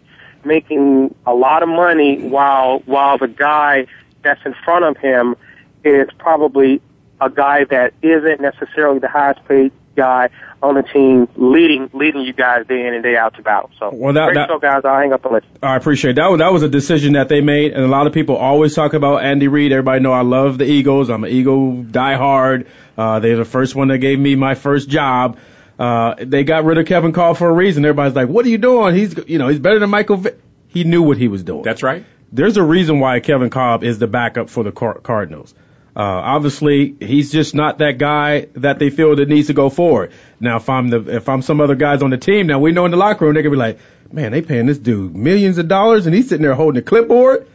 making 0.45 1.13
a 1.25 1.33
lot 1.33 1.63
of 1.63 1.69
money 1.69 2.19
while 2.21 2.79
while 2.85 3.17
the 3.17 3.27
guy 3.27 3.85
that's 4.21 4.39
in 4.45 4.53
front 4.65 4.85
of 4.85 4.97
him 4.97 5.35
is 5.83 6.07
probably 6.17 6.81
a 7.21 7.29
guy 7.29 7.63
that 7.65 7.93
isn't 8.01 8.39
necessarily 8.41 8.99
the 8.99 9.07
highest 9.09 9.43
paid 9.47 9.71
guy 9.99 10.29
on 10.61 10.75
the 10.75 10.81
team 10.83 11.27
leading 11.35 11.89
leading 11.93 12.21
you 12.21 12.33
guys 12.33 12.65
day 12.67 12.85
in 12.87 12.93
and 12.93 13.03
day 13.03 13.15
out 13.15 13.35
to 13.35 13.41
battle. 13.41 13.69
So 13.79 13.91
Well, 13.93 14.13
that- 14.13 14.25
great 14.25 14.35
that- 14.35 14.49
show, 14.49 14.59
guys. 14.59 14.81
I'll 14.85 14.97
hang 14.99 15.13
up 15.13 15.23
and 15.25 15.33
listen. 15.35 15.49
I 15.63 15.75
appreciate 15.75 16.15
that. 16.15 16.29
Was, 16.31 16.39
that 16.39 16.51
was 16.51 16.63
a 16.63 16.69
decision 16.69 17.13
that 17.13 17.29
they 17.29 17.41
made, 17.41 17.73
and 17.73 17.83
a 17.83 17.87
lot 17.87 18.07
of 18.07 18.13
people 18.13 18.35
always 18.35 18.73
talk 18.75 18.93
about 18.93 19.23
Andy 19.23 19.47
Reid. 19.47 19.71
Everybody 19.71 20.01
know 20.01 20.11
I 20.11 20.21
love 20.21 20.57
the 20.57 20.65
Eagles. 20.65 21.09
I'm 21.09 21.23
an 21.23 21.31
Eagle 21.31 21.83
diehard. 21.83 22.65
Uh, 22.97 23.19
they're 23.19 23.37
the 23.37 23.45
first 23.45 23.75
one 23.75 23.87
that 23.89 23.99
gave 23.99 24.19
me 24.19 24.35
my 24.35 24.55
first 24.55 24.89
job. 24.89 25.37
Uh, 25.77 26.15
they 26.19 26.43
got 26.43 26.65
rid 26.65 26.77
of 26.77 26.85
Kevin 26.85 27.13
Kolb 27.13 27.37
for 27.37 27.47
a 27.49 27.53
reason. 27.53 27.85
Everybody's 27.85 28.15
like, 28.15 28.27
"What 28.27 28.45
are 28.45 28.49
you 28.49 28.57
doing? 28.57 28.95
He's, 28.95 29.15
you 29.27 29.37
know, 29.37 29.47
he's 29.47 29.59
better 29.59 29.79
than 29.79 29.89
Michael." 29.89 30.17
Vick. 30.17 30.37
He 30.67 30.83
knew 30.83 31.01
what 31.01 31.17
he 31.17 31.27
was 31.29 31.41
doing. 31.43 31.63
That's 31.63 31.83
right. 31.83 32.03
There's 32.31 32.57
a 32.57 32.63
reason 32.63 32.99
why 32.99 33.21
Kevin 33.21 33.49
Kolb 33.49 33.83
is 33.83 33.97
the 33.97 34.05
backup 34.07 34.49
for 34.49 34.63
the 34.63 34.71
Car- 34.71 34.99
Cardinals. 35.01 35.55
Uh, 35.99 36.03
obviously, 36.03 36.95
he's 37.01 37.29
just 37.29 37.53
not 37.53 37.79
that 37.79 37.97
guy 37.97 38.47
that 38.53 38.79
they 38.79 38.89
feel 38.89 39.17
that 39.17 39.27
needs 39.27 39.47
to 39.47 39.53
go 39.53 39.69
forward. 39.69 40.13
Now, 40.39 40.55
if 40.55 40.69
I'm 40.69 40.87
the, 40.87 41.17
if 41.17 41.27
I'm 41.27 41.41
some 41.41 41.59
other 41.59 41.75
guys 41.75 42.01
on 42.01 42.09
the 42.09 42.17
team, 42.17 42.47
now 42.47 42.57
we 42.57 42.71
know 42.71 42.85
in 42.85 42.91
the 42.91 42.97
locker 42.97 43.25
room 43.25 43.33
they 43.33 43.41
could 43.41 43.51
be 43.51 43.57
like, 43.57 43.79
man, 44.09 44.31
they 44.31 44.41
paying 44.41 44.65
this 44.65 44.77
dude 44.77 45.13
millions 45.13 45.57
of 45.57 45.67
dollars 45.67 46.05
and 46.05 46.15
he's 46.15 46.29
sitting 46.29 46.43
there 46.43 46.53
holding 46.55 46.79
a 46.79 46.81
clipboard. 46.81 47.49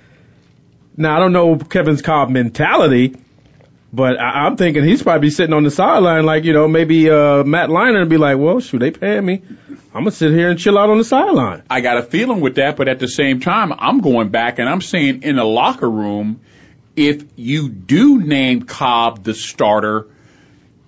Now, 0.94 1.16
I 1.16 1.20
don't 1.20 1.32
know 1.32 1.56
Kevin's 1.56 2.02
Kolb 2.02 2.28
mentality, 2.28 3.16
but 3.94 4.20
I, 4.20 4.44
I'm 4.44 4.58
thinking 4.58 4.84
he's 4.84 5.02
probably 5.02 5.30
sitting 5.30 5.54
on 5.54 5.64
the 5.64 5.70
sideline 5.70 6.26
like, 6.26 6.44
you 6.44 6.52
know, 6.52 6.68
maybe, 6.68 7.08
uh, 7.08 7.44
Matt 7.44 7.70
Leinart 7.70 8.02
and 8.02 8.10
be 8.10 8.18
like, 8.18 8.36
well, 8.36 8.60
shoot, 8.60 8.78
they 8.78 8.90
paying 8.90 9.24
me. 9.24 9.40
I'm 9.94 10.02
gonna 10.02 10.10
sit 10.10 10.32
here 10.32 10.50
and 10.50 10.58
chill 10.58 10.76
out 10.76 10.90
on 10.90 10.98
the 10.98 11.04
sideline. 11.04 11.62
I 11.70 11.80
got 11.80 11.96
a 11.96 12.02
feeling 12.02 12.42
with 12.42 12.56
that, 12.56 12.76
but 12.76 12.88
at 12.88 12.98
the 12.98 13.08
same 13.08 13.40
time, 13.40 13.72
I'm 13.72 14.00
going 14.00 14.28
back 14.28 14.58
and 14.58 14.68
I'm 14.68 14.82
saying 14.82 15.22
in 15.22 15.36
the 15.36 15.44
locker 15.44 15.90
room, 15.90 16.42
if 16.96 17.24
you 17.36 17.68
do 17.68 18.18
name 18.18 18.62
Kolb 18.62 19.24
the 19.24 19.34
starter, 19.34 20.06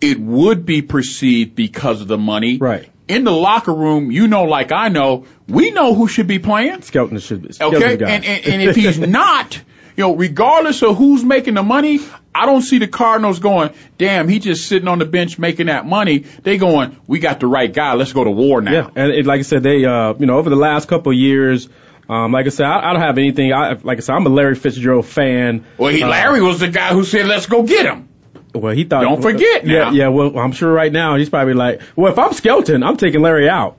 it 0.00 0.20
would 0.20 0.66
be 0.66 0.82
perceived 0.82 1.54
because 1.54 2.00
of 2.00 2.08
the 2.08 2.18
money. 2.18 2.58
Right. 2.58 2.88
In 3.08 3.24
the 3.24 3.32
locker 3.32 3.72
room, 3.72 4.10
you 4.10 4.26
know, 4.26 4.44
like 4.44 4.72
I 4.72 4.88
know, 4.88 5.26
we 5.48 5.70
know 5.70 5.94
who 5.94 6.08
should 6.08 6.26
be 6.26 6.38
playing. 6.38 6.82
Skelton 6.82 7.18
should 7.18 7.42
be. 7.42 7.52
Skelton's 7.52 7.84
Okay. 7.84 7.92
And, 7.92 8.24
and, 8.24 8.46
and 8.46 8.62
if 8.62 8.74
he's 8.74 8.98
not, 9.18 9.56
you 9.96 10.02
know, 10.04 10.16
regardless 10.16 10.82
of 10.82 10.96
who's 10.96 11.24
making 11.24 11.54
the 11.54 11.62
money, 11.62 12.00
I 12.34 12.46
don't 12.46 12.62
see 12.62 12.78
the 12.78 12.88
Cardinals 12.88 13.38
going, 13.38 13.72
damn, 13.96 14.28
he 14.28 14.40
just 14.40 14.68
sitting 14.68 14.88
on 14.88 14.98
the 14.98 15.06
bench 15.06 15.38
making 15.38 15.66
that 15.66 15.86
money. 15.86 16.18
They 16.18 16.58
going, 16.58 16.96
we 17.06 17.20
got 17.20 17.40
the 17.40 17.46
right 17.46 17.72
guy. 17.72 17.94
Let's 17.94 18.12
go 18.12 18.24
to 18.24 18.30
war 18.30 18.60
now. 18.60 18.72
Yeah, 18.72 18.90
and 18.94 19.12
it, 19.12 19.24
like 19.24 19.38
I 19.38 19.42
said, 19.42 19.62
they, 19.62 19.84
uh, 19.84 20.14
you 20.18 20.26
know, 20.26 20.36
over 20.36 20.50
the 20.50 20.56
last 20.56 20.88
couple 20.88 21.12
of 21.12 21.18
years, 21.18 21.68
um, 22.08 22.32
like 22.32 22.46
I 22.46 22.50
said, 22.50 22.66
I, 22.66 22.90
I 22.90 22.92
don't 22.92 23.02
have 23.02 23.18
anything. 23.18 23.52
I, 23.52 23.72
like 23.82 23.98
I 23.98 24.00
said, 24.00 24.14
I'm 24.14 24.26
a 24.26 24.28
Larry 24.30 24.54
Fitzgerald 24.54 25.06
fan. 25.06 25.64
Well, 25.78 25.92
he, 25.92 26.02
Uh, 26.02 26.08
Larry 26.08 26.40
was 26.42 26.60
the 26.60 26.68
guy 26.68 26.88
who 26.92 27.04
said, 27.04 27.26
let's 27.26 27.46
go 27.46 27.62
get 27.64 27.86
him. 27.86 28.08
Well, 28.54 28.74
he 28.74 28.84
thought. 28.84 29.02
Don't 29.02 29.20
forget 29.20 29.66
Yeah, 29.66 29.84
now. 29.84 29.90
yeah. 29.90 30.08
Well, 30.08 30.38
I'm 30.38 30.52
sure 30.52 30.72
right 30.72 30.90
now 30.92 31.16
he's 31.16 31.28
probably 31.28 31.54
like, 31.54 31.82
well, 31.94 32.10
if 32.12 32.18
I'm 32.18 32.32
Skelton, 32.32 32.82
I'm 32.82 32.96
taking 32.96 33.20
Larry 33.20 33.48
out. 33.48 33.76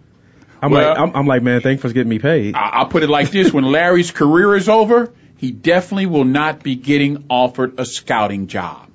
I'm 0.62 0.72
Well- 0.72 0.90
like, 0.90 1.00
I'm, 1.00 1.16
I'm 1.16 1.28
like, 1.28 1.42
man, 1.44 1.62
thanks 1.62 1.82
for 1.82 1.90
getting 1.92 2.10
me 2.10 2.20
paid. 2.20 2.56
I- 2.56 2.70
I'll 2.74 2.86
put 2.88 3.04
it 3.04 3.10
like 3.10 3.32
this: 3.32 3.52
when 3.54 3.64
Larry's 3.64 4.12
career 4.12 4.56
is 4.56 4.68
over, 4.70 5.12
he 5.38 5.52
definitely 5.52 6.08
will 6.08 6.26
not 6.26 6.62
be 6.64 6.76
getting 6.76 7.26
offered 7.30 7.80
a 7.80 7.86
scouting 7.86 8.48
job. 8.48 8.88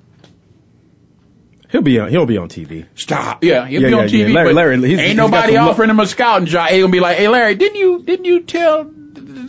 He'll 1.69 1.81
be 1.81 1.99
on. 1.99 2.09
He'll 2.09 2.25
be 2.27 2.37
on 2.37 2.49
TV. 2.49 2.85
Stop. 2.95 3.43
Yeah, 3.43 3.65
he'll 3.65 3.81
Yeah, 3.81 3.87
be 3.87 3.93
on 3.93 4.09
yeah, 4.09 4.15
yeah. 4.17 4.25
TV. 4.27 4.33
Larry- 4.33 4.47
but 4.49 4.55
Larry, 4.55 4.77
he's- 4.77 4.99
ain't 4.99 5.07
he's 5.09 5.17
nobody 5.17 5.57
offering 5.57 5.89
him 5.89 5.99
a 5.99 6.05
scouting 6.05 6.45
job. 6.47 6.69
He 6.69 6.79
gonna 6.81 6.91
be 6.91 6.99
like, 6.99 7.17
"Hey, 7.17 7.27
Larry, 7.27 7.55
didn't 7.55 7.77
you 7.79 8.03
didn't 8.03 8.25
you 8.25 8.41
tell 8.41 8.91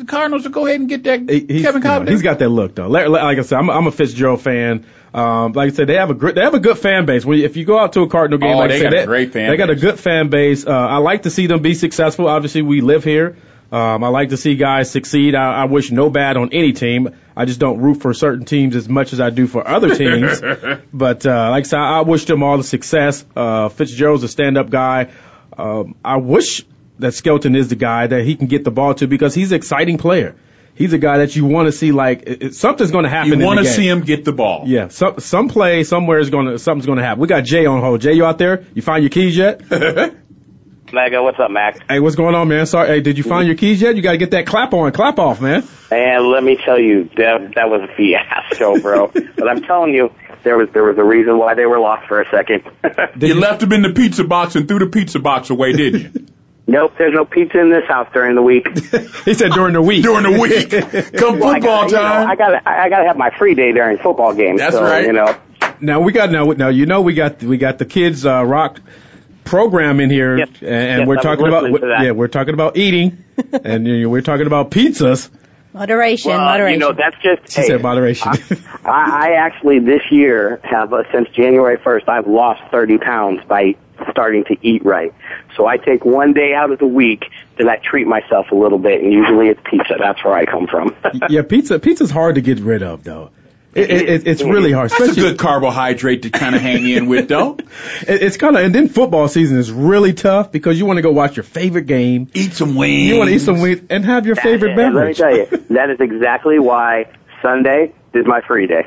the 0.06 0.10
Cardinals 0.10 0.42
to 0.44 0.48
go 0.50 0.66
ahead 0.66 0.80
and 0.80 0.88
get 0.88 1.04
that 1.04 1.20
He- 1.28 1.46
he's, 1.48 1.62
Kevin 1.62 1.82
you 1.82 1.88
know, 1.88 1.96
Kolb?" 1.98 2.08
he's 2.08 2.22
got 2.22 2.38
that 2.40 2.48
look 2.48 2.74
though. 2.74 2.88
Larry, 2.88 3.08
like 3.08 3.38
I 3.38 3.42
said, 3.42 3.58
I'm, 3.58 3.70
I'm 3.70 3.86
a 3.86 3.92
Fitzgerald 3.92 4.40
fan. 4.40 4.84
Um, 5.12 5.52
like 5.52 5.72
I 5.72 5.74
said, 5.74 5.86
they 5.86 5.94
have 5.94 6.10
a 6.10 6.14
great, 6.14 6.34
they 6.34 6.40
have 6.42 6.54
a 6.54 6.60
good 6.60 6.76
fan 6.78 7.06
base. 7.06 7.24
When 7.24 7.38
if 7.38 7.56
you 7.56 7.64
go 7.64 7.78
out 7.78 7.92
to 7.92 8.00
a 8.02 8.08
Cardinal 8.08 8.38
game, 8.38 8.54
Oh, 8.54 8.58
like 8.58 8.70
they 8.70 8.76
I 8.76 8.80
said, 8.80 8.92
got 8.92 9.02
a 9.02 9.06
great 9.06 9.32
fan 9.32 9.50
They 9.50 9.56
got 9.56 9.70
a 9.70 9.76
good 9.76 9.98
fan 9.98 10.28
base. 10.28 10.66
Uh, 10.66 10.70
I 10.72 10.96
like 10.98 11.22
to 11.22 11.30
see 11.30 11.46
them 11.46 11.62
be 11.62 11.74
successful. 11.74 12.26
Obviously, 12.28 12.62
we 12.62 12.80
live 12.80 13.04
here. 13.04 13.36
Um, 13.72 14.04
I 14.04 14.08
like 14.08 14.28
to 14.28 14.36
see 14.36 14.54
guys 14.56 14.90
succeed. 14.90 15.34
I, 15.34 15.62
I 15.62 15.64
wish 15.64 15.90
no 15.90 16.08
bad 16.10 16.36
on 16.36 16.52
any 16.52 16.72
team. 16.72 17.16
I 17.36 17.44
just 17.44 17.58
don't 17.58 17.80
root 17.80 18.02
for 18.02 18.12
certain 18.14 18.44
teams 18.44 18.76
as 18.76 18.88
much 18.88 19.12
as 19.12 19.20
I 19.20 19.30
do 19.30 19.46
for 19.48 19.66
other 19.66 19.94
teams. 19.96 20.40
but 20.92 21.26
uh, 21.26 21.50
like 21.50 21.64
I 21.64 21.66
said, 21.68 21.78
I, 21.80 21.98
I 21.98 22.00
wish 22.02 22.24
them 22.26 22.42
all 22.42 22.56
the 22.56 22.62
success. 22.64 23.24
Uh, 23.34 23.68
Fitzgerald's 23.70 24.22
a 24.22 24.28
stand-up 24.28 24.70
guy. 24.70 25.10
Um, 25.56 25.94
I 26.04 26.16
wish 26.18 26.64
that 26.98 27.12
Skelton 27.14 27.56
is 27.56 27.68
the 27.68 27.76
guy 27.76 28.06
that 28.06 28.24
he 28.24 28.36
can 28.36 28.46
get 28.46 28.64
the 28.64 28.70
ball 28.70 28.94
to 28.94 29.06
because 29.06 29.34
he's 29.34 29.52
an 29.52 29.56
exciting 29.56 29.98
player. 29.98 30.36
He's 30.76 30.92
a 30.92 30.98
guy 30.98 31.18
that 31.18 31.36
you 31.36 31.44
want 31.44 31.66
to 31.66 31.72
see 31.72 31.92
like 31.92 32.22
it, 32.26 32.42
it- 32.42 32.54
something's 32.54 32.90
going 32.90 33.04
to 33.04 33.08
happen. 33.10 33.38
You 33.38 33.46
want 33.46 33.60
to 33.60 33.66
see 33.66 33.86
him 33.88 34.00
get 34.00 34.24
the 34.24 34.32
ball. 34.32 34.64
Yeah, 34.66 34.88
some 34.88 35.20
some 35.20 35.48
play 35.48 35.84
somewhere 35.84 36.18
is 36.18 36.30
going 36.30 36.46
to 36.46 36.58
something's 36.58 36.86
going 36.86 36.98
to 36.98 37.04
happen. 37.04 37.20
We 37.20 37.28
got 37.28 37.44
Jay 37.44 37.66
on 37.66 37.80
hold. 37.80 38.00
Jay, 38.00 38.14
you 38.14 38.24
out 38.24 38.38
there? 38.38 38.64
You 38.74 38.82
find 38.82 39.02
your 39.04 39.10
keys 39.10 39.36
yet? 39.36 39.60
Mega, 40.92 41.22
what's 41.22 41.40
up, 41.40 41.50
Max? 41.50 41.80
hey, 41.88 41.98
what's 41.98 42.14
going 42.14 42.34
on, 42.36 42.46
man? 42.48 42.66
Sorry. 42.66 42.86
Hey, 42.88 43.00
did 43.00 43.18
you 43.18 43.24
find 43.24 43.46
your 43.48 43.56
keys 43.56 43.80
yet? 43.80 43.96
You 43.96 44.02
got 44.02 44.12
to 44.12 44.18
get 44.18 44.30
that 44.32 44.46
clap 44.46 44.72
on, 44.74 44.92
clap 44.92 45.18
off, 45.18 45.40
man. 45.40 45.66
And 45.90 46.26
let 46.28 46.44
me 46.44 46.56
tell 46.56 46.78
you, 46.78 47.10
that 47.16 47.52
that 47.56 47.68
was 47.68 47.88
a 47.88 47.94
fiasco, 47.96 48.80
bro. 48.80 49.08
but 49.36 49.48
I'm 49.48 49.62
telling 49.62 49.92
you, 49.94 50.12
there 50.44 50.56
was 50.56 50.68
there 50.72 50.84
was 50.84 50.98
a 50.98 51.04
reason 51.04 51.38
why 51.38 51.54
they 51.54 51.66
were 51.66 51.80
lost 51.80 52.06
for 52.06 52.20
a 52.20 52.30
second. 52.30 52.62
Did 53.18 53.28
You 53.30 53.34
left 53.40 53.60
them 53.60 53.72
in 53.72 53.82
the 53.82 53.92
pizza 53.92 54.24
box 54.24 54.54
and 54.56 54.68
threw 54.68 54.78
the 54.78 54.86
pizza 54.86 55.18
box 55.18 55.50
away, 55.50 55.72
didn't 55.72 56.00
you? 56.14 56.26
nope, 56.66 56.92
there's 56.98 57.14
no 57.14 57.24
pizza 57.24 57.60
in 57.60 57.70
this 57.70 57.84
house 57.86 58.08
during 58.12 58.34
the 58.34 58.42
week. 58.42 58.66
he 59.24 59.34
said 59.34 59.52
during 59.52 59.74
the 59.74 59.82
week. 59.82 60.02
During 60.02 60.22
the 60.32 60.38
week, 60.40 60.70
come 61.16 61.38
Well, 61.38 61.50
I 61.50 61.54
football 61.60 61.60
got, 61.60 61.90
you 61.90 61.96
know, 61.96 62.02
time. 62.02 62.30
I 62.30 62.36
got 62.36 62.66
I 62.66 62.88
got 62.88 62.98
to 63.00 63.06
have 63.06 63.16
my 63.16 63.30
free 63.38 63.54
day 63.54 63.72
during 63.72 63.98
football 63.98 64.34
games. 64.34 64.60
That's 64.60 64.74
so, 64.76 64.82
right. 64.82 65.04
You 65.06 65.12
know, 65.12 65.36
Now 65.80 66.00
we 66.00 66.12
got 66.12 66.30
now 66.30 66.44
now 66.52 66.68
you 66.68 66.86
know 66.86 67.00
we 67.02 67.14
got 67.14 67.42
we 67.42 67.56
got 67.58 67.78
the 67.78 67.84
kids 67.86 68.24
uh, 68.26 68.44
rock 68.44 68.80
program 69.44 70.00
in 70.00 70.10
here, 70.10 70.38
Yes. 70.38 70.48
and, 70.60 70.68
and 70.70 70.98
Yes, 71.00 71.08
we're 71.08 71.14
I 71.14 71.16
was 71.16 71.22
talking 71.24 71.46
about 71.46 71.62
listening 71.64 71.80
to 71.82 71.86
that. 71.88 72.04
yeah 72.04 72.10
we're 72.12 72.28
talking 72.28 72.54
about 72.54 72.76
eating, 72.76 73.24
and 73.64 73.86
you 73.86 74.02
know, 74.02 74.08
we're 74.08 74.22
talking 74.22 74.46
about 74.46 74.70
pizzas. 74.70 75.30
Moderation, 75.74 76.30
Well, 76.30 76.38
moderation. 76.40 76.80
you 76.80 76.86
know, 76.86 76.92
that's 76.96 77.16
just. 77.20 77.52
She 77.52 77.62
hey, 77.62 77.66
said 77.66 77.82
moderation. 77.82 78.30
I, 78.84 79.28
I 79.30 79.32
actually 79.44 79.80
this 79.80 80.02
year 80.12 80.60
have 80.62 80.92
uh, 80.92 81.02
since 81.10 81.28
January 81.30 81.78
1st 81.78 82.08
I've 82.08 82.28
lost 82.28 82.62
30 82.70 82.98
pounds 82.98 83.40
by 83.48 83.74
starting 84.10 84.44
to 84.44 84.56
eat 84.62 84.84
right. 84.84 85.12
So 85.56 85.66
I 85.66 85.76
take 85.76 86.04
one 86.04 86.32
day 86.32 86.54
out 86.54 86.70
of 86.72 86.78
the 86.78 86.86
week 86.86 87.24
that 87.58 87.68
I 87.68 87.76
treat 87.76 88.06
myself 88.06 88.46
a 88.52 88.54
little 88.54 88.78
bit, 88.78 89.02
and 89.02 89.12
usually 89.12 89.48
it's 89.48 89.60
pizza. 89.64 89.94
That's 89.98 90.22
where 90.24 90.34
I 90.34 90.44
come 90.44 90.66
from. 90.66 90.94
yeah, 91.28 91.42
pizza. 91.42 91.78
Pizza's 91.78 92.10
hard 92.10 92.34
to 92.36 92.40
get 92.40 92.58
rid 92.60 92.82
of, 92.82 93.04
though. 93.04 93.30
It, 93.74 93.90
it, 93.90 94.08
it, 94.08 94.26
it's 94.28 94.42
really 94.44 94.70
hard. 94.70 94.90
That's 94.92 95.16
a 95.16 95.20
good 95.20 95.36
carbohydrate 95.38 96.22
to 96.22 96.30
kind 96.30 96.54
of 96.54 96.60
hang 96.62 96.88
in 96.88 97.06
with, 97.08 97.26
though. 97.28 97.54
It- 98.06 98.22
It's 98.22 98.36
kind 98.36 98.56
of, 98.56 98.62
and 98.64 98.72
then 98.72 98.88
football 98.88 99.26
season 99.26 99.58
is 99.58 99.72
really 99.72 100.12
tough 100.12 100.52
because 100.52 100.78
you 100.78 100.86
want 100.86 100.98
to 100.98 101.02
go 101.02 101.10
watch 101.10 101.36
your 101.36 101.42
favorite 101.42 101.86
game. 101.86 102.28
Eat 102.34 102.52
some 102.52 102.76
wings. 102.76 103.02
You 103.08 103.18
want 103.18 103.30
to 103.30 103.34
eat 103.36 103.40
some 103.40 103.60
wings 103.60 103.82
and 103.90 104.04
have 104.04 104.26
your 104.26 104.36
favorite 104.36 104.78
And 104.78 104.94
Let 104.94 105.08
me 105.08 105.14
tell 105.14 105.36
you, 105.36 105.46
that 105.70 105.90
is 105.90 105.98
exactly 106.00 106.60
why 106.60 107.06
Sunday 107.42 107.92
is 108.12 108.24
my 108.26 108.42
free 108.42 108.68
day. 108.68 108.86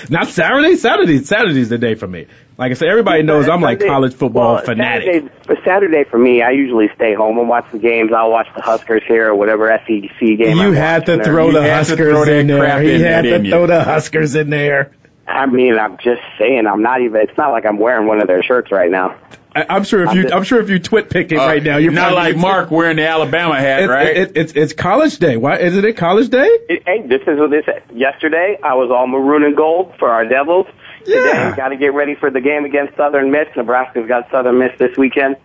Not 0.10 0.28
Saturday. 0.28 0.76
Saturday. 0.76 1.22
Saturday's 1.24 1.68
the 1.68 1.78
day 1.78 1.94
for 1.94 2.06
me. 2.06 2.26
Like 2.58 2.70
I 2.70 2.74
said, 2.74 2.88
everybody 2.88 3.22
knows 3.22 3.48
I'm 3.48 3.60
like 3.60 3.80
college 3.80 4.14
football 4.14 4.54
well, 4.54 4.64
fanatic. 4.64 5.24
Saturday, 5.24 5.62
Saturday 5.64 6.04
for 6.04 6.18
me, 6.18 6.42
I 6.42 6.50
usually 6.50 6.88
stay 6.94 7.14
home 7.14 7.38
and 7.38 7.48
watch 7.48 7.66
the 7.72 7.78
games. 7.78 8.12
I'll 8.12 8.30
watch 8.30 8.48
the 8.54 8.62
Huskers 8.62 9.02
here 9.06 9.30
or 9.30 9.34
whatever 9.34 9.68
SEC 9.68 10.18
game. 10.20 10.56
You 10.56 10.68
I'm 10.68 10.74
had 10.74 11.06
to 11.06 11.22
throw 11.24 11.46
You 11.46 11.52
the 11.54 11.60
to 11.62 11.74
Huskers 11.74 12.28
in 12.28 12.46
there. 12.46 12.80
He 12.80 13.00
had 13.00 13.22
to 13.22 13.50
throw 13.50 13.66
the 13.66 13.82
Huskers 13.82 14.34
in 14.34 14.50
there. 14.50 14.92
I 15.26 15.46
mean, 15.46 15.78
I'm 15.78 15.96
just 15.98 16.22
saying, 16.38 16.66
I'm 16.66 16.82
not 16.82 17.00
even. 17.00 17.20
It's 17.20 17.36
not 17.38 17.52
like 17.52 17.64
I'm 17.64 17.78
wearing 17.78 18.06
one 18.06 18.20
of 18.20 18.26
their 18.26 18.42
shirts 18.42 18.70
right 18.70 18.90
now. 18.90 19.16
I, 19.54 19.66
I'm 19.68 19.84
sure 19.84 20.02
if 20.02 20.08
I'm 20.10 20.16
you, 20.16 20.22
just- 20.22 20.34
I'm 20.34 20.42
sure 20.44 20.60
if 20.60 20.70
you 20.70 20.80
TwitPic 20.80 21.32
it 21.32 21.38
Uh, 21.38 21.46
right 21.46 21.62
now, 21.62 21.76
you're 21.76 21.92
not 21.92 22.12
probably- 22.12 22.32
like 22.32 22.36
Mark 22.40 22.70
wearing 22.70 22.96
the 22.96 23.06
Alabama 23.06 23.58
hat, 23.58 23.82
It, 23.82 23.88
right? 23.88 24.16
it, 24.16 24.32
it's 24.36 24.52
it's 24.54 24.72
college 24.72 25.18
day. 25.18 25.36
Why 25.36 25.58
isn't 25.58 25.84
it 25.84 25.96
college 25.96 26.28
day? 26.30 26.46
It, 26.68 26.82
hey, 26.86 27.06
this 27.06 27.20
is 27.26 27.38
what 27.38 27.50
this. 27.50 27.64
Yesterday, 27.94 28.58
I 28.62 28.74
was 28.74 28.90
all 28.90 29.06
maroon 29.06 29.44
and 29.44 29.56
gold 29.56 29.94
for 29.98 30.08
our 30.10 30.24
Devils. 30.24 30.66
Yeah. 31.04 31.16
Today, 31.50 31.56
got 31.56 31.68
to 31.68 31.76
get 31.76 31.94
ready 31.94 32.14
for 32.14 32.30
the 32.30 32.40
game 32.40 32.64
against 32.64 32.96
Southern 32.96 33.30
Miss. 33.30 33.48
Nebraska's 33.56 34.06
got 34.08 34.30
Southern 34.30 34.58
Miss 34.58 34.70
this 34.78 34.96
weekend. 34.96 35.36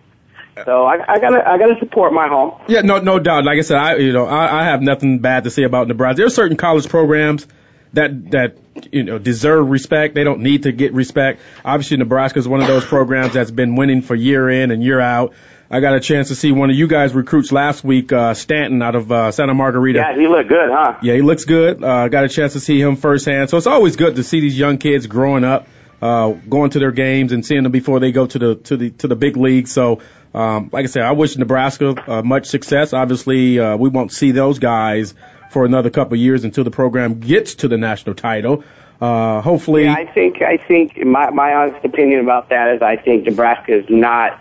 So 0.64 0.84
I, 0.86 0.94
I 1.14 1.18
gotta, 1.20 1.48
I 1.48 1.56
gotta 1.56 1.76
support 1.78 2.12
my 2.12 2.26
home. 2.26 2.52
Yeah, 2.66 2.80
no, 2.80 2.98
no 2.98 3.20
doubt. 3.20 3.44
Like 3.44 3.58
I 3.58 3.60
said, 3.60 3.76
I, 3.76 3.96
you 3.96 4.12
know, 4.12 4.26
I, 4.26 4.62
I 4.62 4.64
have 4.64 4.82
nothing 4.82 5.20
bad 5.20 5.44
to 5.44 5.50
say 5.50 5.62
about 5.62 5.86
Nebraska. 5.86 6.16
There 6.16 6.26
are 6.26 6.30
certain 6.30 6.56
college 6.56 6.88
programs 6.88 7.46
that 7.92 8.30
that 8.30 8.56
you 8.92 9.04
know 9.04 9.18
deserve 9.18 9.68
respect. 9.68 10.14
They 10.14 10.24
don't 10.24 10.40
need 10.40 10.64
to 10.64 10.72
get 10.72 10.92
respect. 10.92 11.40
Obviously, 11.64 11.96
Nebraska 11.96 12.38
is 12.38 12.48
one 12.48 12.60
of 12.60 12.66
those 12.66 12.84
programs 12.84 13.34
that's 13.34 13.50
been 13.50 13.76
winning 13.76 14.02
for 14.02 14.14
year 14.14 14.48
in 14.48 14.70
and 14.70 14.82
year 14.82 15.00
out. 15.00 15.32
I 15.70 15.80
got 15.80 15.94
a 15.94 16.00
chance 16.00 16.28
to 16.28 16.34
see 16.34 16.50
one 16.50 16.70
of 16.70 16.76
you 16.76 16.88
guys 16.88 17.12
recruits 17.12 17.52
last 17.52 17.84
week, 17.84 18.10
uh, 18.10 18.32
Stanton 18.32 18.80
out 18.80 18.94
of 18.94 19.12
uh, 19.12 19.32
Santa 19.32 19.52
Margarita. 19.52 19.98
Yeah, 19.98 20.18
he 20.18 20.26
looked 20.26 20.48
good, 20.48 20.70
huh? 20.70 20.98
Yeah, 21.02 21.14
he 21.14 21.20
looks 21.20 21.44
good. 21.44 21.84
Uh, 21.84 22.08
got 22.08 22.24
a 22.24 22.28
chance 22.28 22.54
to 22.54 22.60
see 22.60 22.80
him 22.80 22.96
firsthand. 22.96 23.50
So 23.50 23.58
it's 23.58 23.66
always 23.66 23.96
good 23.96 24.16
to 24.16 24.24
see 24.24 24.40
these 24.40 24.58
young 24.58 24.78
kids 24.78 25.06
growing 25.06 25.44
up, 25.44 25.66
uh, 26.00 26.30
going 26.30 26.70
to 26.70 26.78
their 26.78 26.92
games 26.92 27.32
and 27.32 27.44
seeing 27.44 27.64
them 27.64 27.72
before 27.72 28.00
they 28.00 28.12
go 28.12 28.26
to 28.26 28.38
the 28.38 28.54
to 28.54 28.76
the 28.78 28.90
to 28.90 29.08
the 29.08 29.16
big 29.16 29.36
league. 29.36 29.68
So, 29.68 30.00
um, 30.32 30.70
like 30.72 30.84
I 30.84 30.88
said, 30.88 31.02
I 31.02 31.12
wish 31.12 31.36
Nebraska 31.36 31.94
uh, 32.06 32.22
much 32.22 32.46
success. 32.46 32.94
Obviously, 32.94 33.58
uh, 33.58 33.76
we 33.76 33.90
won't 33.90 34.10
see 34.10 34.30
those 34.30 34.58
guys 34.58 35.14
for 35.50 35.64
another 35.64 35.90
couple 35.90 36.14
of 36.14 36.20
years 36.20 36.44
until 36.44 36.64
the 36.64 36.70
program 36.70 37.20
gets 37.20 37.56
to 37.56 37.68
the 37.68 37.78
national 37.78 38.14
title. 38.14 38.64
Uh, 39.00 39.40
hopefully, 39.40 39.84
Yeah, 39.84 39.94
I 39.94 40.06
think 40.06 40.42
I 40.42 40.56
think 40.56 40.98
my 41.04 41.30
my 41.30 41.54
honest 41.54 41.84
opinion 41.84 42.20
about 42.20 42.48
that 42.48 42.74
is 42.74 42.82
I 42.82 42.96
think 42.96 43.24
Nebraska 43.26 43.78
is 43.78 43.86
not 43.88 44.40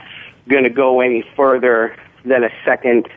going 0.49 0.63
to 0.63 0.69
go 0.69 1.01
any 1.01 1.23
further 1.35 1.95
than 2.25 2.43
a 2.43 2.49
second. 2.65 3.07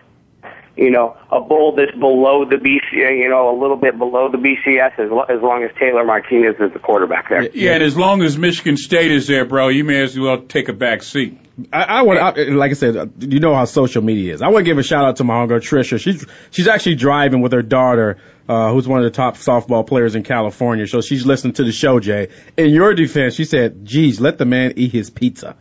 You 0.81 0.91
know, 0.91 1.15
a 1.31 1.41
bowl 1.43 1.77
that's 1.77 1.93
below 1.93 2.47
the 2.47 2.57
BC, 2.57 3.19
you 3.19 3.29
know, 3.29 3.55
a 3.55 3.57
little 3.61 3.77
bit 3.77 3.99
below 3.99 4.31
the 4.31 4.39
BCS 4.39 4.99
as, 4.99 5.11
lo- 5.11 5.27
as 5.29 5.43
long 5.43 5.63
as 5.63 5.71
Taylor 5.79 6.05
Martinez 6.05 6.57
is 6.59 6.73
the 6.73 6.79
quarterback 6.79 7.29
there. 7.29 7.51
yeah, 7.53 7.73
and 7.75 7.83
as 7.83 7.99
long 7.99 8.23
as 8.23 8.39
Michigan 8.39 8.79
State 8.79 9.11
is 9.11 9.27
there, 9.27 9.45
bro, 9.45 9.69
you 9.69 9.85
may 9.85 10.01
as 10.01 10.19
well 10.19 10.41
take 10.41 10.71
a 10.71 10.73
back 10.73 11.03
seat. 11.03 11.39
I, 11.71 11.83
I 11.83 12.03
want, 12.03 12.19
I, 12.19 12.45
like 12.45 12.71
I 12.71 12.75
said, 12.75 12.97
uh, 12.97 13.07
you 13.19 13.41
know 13.41 13.55
how 13.55 13.67
social 13.67 14.01
media 14.01 14.33
is. 14.33 14.41
I 14.41 14.49
want 14.49 14.65
to 14.65 14.71
give 14.71 14.79
a 14.79 14.83
shout 14.83 15.05
out 15.05 15.17
to 15.17 15.25
my 15.25 15.35
homegirl 15.35 15.61
Trisha. 15.61 16.01
She's 16.01 16.25
she's 16.51 16.67
actually 16.67 16.95
driving 16.95 17.43
with 17.43 17.53
her 17.53 17.61
daughter, 17.61 18.17
uh, 18.49 18.73
who's 18.73 18.89
one 18.89 19.01
of 19.01 19.05
the 19.05 19.11
top 19.11 19.37
softball 19.37 19.87
players 19.87 20.15
in 20.15 20.23
California. 20.23 20.87
So 20.87 21.03
she's 21.03 21.27
listening 21.27 21.53
to 21.55 21.65
the 21.65 21.73
show, 21.73 22.01
Jay. 22.01 22.29
In 22.57 22.71
your 22.71 22.95
defense, 22.95 23.35
she 23.35 23.45
said, 23.45 23.85
"Geez, 23.85 24.19
let 24.19 24.39
the 24.39 24.47
man 24.47 24.73
eat 24.77 24.93
his 24.93 25.11
pizza." 25.11 25.57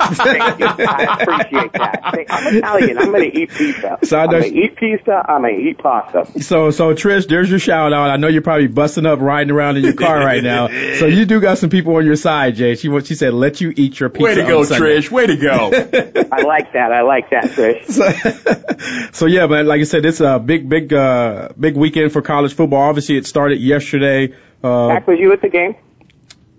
Thank 0.00 0.58
you. 0.58 0.66
I 0.66 1.18
appreciate 1.20 1.72
that. 1.74 2.00
I'm 2.30 2.56
Italian. 2.56 2.98
I'm 2.98 3.10
going 3.12 3.30
to 3.30 3.38
eat 3.38 3.50
pizza. 3.50 3.98
So 4.04 4.18
I 4.18 4.24
I'm 4.24 4.30
going 4.30 4.42
to 4.44 4.58
eat 4.58 4.76
pizza. 4.76 5.24
I'm 5.28 5.42
going 5.42 5.56
to 5.56 5.62
eat 5.62 5.78
pasta. 5.78 6.42
So, 6.42 6.70
so 6.70 6.94
Trish, 6.94 7.28
there's 7.28 7.50
your 7.50 7.58
shout 7.58 7.92
out. 7.92 8.10
I 8.10 8.16
know 8.16 8.28
you're 8.28 8.42
probably 8.42 8.66
busting 8.66 9.06
up 9.06 9.20
riding 9.20 9.50
around 9.50 9.76
in 9.76 9.84
your 9.84 9.94
car 9.94 10.18
right 10.18 10.42
now. 10.42 10.68
So 10.98 11.06
you 11.06 11.24
do 11.26 11.40
got 11.40 11.58
some 11.58 11.70
people 11.70 11.94
on 11.96 12.06
your 12.06 12.16
side, 12.16 12.56
Jay. 12.56 12.74
She 12.74 12.88
wa- 12.88 13.00
she 13.00 13.14
said, 13.14 13.34
"Let 13.34 13.60
you 13.60 13.72
eat 13.76 13.98
your 14.00 14.08
pizza." 14.08 14.24
Way 14.24 14.34
to 14.36 14.42
go, 14.42 14.60
on 14.60 14.66
Trish. 14.66 15.10
Way 15.10 15.26
to 15.26 15.36
go. 15.36 15.70
I 16.32 16.42
like 16.42 16.72
that. 16.72 16.92
I 16.92 17.02
like 17.02 17.30
that, 17.30 17.44
Trish. 17.44 17.90
so, 17.90 19.10
so 19.12 19.26
yeah, 19.26 19.46
but 19.46 19.66
Like 19.66 19.80
I 19.80 19.84
said, 19.84 20.04
it's 20.04 20.20
a 20.20 20.38
big, 20.38 20.68
big, 20.68 20.92
uh, 20.92 21.50
big 21.58 21.76
weekend 21.76 22.12
for 22.12 22.22
college 22.22 22.54
football. 22.54 22.82
Obviously, 22.82 23.16
it 23.16 23.26
started 23.26 23.60
yesterday. 23.60 24.34
Uh, 24.62 24.88
Zach, 24.88 25.06
was 25.06 25.18
you 25.18 25.32
at 25.32 25.40
the 25.42 25.48
game? 25.48 25.74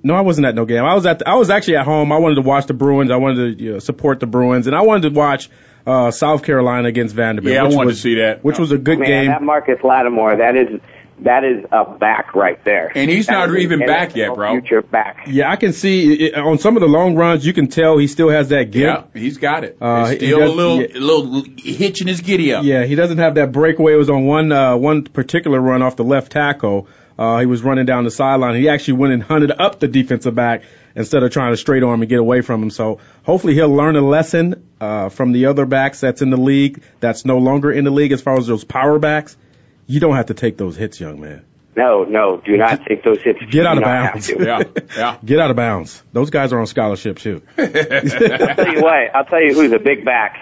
No, 0.03 0.15
I 0.15 0.21
wasn't 0.21 0.47
at 0.47 0.55
no 0.55 0.65
game. 0.65 0.83
I 0.83 0.93
was 0.95 1.05
at. 1.05 1.19
The, 1.19 1.29
I 1.29 1.35
was 1.35 1.49
actually 1.49 1.77
at 1.77 1.85
home. 1.85 2.11
I 2.11 2.17
wanted 2.17 2.35
to 2.35 2.41
watch 2.41 2.65
the 2.65 2.73
Bruins. 2.73 3.11
I 3.11 3.17
wanted 3.17 3.57
to 3.57 3.63
you 3.63 3.71
know, 3.73 3.79
support 3.79 4.19
the 4.19 4.27
Bruins, 4.27 4.67
and 4.67 4.75
I 4.75 4.81
wanted 4.81 5.09
to 5.13 5.15
watch 5.19 5.49
uh, 5.85 6.11
South 6.11 6.43
Carolina 6.43 6.87
against 6.87 7.13
Vanderbilt. 7.15 7.53
Yeah, 7.53 7.61
I 7.61 7.67
wanted 7.67 7.85
was, 7.87 7.97
to 7.97 8.01
see 8.01 8.15
that. 8.15 8.43
Which 8.43 8.57
was 8.59 8.71
a 8.71 8.77
good 8.77 8.99
Man, 8.99 9.07
game. 9.07 9.27
that 9.27 9.41
Marcus 9.43 9.79
Lattimore, 9.83 10.37
that 10.37 10.55
is 10.55 10.79
that 11.19 11.43
is 11.43 11.63
a 11.71 11.85
back 11.85 12.33
right 12.33 12.63
there. 12.65 12.91
And 12.95 13.07
he's 13.07 13.27
That 13.27 13.33
not 13.33 13.49
is 13.49 13.55
an 13.55 13.61
even 13.61 13.79
back 13.85 14.15
yet, 14.15 14.33
bro. 14.33 14.53
Future 14.59 14.81
back. 14.81 15.27
yeah, 15.27 15.51
I 15.51 15.55
can 15.55 15.71
see 15.71 16.13
it, 16.13 16.33
on 16.35 16.57
some 16.57 16.75
of 16.77 16.81
the 16.81 16.87
long 16.87 17.13
runs. 17.15 17.45
You 17.45 17.53
can 17.53 17.67
tell 17.67 17.99
he 17.99 18.07
still 18.07 18.29
has 18.29 18.49
that 18.49 18.73
Yeah, 18.73 19.03
he's 19.13 19.37
got 19.37 19.63
it. 19.63 19.77
Uh, 19.79 20.05
There's 20.07 20.19
he 20.19 20.27
still 20.29 20.39
does- 20.39 20.49
a 20.49 20.53
little, 20.55 20.81
yeah. 20.81 20.97
a 20.97 20.99
little 20.99 21.43
hitch 21.57 22.01
in 22.01 22.07
his 22.07 22.21
giddy 22.21 22.53
up. 22.53 22.63
Yeah, 22.63 22.85
he 22.85 22.95
doesn't 22.95 23.19
have 23.19 23.35
that 23.35 23.51
breakaway. 23.51 23.93
It 23.93 23.97
was 23.97 24.09
on 24.09 24.25
one 24.25 24.51
uh, 24.51 24.75
one 24.77 25.03
particular 25.03 25.59
run 25.61 25.83
off 25.83 25.95
the 25.95 26.03
left 26.03 26.31
tackle. 26.31 26.87
Uh, 27.21 27.37
he 27.37 27.45
was 27.45 27.61
running 27.61 27.85
down 27.85 28.03
the 28.03 28.09
sideline. 28.09 28.55
He 28.55 28.67
actually 28.67 28.95
went 28.95 29.13
and 29.13 29.21
hunted 29.21 29.51
up 29.51 29.79
the 29.79 29.87
defensive 29.87 30.33
back 30.33 30.63
instead 30.95 31.21
of 31.21 31.31
trying 31.31 31.53
to 31.53 31.57
straight 31.57 31.83
arm 31.83 32.01
and 32.01 32.09
get 32.09 32.17
away 32.17 32.41
from 32.41 32.63
him. 32.63 32.71
So 32.71 32.97
hopefully 33.21 33.53
he'll 33.53 33.69
learn 33.69 33.95
a 33.95 34.01
lesson 34.01 34.67
uh, 34.81 35.09
from 35.09 35.31
the 35.31 35.45
other 35.45 35.67
backs 35.67 35.99
that's 35.99 36.23
in 36.23 36.31
the 36.31 36.37
league 36.37 36.81
that's 36.99 37.23
no 37.23 37.37
longer 37.37 37.71
in 37.71 37.83
the 37.83 37.91
league 37.91 38.11
as 38.11 38.23
far 38.23 38.39
as 38.39 38.47
those 38.47 38.63
power 38.63 38.97
backs. 38.97 39.37
You 39.85 39.99
don't 39.99 40.15
have 40.15 40.25
to 40.27 40.33
take 40.33 40.57
those 40.57 40.75
hits, 40.75 40.99
young 40.99 41.21
man. 41.21 41.45
No, 41.75 42.05
no, 42.05 42.41
do 42.43 42.57
not 42.57 42.87
take 42.87 43.03
those 43.03 43.21
hits. 43.21 43.37
Get 43.51 43.67
out 43.67 43.77
of 43.77 43.83
do 43.83 43.85
not 43.85 44.03
have 44.03 44.13
bounds. 44.13 44.29
Yeah, 44.29 44.63
yeah. 44.97 45.17
Get 45.23 45.39
out 45.39 45.51
of 45.51 45.55
bounds. 45.55 46.01
Those 46.13 46.31
guys 46.31 46.53
are 46.53 46.59
on 46.59 46.65
scholarship 46.65 47.19
too. 47.19 47.43
I'll 47.59 47.67
tell 47.67 48.73
you 48.73 48.81
what. 48.81 49.15
I'll 49.15 49.25
tell 49.25 49.43
you 49.43 49.53
who's 49.53 49.73
a 49.73 49.79
big 49.79 50.03
back. 50.05 50.37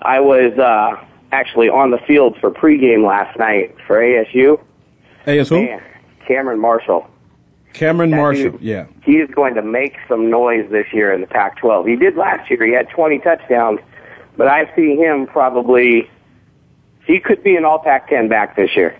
I 0.00 0.20
was 0.20 0.58
uh, 0.58 1.04
actually 1.30 1.68
on 1.68 1.90
the 1.90 1.98
field 2.06 2.38
for 2.40 2.50
pregame 2.50 3.06
last 3.06 3.38
night 3.38 3.76
for 3.86 4.00
ASU. 4.00 4.58
ASU. 5.26 5.66
Man, 5.66 5.82
Cameron 6.26 6.60
Marshall. 6.60 7.08
Cameron 7.72 8.10
That 8.10 8.16
Marshall. 8.16 8.50
dude. 8.52 8.60
Yeah. 8.60 8.86
He 9.02 9.12
is 9.12 9.28
going 9.34 9.54
to 9.54 9.62
make 9.62 9.96
some 10.08 10.30
noise 10.30 10.70
this 10.70 10.86
year 10.92 11.12
in 11.12 11.20
the 11.20 11.26
Pac-12. 11.26 11.88
He 11.88 11.96
did 11.96 12.16
last 12.16 12.48
year. 12.50 12.64
He 12.64 12.72
had 12.72 12.88
20 12.90 13.18
touchdowns, 13.18 13.80
but 14.36 14.46
I 14.48 14.74
see 14.76 14.96
him 14.96 15.26
probably. 15.26 16.08
He 17.06 17.20
could 17.20 17.42
be 17.42 17.56
an 17.56 17.64
All 17.64 17.80
Pac-10 17.80 18.30
back 18.30 18.56
this 18.56 18.70
year. 18.76 18.96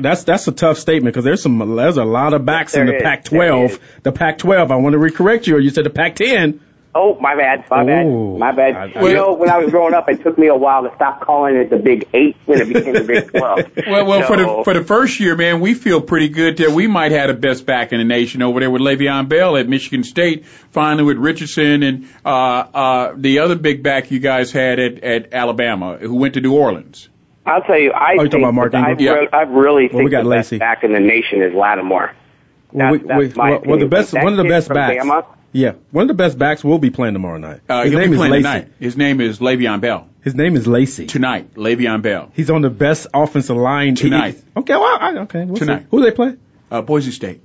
That's 0.00 0.24
that's 0.24 0.48
a 0.48 0.52
tough 0.52 0.78
statement 0.78 1.12
because 1.12 1.24
there's 1.24 1.42
some 1.42 1.76
there's 1.76 1.98
a 1.98 2.04
lot 2.04 2.32
of 2.32 2.46
backs 2.46 2.74
in 2.74 2.86
the 2.86 2.96
is, 2.96 3.02
Pac-12. 3.02 3.78
The 4.02 4.12
Pac-12. 4.12 4.70
I 4.70 4.76
want 4.76 4.94
to 4.94 4.98
recorrect 4.98 5.46
you. 5.46 5.56
Or 5.56 5.60
you 5.60 5.70
said 5.70 5.84
the 5.84 5.90
Pac-10. 5.90 6.60
Oh, 6.94 7.18
my 7.20 7.34
bad, 7.34 7.64
my 7.70 7.82
Ooh. 7.84 7.86
bad, 7.86 8.38
my 8.38 8.52
bad. 8.52 8.76
I- 8.96 9.08
you 9.08 9.14
know, 9.14 9.32
when 9.32 9.48
I 9.48 9.56
was 9.56 9.70
growing 9.70 9.94
up, 9.94 10.10
it 10.10 10.22
took 10.22 10.36
me 10.36 10.48
a 10.48 10.54
while 10.54 10.82
to 10.82 10.94
stop 10.94 11.20
calling 11.22 11.56
it 11.56 11.70
the 11.70 11.78
Big 11.78 12.06
Eight 12.12 12.36
when 12.44 12.60
it 12.60 12.68
became 12.68 12.92
the 12.92 13.04
Big 13.04 13.30
Twelve. 13.30 13.60
Well, 13.88 14.04
well, 14.06 14.22
for 14.26 14.36
the 14.36 14.62
for 14.64 14.74
the 14.74 14.84
first 14.84 15.18
year, 15.18 15.34
man, 15.34 15.60
we 15.60 15.72
feel 15.72 16.02
pretty 16.02 16.28
good 16.28 16.58
that 16.58 16.70
we 16.72 16.86
might 16.86 17.12
have 17.12 17.28
the 17.28 17.34
best 17.34 17.64
back 17.64 17.92
in 17.92 17.98
the 17.98 18.04
nation 18.04 18.42
over 18.42 18.60
there 18.60 18.70
with 18.70 18.82
Le'Veon 18.82 19.28
Bell 19.28 19.56
at 19.56 19.68
Michigan 19.68 20.04
State, 20.04 20.44
finally 20.46 21.04
with 21.04 21.16
Richardson 21.16 21.82
and 21.82 22.08
uh, 22.26 22.28
uh, 22.28 23.12
the 23.16 23.38
other 23.38 23.54
big 23.56 23.82
back 23.82 24.10
you 24.10 24.18
guys 24.18 24.52
had 24.52 24.78
at, 24.78 25.02
at 25.02 25.32
Alabama, 25.32 25.96
who 25.96 26.14
went 26.14 26.34
to 26.34 26.40
New 26.42 26.54
Orleans. 26.54 27.08
I'll 27.46 27.62
tell 27.62 27.78
you, 27.78 27.90
I 27.92 28.16
Oh, 28.18 28.22
think 28.22 28.34
about 28.34 28.54
Mark 28.54 28.72
that 28.72 28.84
I, 28.84 28.90
Ingram? 28.92 29.14
re- 29.16 29.28
I 29.32 29.42
really 29.42 29.88
Well, 29.92 30.04
we 30.04 30.10
got 30.10 30.24
the 30.24 30.28
Lacy. 30.28 30.58
best 30.58 30.60
back 30.60 30.84
in 30.84 30.92
the 30.92 31.00
nation 31.00 31.42
is 31.42 31.52
Lattimore. 31.54 32.12
Well, 32.72 32.92
we- 32.92 32.98
That's- 32.98 33.18
we- 33.18 33.34
my 33.36 33.50
well, 33.50 33.62
well, 33.66 33.78
the 33.78 33.86
best 33.86 34.12
That 34.12 34.24
one 34.24 34.32
of 34.32 34.38
the 34.38 34.48
best 34.48 34.68
backs. 34.68 35.04
Bama, 35.04 35.24
Yeah, 35.52 35.72
one 35.90 36.02
of 36.02 36.08
the 36.08 36.14
best 36.14 36.38
backs 36.38 36.64
will 36.64 36.78
be 36.78 36.90
playing 36.90 37.12
tomorrow 37.14 37.36
night. 37.38 37.60
Uh, 37.68 37.84
His 37.84 37.92
name 37.92 38.12
is 38.12 38.18
playing 38.18 38.32
Lacy. 38.32 38.42
tonight. 38.42 38.68
His 38.80 38.96
name 38.96 39.20
is 39.20 39.38
Le'Veon 39.38 39.80
Bell. 39.82 40.08
His 40.22 40.34
name 40.34 40.56
is 40.56 40.66
Lacy. 40.66 41.06
Tonight, 41.06 41.54
Le'Veon 41.54 42.00
Bell. 42.00 42.30
He's 42.34 42.48
on 42.48 42.62
the 42.62 42.70
best 42.70 43.06
offensive 43.12 43.56
line 43.56 43.94
Tonight. 43.94 44.40
Okay, 44.56 44.72
well, 44.74 44.98
I, 45.00 45.14
okay. 45.24 45.44
We'll 45.44 45.56
see. 45.56 45.66
Tonight. 45.66 45.86
Who 45.90 45.98
do 45.98 46.04
they 46.04 46.10
play? 46.12 46.34
Uh, 46.70 46.80
Boise 46.80 47.10
State. 47.10 47.42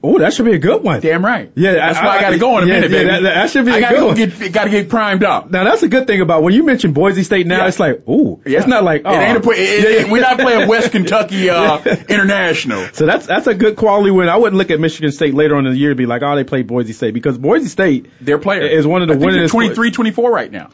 Oh, 0.00 0.18
that 0.18 0.32
should 0.32 0.44
be 0.44 0.52
a 0.52 0.58
good 0.58 0.84
one. 0.84 1.00
Damn 1.00 1.24
right. 1.24 1.50
Yeah, 1.56 1.72
that's 1.72 1.98
why 1.98 2.18
I, 2.18 2.20
got 2.20 2.30
to 2.30 2.38
go 2.38 2.56
in 2.58 2.64
a 2.64 2.66
yeah, 2.68 2.74
minute, 2.74 2.90
yeah, 2.92 2.98
baby. 2.98 3.10
that- 3.10 3.22
that 3.34 3.50
should 3.50 3.64
be 3.66 3.72
I 3.72 3.78
a 3.78 3.80
gotta 3.80 3.94
good 3.96 4.00
go 4.00 4.06
one. 4.06 4.16
get 4.16 4.52
got 4.52 4.64
to 4.64 4.70
get 4.70 4.88
primed 4.88 5.24
up. 5.24 5.50
Now 5.50 5.64
that's 5.64 5.82
a 5.82 5.88
good 5.88 6.06
thing 6.06 6.20
about 6.20 6.44
when 6.44 6.54
you 6.54 6.62
mention 6.62 6.92
Boise 6.92 7.24
State. 7.24 7.48
Now 7.48 7.62
Yeah. 7.62 7.66
it's 7.68 7.80
like, 7.80 8.08
ooh, 8.08 8.40
Yeah. 8.46 8.58
it's 8.58 8.68
not 8.68 8.84
like 8.84 9.02
oh, 9.04 9.12
it 9.12 9.16
ain't 9.24 9.38
a, 9.38 9.40
pla- 9.40 9.54
it, 9.54 9.58
it- 10.06 10.08
we're 10.10 10.20
not 10.20 10.38
playing 10.38 10.68
West 10.68 10.92
Kentucky 10.92 11.50
uh, 11.50 11.78
International. 12.08 12.86
So 12.92 13.06
that's 13.06 13.26
that's 13.26 13.46
a 13.46 13.54
good 13.54 13.76
quality 13.76 14.10
win. 14.10 14.28
I 14.28 14.36
wouldn't 14.36 14.56
look 14.56 14.70
at 14.70 14.80
Michigan 14.80 15.10
State 15.12 15.34
later 15.34 15.56
on 15.56 15.66
in 15.66 15.72
the 15.72 15.78
year 15.78 15.90
and 15.90 15.98
be 15.98 16.06
like, 16.06 16.22
oh, 16.22 16.36
they 16.36 16.44
played 16.44 16.66
Boise 16.66 16.92
State 16.92 17.14
because 17.14 17.38
Boise 17.38 17.66
State 17.68 18.06
Their 18.20 18.38
player 18.38 18.62
is 18.62 18.86
one 18.86 19.02
of 19.02 19.08
the 19.08 19.14
I 19.14 19.16
winningest. 19.16 19.50
23, 19.50 19.90
24 19.90 20.30
right 20.30 20.50
now. 20.50 20.70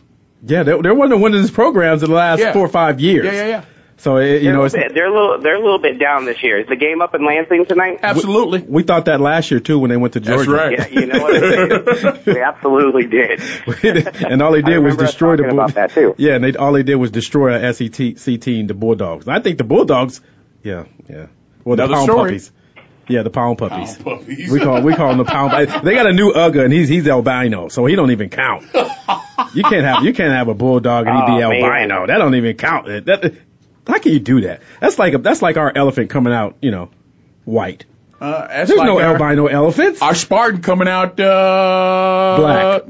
Yeah, 0.46 0.62
they're, 0.62 0.82
they're 0.82 0.94
one 0.94 1.10
of 1.10 1.18
the 1.18 1.24
winningest 1.26 1.54
programs 1.54 2.02
in 2.02 2.10
the 2.10 2.16
last 2.16 2.42
four 2.52 2.66
or 2.66 2.68
five 2.68 3.00
years. 3.00 3.24
Yeah, 3.24 3.32
yeah, 3.32 3.46
yeah. 3.46 3.64
So 3.96 4.16
it, 4.16 4.42
you 4.42 4.48
They're, 4.48 4.52
know, 4.52 4.62
a 4.62 4.64
it's, 4.66 4.74
bit, 4.74 4.92
they're 4.94 5.06
a 5.06 5.12
little 5.12 5.40
they're 5.40 5.54
a 5.54 5.62
little 5.62 5.78
bit 5.78 5.98
down 5.98 6.24
this 6.24 6.42
year. 6.42 6.58
Is 6.60 6.66
the 6.68 6.76
game 6.76 7.00
up 7.00 7.14
in 7.14 7.24
Lansing 7.24 7.64
tonight? 7.66 8.00
Absolutely. 8.02 8.60
we 8.60 8.82
thought 8.82 9.04
that 9.06 9.20
last 9.20 9.50
year 9.50 9.60
too 9.60 9.78
when 9.78 9.88
they 9.90 9.96
went 9.96 10.14
to 10.14 10.20
That's 10.20 10.44
Georgia. 10.44 10.50
right. 10.50 10.78
Yeah, 10.92 11.00
you 11.00 11.06
know 11.06 11.22
what? 11.22 12.26
we 12.26 12.40
absolutely 12.40 13.06
did. 13.06 13.40
and 14.24 14.42
all 14.42 14.52
they 14.52 14.62
did 14.62 14.78
was 14.78 14.96
destroy 14.96 15.36
the 15.36 15.44
talking 15.44 15.56
Bull- 15.56 15.64
about 15.64 15.74
that, 15.76 15.92
too. 15.92 16.14
Yeah, 16.18 16.34
and 16.34 16.44
they 16.44 16.54
all 16.54 16.72
they 16.72 16.82
did 16.82 16.96
was 16.96 17.10
destroy 17.12 17.54
a 17.54 17.72
SEC 17.72 18.40
team, 18.40 18.66
the 18.66 18.74
Bulldogs. 18.74 19.26
And 19.26 19.34
I 19.36 19.40
think 19.40 19.58
the 19.58 19.64
Bulldogs, 19.64 20.20
yeah, 20.62 20.84
yeah. 21.08 21.26
Well, 21.64 21.76
the 21.76 21.86
Pound 21.88 22.04
story. 22.04 22.30
Puppies. 22.30 22.52
Yeah, 23.08 23.22
the 23.22 23.30
Pound 23.30 23.58
Puppies. 23.58 23.96
Pound 23.98 24.20
Puppies. 24.20 24.50
We 24.50 24.60
call 24.60 24.82
we 24.82 24.94
call 24.94 25.08
them 25.08 25.18
the 25.18 25.24
Pound. 25.24 25.52
They 25.84 25.94
got 25.94 26.06
a 26.06 26.12
new 26.12 26.32
Uga, 26.32 26.64
and 26.64 26.72
he's 26.72 26.88
he's 26.88 27.06
albino, 27.06 27.68
so 27.68 27.86
he 27.86 27.94
don't 27.96 28.10
even 28.10 28.28
count. 28.28 28.64
You 29.52 29.62
can't 29.62 29.84
have 29.84 30.04
you 30.04 30.12
can't 30.12 30.32
have 30.32 30.48
a 30.48 30.54
bulldog 30.54 31.06
and 31.06 31.16
he 31.16 31.22
be 31.38 31.44
Oh, 31.44 31.50
man. 31.50 31.62
albino. 31.90 32.06
That 32.08 32.18
don't 32.18 32.34
even 32.34 32.56
count. 32.56 32.86
That, 33.06 33.34
how 33.86 33.98
can 33.98 34.12
you 34.12 34.20
do 34.20 34.42
that? 34.42 34.62
That's 34.80 34.98
like 34.98 35.14
a, 35.14 35.18
that's 35.18 35.42
like 35.42 35.56
our 35.56 35.72
elephant 35.74 36.10
coming 36.10 36.32
out, 36.32 36.56
you 36.62 36.70
know, 36.70 36.90
white. 37.44 37.84
Uh, 38.20 38.46
There's 38.48 38.70
like 38.70 38.86
no 38.86 38.98
our, 38.98 39.12
albino 39.14 39.46
elephants. 39.46 40.00
our 40.00 40.14
Spartan 40.14 40.62
coming 40.62 40.88
out 40.88 41.18
uh, 41.20 42.36
Black. 42.38 42.82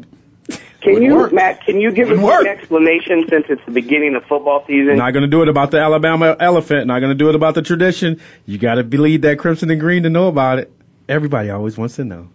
Can 0.80 1.02
you, 1.02 1.14
work. 1.16 1.32
Matt? 1.32 1.64
Can 1.64 1.80
you 1.80 1.92
give 1.92 2.08
Wouldn't 2.08 2.26
us 2.26 2.30
work. 2.30 2.46
an 2.46 2.52
explanation 2.52 3.24
since 3.30 3.46
it's 3.48 3.64
the 3.64 3.72
beginning 3.72 4.16
of 4.16 4.24
football 4.26 4.64
season? 4.66 4.96
Not 4.98 5.12
going 5.14 5.22
to 5.22 5.28
do 5.28 5.40
it 5.42 5.48
about 5.48 5.70
the 5.70 5.80
Alabama 5.80 6.36
elephant. 6.38 6.86
Not 6.86 7.00
going 7.00 7.10
to 7.10 7.16
do 7.16 7.30
it 7.30 7.34
about 7.34 7.54
the 7.54 7.62
tradition. 7.62 8.20
You 8.44 8.58
got 8.58 8.74
to 8.74 8.84
believe 8.84 9.22
that 9.22 9.38
crimson 9.38 9.70
and 9.70 9.80
green 9.80 10.02
to 10.02 10.10
know 10.10 10.28
about 10.28 10.58
it. 10.58 10.70
Everybody 11.08 11.48
always 11.48 11.78
wants 11.78 11.96
to 11.96 12.04
know. 12.04 12.28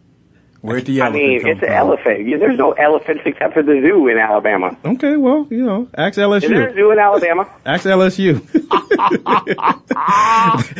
Where'd 0.61 0.85
the 0.85 1.01
I 1.01 1.05
elephant 1.05 1.23
mean, 1.23 1.41
come 1.41 1.51
it's 1.51 1.61
an 1.61 1.67
from? 1.67 1.77
elephant. 1.77 2.39
There's 2.39 2.57
no 2.57 2.71
elephants 2.73 3.21
except 3.25 3.53
for 3.53 3.63
the 3.63 3.79
zoo 3.81 4.07
in 4.09 4.17
Alabama. 4.17 4.77
Okay, 4.83 5.15
well, 5.15 5.47
you 5.49 5.65
know, 5.65 5.87
ask 5.93 6.19
LSU. 6.19 6.43
Is 6.43 6.49
there 6.49 6.67
a 6.67 6.73
zoo 6.73 6.91
in 6.91 6.99
Alabama? 6.99 7.49
Ask 7.65 7.85
LSU. 7.85 8.43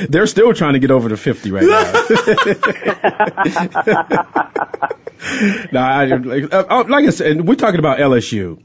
They're 0.09 0.27
still 0.27 0.53
trying 0.53 0.73
to 0.73 0.79
get 0.79 0.91
over 0.91 1.07
the 1.07 1.15
50 1.15 1.51
right 1.51 1.63
now. 1.63 1.93
no, 5.71 5.79
I, 5.79 6.05
like, 6.05 6.53
uh, 6.53 6.65
uh, 6.69 6.83
like 6.87 7.05
I 7.05 7.09
said, 7.11 7.27
and 7.31 7.47
we're 7.47 7.55
talking 7.55 7.79
about 7.79 7.99
LSU. 7.99 8.61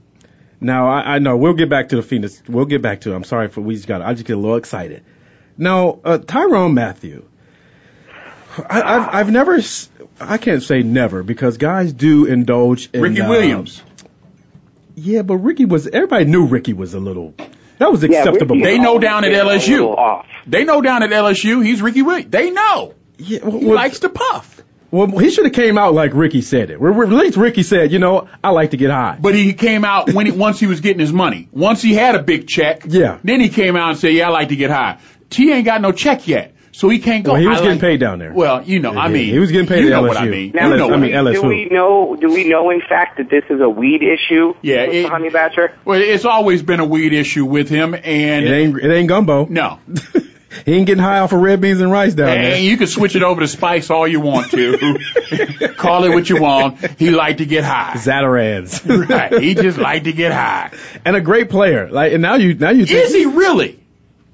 Now, 0.61 0.89
I, 0.89 1.15
I 1.15 1.19
know 1.19 1.37
we'll 1.37 1.55
get 1.55 1.69
back 1.69 1.91
to 1.91 1.97
the 1.97 2.03
Phoenix. 2.03 2.43
We'll 2.49 2.65
get 2.65 2.83
back 2.83 3.03
to 3.03 3.13
it. 3.13 3.17
I'm 3.17 3.25
sorry 3.25 3.49
for 3.49 3.61
we 3.61 3.75
just 3.75 3.87
got. 3.87 4.03
I 4.03 4.15
just 4.15 4.27
get 4.27 4.37
a 4.37 4.41
little 4.41 4.57
excited. 4.57 5.05
Now, 5.57 6.01
uh, 6.05 6.19
Tyrone 6.19 6.75
Mathieu. 6.75 7.25
I, 8.59 8.83
I've, 8.83 9.15
I've 9.15 9.33
never. 9.33 9.61
I 10.21 10.39
can't 10.39 10.63
say 10.63 10.83
never 10.83 11.23
because 11.23 11.57
guys 11.57 11.93
do 11.93 12.27
indulge 12.27 12.91
in 12.93 13.03
Ricky 13.03 13.21
uh, 13.21 13.29
Williams. 13.29 13.83
Yeah, 14.95 15.23
but 15.23 15.37
Ricky 15.39 15.65
was. 15.65 15.87
Everybody 15.87 16.25
knew 16.27 16.47
Ricky 16.47 16.73
was 16.73 16.95
a 16.95 17.01
little. 17.01 17.35
That 17.79 17.91
was 17.91 18.05
acceptable. 18.05 18.57
Ricky 18.57 18.65
They 18.65 18.79
know 18.79 18.99
down 18.99 19.25
at 19.25 19.33
LSU. 19.33 20.25
They 20.47 20.65
know 20.65 20.81
down 20.81 21.03
at 21.03 21.11
LSU 21.11 21.65
he's 21.65 21.83
Ricky 21.83 22.03
Williams. 22.03 22.31
They 22.31 22.51
know. 22.51 22.95
yeah, 23.19 23.41
well, 23.43 23.59
He 23.59 23.67
well, 23.67 23.75
likes 23.75 24.01
to 24.01 24.09
puff. 24.09 24.63
well, 24.91 25.07
he 25.19 25.31
should 25.31 25.45
have 25.47 25.55
came 25.55 25.77
out 25.79 25.95
like 25.95 26.15
Ricky 26.15 26.41
said 26.43 26.71
it. 26.71 26.81
At 26.81 27.09
least 27.09 27.37
Ricky 27.37 27.65
said, 27.65 27.91
you 27.91 27.99
know, 27.99 28.29
I 28.43 28.51
like 28.51 28.71
to 28.71 28.77
get 28.77 28.91
high. 28.91 29.19
But 29.21 29.35
he 29.35 29.53
came 29.55 29.85
out 29.85 30.13
when 30.13 30.27
he, 30.27 30.33
once 30.33 30.61
he 30.61 30.67
was 30.67 30.81
getting 30.81 31.01
his 31.01 31.13
money. 31.13 31.49
Once 31.51 31.83
he 31.83 31.95
had 31.95 32.15
a 32.15 32.23
big 32.23 32.47
check, 32.47 32.83
Yeah. 32.87 33.19
Then 33.25 33.41
he 33.41 33.49
came 33.49 33.75
out 33.75 33.91
and 33.91 33.99
said, 33.99 34.13
"Yeah, 34.13 34.29
I 34.29 34.31
like 34.31 34.49
to 34.51 34.57
get 34.57 34.71
high." 34.71 34.99
T 35.31 35.53
ain't 35.53 35.65
got 35.65 35.81
no 35.81 35.91
check 35.91 36.29
yet, 36.29 36.54
so 36.77 36.89
he 36.89 36.99
can't 36.99 37.25
go. 37.25 37.33
Well, 37.33 37.41
he 37.41 37.47
was 37.47 37.59
I 37.59 37.63
getting 37.63 37.79
like- 37.79 37.81
paid 37.81 38.01
down 38.01 38.19
there. 38.19 38.33
Well, 38.33 38.63
you 38.65 38.81
know, 38.81 38.93
I 38.93 39.09
mean, 39.09 39.33
he 39.33 39.39
was 39.39 39.53
getting 39.53 39.67
paid 39.69 39.85
You 39.85 39.89
at 39.89 39.91
know 39.91 40.03
LSU. 40.03 40.09
what 40.09 40.17
I 40.19 40.27
mean? 40.27 40.53
Now, 40.55 40.69
you 40.71 40.77
know 40.77 40.89
I 40.89 40.91
what 40.91 41.01
mean, 41.01 41.15
I 41.17 41.23
mean. 41.23 41.35
LSU. 41.35 41.43
Do 41.43 41.49
we 41.49 41.65
know? 41.67 42.17
Do 42.21 42.29
we 42.33 42.49
know 42.49 42.71
in 42.71 42.81
fact 42.81 43.19
that 43.19 43.31
this 43.31 43.45
is 43.49 43.61
a 43.61 43.69
weed 43.69 44.03
issue? 44.03 44.55
Yeah, 44.63 44.87
with 44.87 44.95
it- 44.97 45.09
honey 45.09 45.31
badger. 45.31 45.73
Well, 45.85 46.01
it's 46.01 46.25
always 46.25 46.63
been 46.63 46.81
a 46.81 46.85
weed 46.85 47.13
issue 47.13 47.45
with 47.45 47.69
him, 47.69 47.95
and 47.95 48.05
it 48.45 48.51
ain't 48.53 48.77
it 48.79 48.91
ain't 48.93 49.09
gumbo. 49.09 49.47
no. 49.47 49.79
he 50.67 50.75
ain't 50.75 50.87
getting 50.87 51.03
high 51.03 51.19
off 51.19 51.33
of 51.33 51.41
red 51.41 51.61
beans 51.61 51.81
and 51.81 51.91
rice 51.91 52.15
down 52.15 52.29
And 52.29 52.45
there. 52.45 52.59
you 52.61 52.77
can 52.77 52.87
switch 52.87 53.17
it 53.17 53.23
over 53.25 53.41
to 53.41 53.49
spice 53.49 53.91
all 53.91 54.07
you 54.07 54.21
want 54.21 54.53
to. 54.53 54.99
Call 55.77 56.05
it 56.05 56.11
what 56.11 56.29
you 56.31 56.41
want. 56.41 56.79
He 56.99 57.11
liked 57.11 57.39
to 57.39 57.45
get 57.47 57.65
high. 57.65 57.95
Zatarain's. 57.97 58.85
Right. 58.87 59.33
He 59.43 59.55
just 59.55 59.79
liked 59.79 60.05
to 60.05 60.13
get 60.13 60.31
high. 60.33 60.71
and 61.05 61.17
a 61.17 61.21
great 61.21 61.51
player. 61.51 61.89
Like 61.91 62.13
and 62.13 62.23
now 62.23 62.37
you 62.37 62.55
now 62.55 62.71
you 62.71 62.87
think 62.87 63.05
Is 63.05 63.15
he 63.15 63.27
really? 63.27 63.81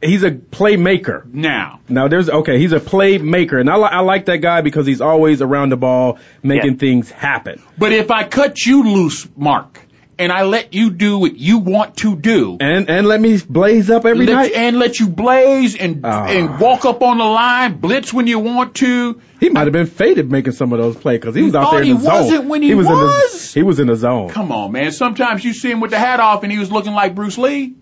He's 0.03 0.23
a 0.23 0.31
playmaker. 0.31 1.25
Now, 1.33 1.81
Now 1.89 2.09
there's 2.09 2.29
okay, 2.29 2.59
he's 2.59 2.73
a 2.73 2.81
playmaker, 2.81 3.61
and 3.61 3.69
I, 3.71 3.77
li- 3.77 3.89
I 3.91 4.01
like 4.01 4.27
that 4.27 4.39
guy 4.39 4.61
because 4.61 4.87
he's 4.87 5.01
always 5.01 5.43
around 5.43 5.71
the 5.71 5.77
ball 5.77 6.19
making 6.43 6.73
Yeah. 6.73 6.79
things 6.79 7.11
happen. 7.11 7.63
but 7.79 7.93
if 7.93 8.11
I 8.11 8.25
cut 8.25 8.65
you 8.65 8.85
loose, 8.85 9.27
Mark, 9.37 9.81
and 10.19 10.31
I 10.31 10.43
let 10.43 10.75
you 10.75 10.91
do 10.91 11.17
what 11.19 11.37
you 11.39 11.59
want 11.61 11.97
to 11.99 12.15
do, 12.15 12.59
And 12.61 12.91
and 12.91 13.07
let 13.07 13.19
me 13.23 13.39
blaze 13.49 13.89
up 13.91 14.05
every 14.05 14.27
let- 14.27 14.33
night. 14.35 14.53
and 14.55 14.79
let 14.79 15.01
you 15.01 15.09
blaze 15.09 15.75
and 15.77 16.01
Ah. 16.05 16.27
and 16.27 16.61
walk 16.61 16.85
up 16.85 17.03
on 17.03 17.17
the 17.17 17.25
line, 17.25 17.79
blitz 17.79 18.13
when 18.13 18.27
you 18.27 18.39
want 18.39 18.75
to. 18.77 19.19
He 19.41 19.49
might 19.49 19.65
have 19.65 19.73
been 19.73 19.87
faded 19.87 20.31
making 20.31 20.53
some 20.53 20.75
of 20.75 20.79
those 20.79 20.97
plays 20.97 21.21
because 21.21 21.35
he 21.35 21.41
was 21.43 21.55
out 21.55 21.71
there 21.71 21.81
in 21.81 21.87
he 21.87 21.93
the 21.95 22.01
zone. 22.01 22.13
wasn't 22.13 22.45
when 22.47 22.61
he 22.63 22.75
was. 22.75 22.87
In 22.87 22.93
the, 22.93 23.51
he 23.55 23.63
was 23.63 23.81
in 23.81 23.87
the 23.87 23.97
zone. 23.97 24.29
Come 24.29 24.53
on, 24.53 24.73
man. 24.73 24.93
Sometimes 24.93 25.43
you 25.43 25.55
see 25.55 25.71
him 25.71 25.81
with 25.81 25.91
the 25.91 25.99
hat 25.99 26.21
off 26.21 26.43
and 26.43 26.53
he 26.53 26.59
was 26.59 26.71
looking 26.71 26.93
like 26.93 27.15
Bruce 27.15 27.39
Lee. 27.39 27.75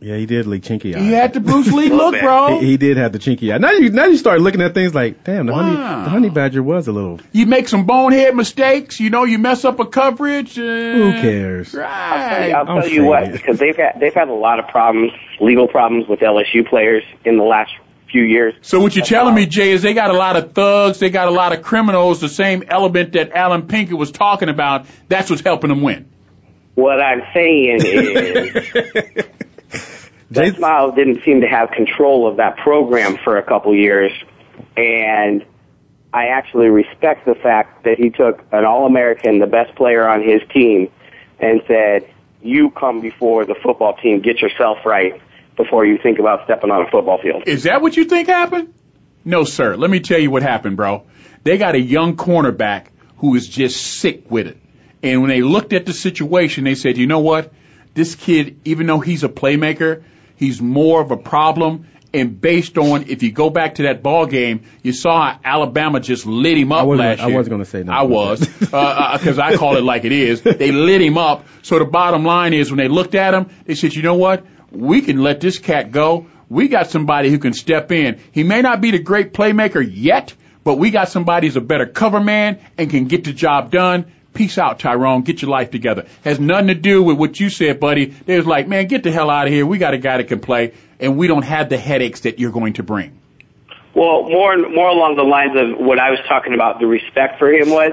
Yeah, 0.00 0.16
he 0.16 0.26
did 0.26 0.46
leak 0.46 0.62
chinky 0.62 0.94
eye. 0.94 1.00
He 1.00 1.12
had 1.12 1.32
the 1.32 1.40
Bruce 1.40 1.72
Lee 1.72 1.88
look, 1.90 2.18
bro. 2.20 2.60
He, 2.60 2.66
he 2.66 2.76
did 2.76 2.96
have 2.98 3.12
the 3.12 3.18
chinky 3.18 3.52
eye. 3.52 3.58
Now 3.58 3.72
you 3.72 3.90
now 3.90 4.04
you 4.06 4.16
start 4.16 4.40
looking 4.40 4.62
at 4.62 4.74
things 4.74 4.94
like, 4.94 5.24
damn, 5.24 5.46
the 5.46 5.54
honey 5.54 5.76
the 5.76 6.10
honey 6.10 6.30
badger 6.30 6.62
was 6.62 6.86
a 6.88 6.92
little. 6.92 7.20
You 7.32 7.46
make 7.46 7.68
some 7.68 7.84
bonehead 7.84 8.36
mistakes. 8.36 9.00
You 9.00 9.10
know, 9.10 9.24
you 9.24 9.38
mess 9.38 9.64
up 9.64 9.80
a 9.80 9.86
coverage. 9.86 10.58
Uh, 10.58 10.62
Who 10.62 11.12
cares? 11.12 11.74
Right. 11.74 12.52
I'll 12.52 12.68
I'm 12.68 12.82
tell 12.82 12.90
you 12.90 13.04
what, 13.04 13.32
because 13.32 13.58
they've 13.58 13.76
had 13.76 13.98
they've 14.00 14.14
had 14.14 14.28
a 14.28 14.34
lot 14.34 14.58
of 14.60 14.68
problems, 14.68 15.12
legal 15.40 15.66
problems 15.66 16.06
with 16.08 16.20
LSU 16.20 16.68
players 16.68 17.02
in 17.24 17.36
the 17.36 17.44
last 17.44 17.72
few 18.10 18.22
years. 18.22 18.54
So 18.62 18.80
what 18.80 18.96
you're 18.96 19.04
telling 19.04 19.34
me, 19.34 19.46
Jay, 19.46 19.70
is 19.70 19.82
they 19.82 19.94
got 19.94 20.10
a 20.10 20.16
lot 20.16 20.36
of 20.36 20.52
thugs, 20.52 20.98
they 20.98 21.10
got 21.10 21.28
a 21.28 21.32
lot 21.32 21.52
of 21.52 21.62
criminals, 21.62 22.20
the 22.20 22.28
same 22.28 22.64
element 22.68 23.12
that 23.12 23.32
Allen 23.32 23.62
Pinkett 23.62 23.98
was 23.98 24.10
talking 24.10 24.48
about. 24.48 24.86
That's 25.08 25.28
what's 25.30 25.42
helping 25.42 25.68
them 25.68 25.82
win. 25.82 26.08
What 26.74 27.00
I'm 27.00 27.22
saying 27.34 27.80
is, 27.84 29.24
Jay- 30.30 30.52
Miles 30.58 30.94
didn't 30.94 31.22
seem 31.24 31.40
to 31.40 31.46
have 31.46 31.70
control 31.70 32.26
of 32.28 32.36
that 32.36 32.58
program 32.58 33.16
for 33.24 33.38
a 33.38 33.42
couple 33.42 33.74
years, 33.74 34.12
and 34.76 35.44
I 36.12 36.26
actually 36.28 36.68
respect 36.68 37.26
the 37.26 37.34
fact 37.34 37.84
that 37.84 37.98
he 37.98 38.10
took 38.10 38.42
an 38.52 38.64
All-American, 38.64 39.38
the 39.38 39.46
best 39.46 39.74
player 39.74 40.08
on 40.08 40.22
his 40.22 40.40
team, 40.52 40.88
and 41.38 41.62
said, 41.66 42.08
"You 42.42 42.70
come 42.70 43.00
before 43.00 43.44
the 43.44 43.54
football 43.54 43.94
team. 43.94 44.20
Get 44.20 44.40
yourself 44.40 44.78
right 44.84 45.20
before 45.56 45.84
you 45.84 45.98
think 45.98 46.18
about 46.18 46.44
stepping 46.44 46.70
on 46.70 46.86
a 46.86 46.90
football 46.90 47.18
field." 47.18 47.44
Is 47.46 47.64
that 47.64 47.82
what 47.82 47.96
you 47.96 48.04
think 48.04 48.28
happened? 48.28 48.72
No, 49.24 49.44
sir. 49.44 49.76
Let 49.76 49.90
me 49.90 50.00
tell 50.00 50.18
you 50.18 50.30
what 50.30 50.42
happened, 50.42 50.76
bro. 50.76 51.04
They 51.44 51.58
got 51.58 51.74
a 51.74 51.80
young 51.80 52.16
cornerback 52.16 52.86
who 53.18 53.34
is 53.34 53.48
just 53.48 53.76
sick 53.80 54.30
with 54.30 54.46
it. 54.46 54.56
And 55.02 55.20
when 55.20 55.28
they 55.28 55.42
looked 55.42 55.72
at 55.72 55.86
the 55.86 55.92
situation, 55.92 56.64
they 56.64 56.74
said, 56.74 56.96
you 56.96 57.06
know 57.06 57.20
what? 57.20 57.52
This 57.98 58.14
kid, 58.14 58.60
even 58.64 58.86
though 58.86 59.00
he's 59.00 59.24
a 59.24 59.28
playmaker, 59.28 60.04
he's 60.36 60.62
more 60.62 61.00
of 61.00 61.10
a 61.10 61.16
problem. 61.16 61.88
And 62.14 62.40
based 62.40 62.78
on, 62.78 63.08
if 63.08 63.24
you 63.24 63.32
go 63.32 63.50
back 63.50 63.74
to 63.74 63.82
that 63.82 64.04
ball 64.04 64.26
game, 64.26 64.60
you 64.84 64.92
saw 64.92 65.32
how 65.32 65.40
Alabama 65.42 65.98
just 65.98 66.24
lit 66.24 66.56
him 66.56 66.70
up 66.70 66.86
last 66.86 66.98
last 66.98 67.20
I 67.22 67.26
wasn't 67.34 67.54
gonna 67.54 67.64
say 67.64 67.82
nothing 67.82 67.90
I 67.90 68.02
was, 68.02 68.46
because 68.46 68.72
uh, 68.72 69.42
uh, 69.42 69.44
I 69.44 69.56
call 69.56 69.78
it 69.78 69.82
like 69.82 70.04
it 70.04 70.12
is. 70.12 70.42
They 70.44 70.70
lit 70.70 71.00
him 71.00 71.18
up. 71.18 71.48
So 71.62 71.80
the 71.80 71.86
bottom 71.86 72.24
line 72.24 72.54
is, 72.54 72.70
when 72.70 72.78
they 72.78 72.86
looked 72.86 73.16
at 73.16 73.34
him, 73.34 73.50
they 73.64 73.74
said, 73.74 73.96
you 73.96 74.02
know 74.02 74.14
what? 74.14 74.46
We 74.70 75.00
can 75.00 75.20
let 75.20 75.40
this 75.40 75.58
cat 75.58 75.90
go. 75.90 76.28
We 76.48 76.68
got 76.68 76.90
somebody 76.90 77.30
who 77.30 77.40
can 77.40 77.52
step 77.52 77.90
in. 77.90 78.20
He 78.30 78.44
may 78.44 78.62
not 78.62 78.80
be 78.80 78.92
the 78.92 79.00
great 79.00 79.32
playmaker 79.32 79.84
yet, 79.84 80.34
but 80.62 80.76
we 80.76 80.92
got 80.92 81.08
somebody 81.08 81.48
who's 81.48 81.56
a 81.56 81.60
better 81.60 81.86
cover 81.86 82.20
man 82.20 82.60
and 82.78 82.90
can 82.90 83.06
get 83.06 83.24
the 83.24 83.32
job 83.32 83.72
done. 83.72 84.12
Peace 84.38 84.56
out, 84.56 84.78
Tyrone. 84.78 85.22
Get 85.22 85.42
your 85.42 85.50
life 85.50 85.72
together. 85.72 86.06
Has 86.22 86.38
nothing 86.38 86.68
to 86.68 86.74
do 86.76 87.02
with 87.02 87.18
what 87.18 87.40
you 87.40 87.50
said, 87.50 87.80
buddy. 87.80 88.04
They 88.04 88.36
was 88.36 88.46
like, 88.46 88.68
man, 88.68 88.86
get 88.86 89.02
the 89.02 89.10
hell 89.10 89.30
out 89.30 89.48
of 89.48 89.52
here. 89.52 89.66
We 89.66 89.78
got 89.78 89.94
a 89.94 89.98
guy 89.98 90.18
that 90.18 90.28
can 90.28 90.38
play, 90.38 90.74
and 91.00 91.18
we 91.18 91.26
don't 91.26 91.42
have 91.42 91.68
the 91.68 91.76
headaches 91.76 92.20
that 92.20 92.38
you're 92.38 92.52
going 92.52 92.74
to 92.74 92.84
bring. 92.84 93.18
Well, 93.96 94.28
more 94.28 94.56
more 94.56 94.90
along 94.90 95.16
the 95.16 95.24
lines 95.24 95.56
of 95.56 95.84
what 95.84 95.98
I 95.98 96.10
was 96.10 96.20
talking 96.28 96.54
about. 96.54 96.78
The 96.78 96.86
respect 96.86 97.40
for 97.40 97.52
him 97.52 97.68
was 97.68 97.90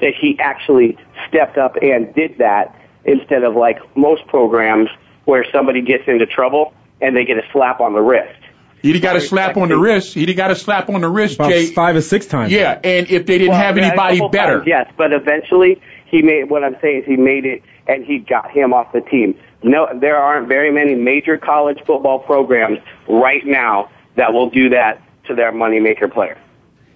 that 0.00 0.14
he 0.18 0.38
actually 0.40 0.96
stepped 1.28 1.58
up 1.58 1.76
and 1.82 2.14
did 2.14 2.38
that 2.38 2.74
instead 3.04 3.44
of 3.44 3.54
like 3.54 3.76
most 3.94 4.26
programs 4.28 4.88
where 5.26 5.44
somebody 5.52 5.82
gets 5.82 6.04
into 6.06 6.24
trouble 6.24 6.72
and 7.02 7.14
they 7.14 7.26
get 7.26 7.36
a 7.36 7.44
slap 7.52 7.80
on 7.80 7.92
the 7.92 8.00
wrist. 8.00 8.41
He'd 8.82 9.00
got 9.00 9.16
a 9.16 9.20
slap 9.20 9.56
on 9.56 9.68
the 9.68 9.78
wrist. 9.78 10.14
He'd 10.14 10.32
got 10.36 10.50
a 10.50 10.56
slap 10.56 10.88
on 10.90 11.00
the 11.00 11.08
wrist, 11.08 11.36
About 11.36 11.50
Jay. 11.50 11.66
five 11.66 11.94
or 11.96 12.00
six 12.02 12.26
times. 12.26 12.52
Yeah, 12.52 12.78
and 12.82 13.08
if 13.10 13.26
they 13.26 13.38
didn't 13.38 13.50
Well, 13.52 13.60
have 13.60 13.78
anybody 13.78 14.16
couple 14.18 14.28
better, 14.30 14.56
times, 14.58 14.66
yes, 14.66 14.92
but 14.96 15.12
eventually 15.12 15.80
he 16.06 16.22
made. 16.22 16.50
What 16.50 16.64
I'm 16.64 16.76
saying 16.82 17.00
is 17.02 17.06
he 17.06 17.16
made 17.16 17.44
it, 17.46 17.62
and 17.86 18.04
he 18.04 18.18
got 18.18 18.50
him 18.50 18.74
off 18.74 18.92
the 18.92 19.00
team. 19.00 19.36
No, 19.62 19.86
there 19.98 20.16
aren't 20.16 20.48
very 20.48 20.72
many 20.72 20.94
major 20.96 21.38
college 21.38 21.78
football 21.86 22.18
programs 22.18 22.80
right 23.08 23.46
now 23.46 23.90
that 24.16 24.32
will 24.32 24.50
do 24.50 24.70
that 24.70 25.00
to 25.28 25.34
their 25.36 25.52
moneymaker 25.52 26.12
player. 26.12 26.36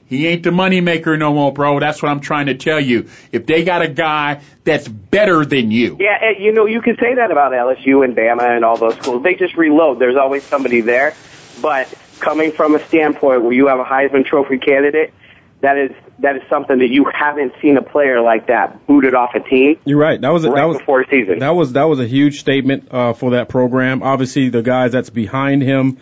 he 0.07 0.26
ain't 0.26 0.43
the 0.43 0.51
money 0.53 0.80
maker 0.80 1.16
no 1.16 1.32
more, 1.32 1.53
bro. 1.53 1.78
That's 1.80 2.03
what 2.03 2.11
I'm 2.11 2.20
trying 2.20 2.47
to 2.47 2.55
tell 2.55 2.80
you. 2.80 3.09
If 3.32 3.47
they 3.47 3.62
got 3.64 3.82
a 3.82 3.89
guy 3.89 4.41
that's 4.64 4.87
better 4.89 5.45
than 5.45 5.70
you, 5.70 5.97
Yeah, 6.01 6.16
and, 6.20 6.45
you 6.45 6.53
know, 6.53 6.66
you 6.66 6.80
can 6.82 6.97
say 6.97 7.14
that 7.14 7.30
about 7.30 7.53
LSU 7.53 8.05
and 8.05 8.16
Bama 8.16 8.57
and 8.57 8.64
all 8.64 8.76
those 8.76 8.95
schools. 8.97 9.22
They 9.22 9.34
just 9.34 9.57
reload. 9.57 9.99
There's 10.01 10.16
always 10.16 10.43
somebody 10.45 10.80
there. 10.80 11.14
But 11.61 11.92
coming 12.20 12.52
from 12.52 12.74
a 12.74 12.86
standpoint 12.88 13.42
where 13.42 13.52
you 13.52 13.68
have 13.68 13.78
a 13.78 13.84
Heisman 13.84 14.24
Trophy 14.26 14.59
candidate, 14.59 15.12
that 15.61 15.78
is 15.78 15.90
that 16.18 16.36
is 16.36 16.42
something 16.48 16.78
that 16.78 16.88
you 16.88 17.04
haven't 17.12 17.52
seen 17.61 17.76
a 17.76 17.82
player 17.82 18.20
like 18.20 18.46
that 18.46 18.86
booted 18.86 19.14
off 19.14 19.34
a 19.34 19.40
team 19.40 19.78
You're 19.84 19.98
right. 19.98 20.18
That 20.20 20.30
was 20.32 20.44
a, 20.44 20.50
right 20.50 20.57
that 20.62 20.64
was 20.64 20.78
before 20.78 21.04
season. 21.11 21.40
that 21.40 21.50
was 21.50 21.72
that 21.74 21.84
was 21.84 22.00
a 22.00 22.07
huge 22.07 22.40
statement 22.40 22.88
uh, 22.90 23.12
for 23.12 23.32
that 23.32 23.48
program. 23.48 24.02
Obviously, 24.02 24.48
the 24.48 24.62
guys 24.62 24.92
that's 24.92 25.11
behind 25.11 25.62
him, 25.62 25.98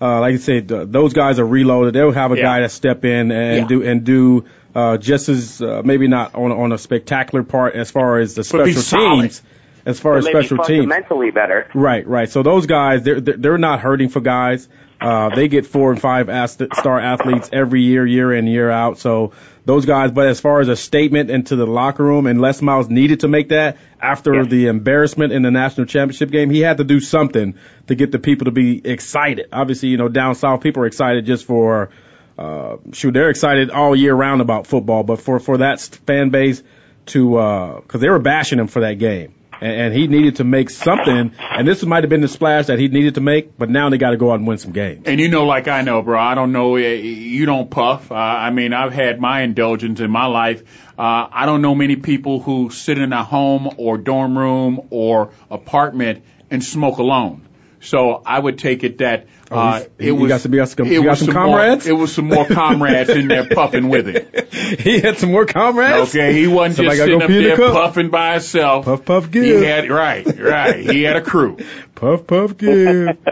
uh, 0.00 0.20
like 0.20 0.34
I 0.34 0.38
said, 0.38 0.68
th- 0.68 0.88
those 0.88 1.12
guys 1.12 1.38
are 1.38 1.46
reloaded. 1.46 1.94
They'll 1.94 2.10
have 2.12 2.32
a 2.32 2.36
Yeah. 2.36 2.42
guy 2.42 2.60
that 2.60 2.70
step 2.72 3.04
in 3.04 3.30
and 3.32 3.56
Yeah. 3.62 3.66
do 3.66 3.82
and 3.82 4.04
do 4.04 4.44
uh, 4.74 4.96
just 4.98 5.28
as 5.28 5.60
uh, 5.60 5.82
maybe 5.84 6.08
not 6.08 6.34
on 6.34 6.50
on 6.52 6.72
a 6.72 6.78
spectacular 6.78 7.42
part 7.44 7.74
as 7.74 7.90
far 7.90 8.18
as 8.18 8.34
the 8.34 8.48
But 8.50 8.64
be 8.64 8.72
special 8.72 8.98
solid. 8.98 9.38
As 9.84 9.98
far 9.98 10.16
as 10.16 10.26
special 10.26 10.58
teams, 10.58 10.84
fundamentally 10.84 11.30
better. 11.30 11.68
Right, 11.74 12.06
right. 12.06 12.30
So 12.30 12.42
those 12.42 12.66
guys, 12.66 13.02
they're 13.02 13.20
they're 13.20 13.58
not 13.58 13.80
hurting 13.80 14.08
for 14.10 14.20
guys. 14.20 14.68
Uh, 15.00 15.34
they 15.34 15.48
get 15.48 15.66
four 15.66 15.90
and 15.90 16.00
five 16.00 16.28
star 16.50 17.00
athletes 17.00 17.50
every 17.52 17.82
year, 17.82 18.06
year 18.06 18.32
in, 18.32 18.46
year 18.46 18.70
out. 18.70 18.98
So 18.98 19.32
those 19.64 19.84
guys. 19.84 20.12
But 20.12 20.28
as 20.28 20.38
far 20.40 20.60
as 20.60 20.68
a 20.68 20.76
statement 20.76 21.30
into 21.30 21.56
the 21.56 21.66
locker 21.66 22.04
room, 22.04 22.28
and 22.28 22.40
Les 22.40 22.62
Miles 22.62 22.88
needed 22.88 23.20
to 23.20 23.28
make 23.28 23.48
that 23.48 23.78
after 24.00 24.34
Yeah. 24.34 24.42
the 24.44 24.66
embarrassment 24.68 25.32
in 25.32 25.42
the 25.42 25.50
national 25.50 25.86
championship 25.86 26.30
game, 26.30 26.50
he 26.50 26.60
had 26.60 26.76
to 26.76 26.84
do 26.84 27.00
something 27.00 27.54
to 27.88 27.94
get 27.96 28.12
the 28.12 28.20
people 28.20 28.44
to 28.44 28.52
be 28.52 28.86
excited. 28.86 29.46
Obviously, 29.52 29.88
you 29.88 29.96
know, 29.96 30.08
down 30.08 30.36
south, 30.36 30.60
people 30.60 30.84
are 30.84 30.86
excited 30.86 31.26
just 31.26 31.44
for. 31.44 31.90
Uh, 32.38 32.76
shoot, 32.92 33.12
they're 33.12 33.28
excited 33.30 33.70
all 33.70 33.94
year 33.94 34.14
round 34.14 34.40
about 34.40 34.66
football, 34.66 35.02
but 35.02 35.20
for 35.20 35.40
for 35.40 35.58
that 35.58 35.80
fan 36.06 36.30
base 36.30 36.62
to 37.06 37.80
because 37.84 38.00
they 38.00 38.08
were 38.08 38.20
bashing 38.20 38.60
him 38.60 38.68
for 38.68 38.80
that 38.80 38.94
game 38.94 39.34
and, 39.62 39.80
and 39.80 39.94
he 39.94 40.08
needed 40.08 40.36
to 40.36 40.44
make 40.44 40.68
something. 40.70 41.32
And 41.38 41.68
this 41.68 41.84
might 41.84 42.02
have 42.02 42.10
been 42.10 42.20
the 42.20 42.28
splash 42.28 42.66
that 42.66 42.78
he 42.78 42.88
needed 42.88 43.14
to 43.14 43.20
make, 43.20 43.56
but 43.56 43.70
now 43.70 43.88
they 43.90 43.98
got 43.98 44.10
to 44.10 44.16
go 44.16 44.32
out 44.32 44.34
and 44.34 44.46
win 44.46 44.58
some 44.58 44.72
games. 44.72 45.04
And 45.06 45.20
you 45.20 45.28
know, 45.28 45.46
like 45.46 45.68
I 45.68 45.82
know, 45.82 46.02
bro, 46.02 46.18
I 46.18 46.34
don't 46.34 46.52
know, 46.52 46.74
eh, 46.76 46.94
you 46.94 47.46
don't 47.46 47.70
puff. 47.70 48.10
Uh, 48.10 48.14
I 48.16 48.50
mean, 48.50 48.72
I've 48.72 48.92
had 48.92 49.20
my 49.20 49.42
indulgence 49.42 50.00
in 50.00 50.10
my 50.10 50.26
life. 50.26 50.62
Uh, 50.98 51.28
I 51.30 51.46
don't 51.46 51.62
know 51.62 51.74
many 51.74 51.96
people 51.96 52.40
who 52.40 52.70
sit 52.70 52.98
in 52.98 53.12
a 53.12 53.24
home 53.24 53.70
or 53.78 53.98
dorm 53.98 54.36
room 54.36 54.88
or 54.90 55.32
apartment 55.48 56.24
and 56.50 56.62
smoke 56.62 56.98
alone. 56.98 57.46
So 57.82 58.22
I 58.24 58.38
would 58.38 58.58
take 58.58 58.84
it 58.84 58.98
that 58.98 59.26
Oh, 59.50 59.56
uh, 59.58 59.72
he's- 59.78 59.88
it 59.98 60.04
you 60.06 60.14
was 60.14 60.28
got 60.28 60.40
some- 60.40 60.52
you 60.54 60.60
got 60.60 60.68
some- 60.68 60.86
it 60.86 60.92
you 60.92 61.02
got 61.02 61.10
was 61.10 61.18
some 61.18 61.34
more- 61.34 61.58
comrades? 61.58 61.86
it 61.86 61.92
was 61.92 62.12
some 62.14 62.26
more 62.28 62.46
comrades 62.46 63.10
in 63.10 63.28
there 63.28 63.44
puffing 63.44 63.88
with 63.88 64.08
it. 64.08 64.52
he 64.80 65.00
had 65.00 65.18
some 65.18 65.30
more 65.32 65.44
comrades. 65.46 66.08
Okay, 66.14 66.32
he 66.32 66.46
wasn't 66.46 66.76
Somebody 66.76 66.96
just 66.96 67.06
gotta 67.08 67.10
sitting 67.10 67.22
up 67.22 67.28
pee 67.28 67.36
in 67.38 67.42
the 67.42 67.56
there 67.56 67.72
puffing 67.72 68.08
by 68.10 68.32
himself. 68.32 68.84
Puff, 68.86 69.04
puff, 69.04 69.24
He 69.26 69.30
give. 69.30 69.62
had 69.62 69.90
right, 69.90 70.38
right. 70.38 70.76
He 70.90 71.02
had 71.02 71.16
a 71.16 71.20
crew. 71.20 71.58
Puff, 71.94 72.26
puff, 72.26 72.56
give. 72.56 73.08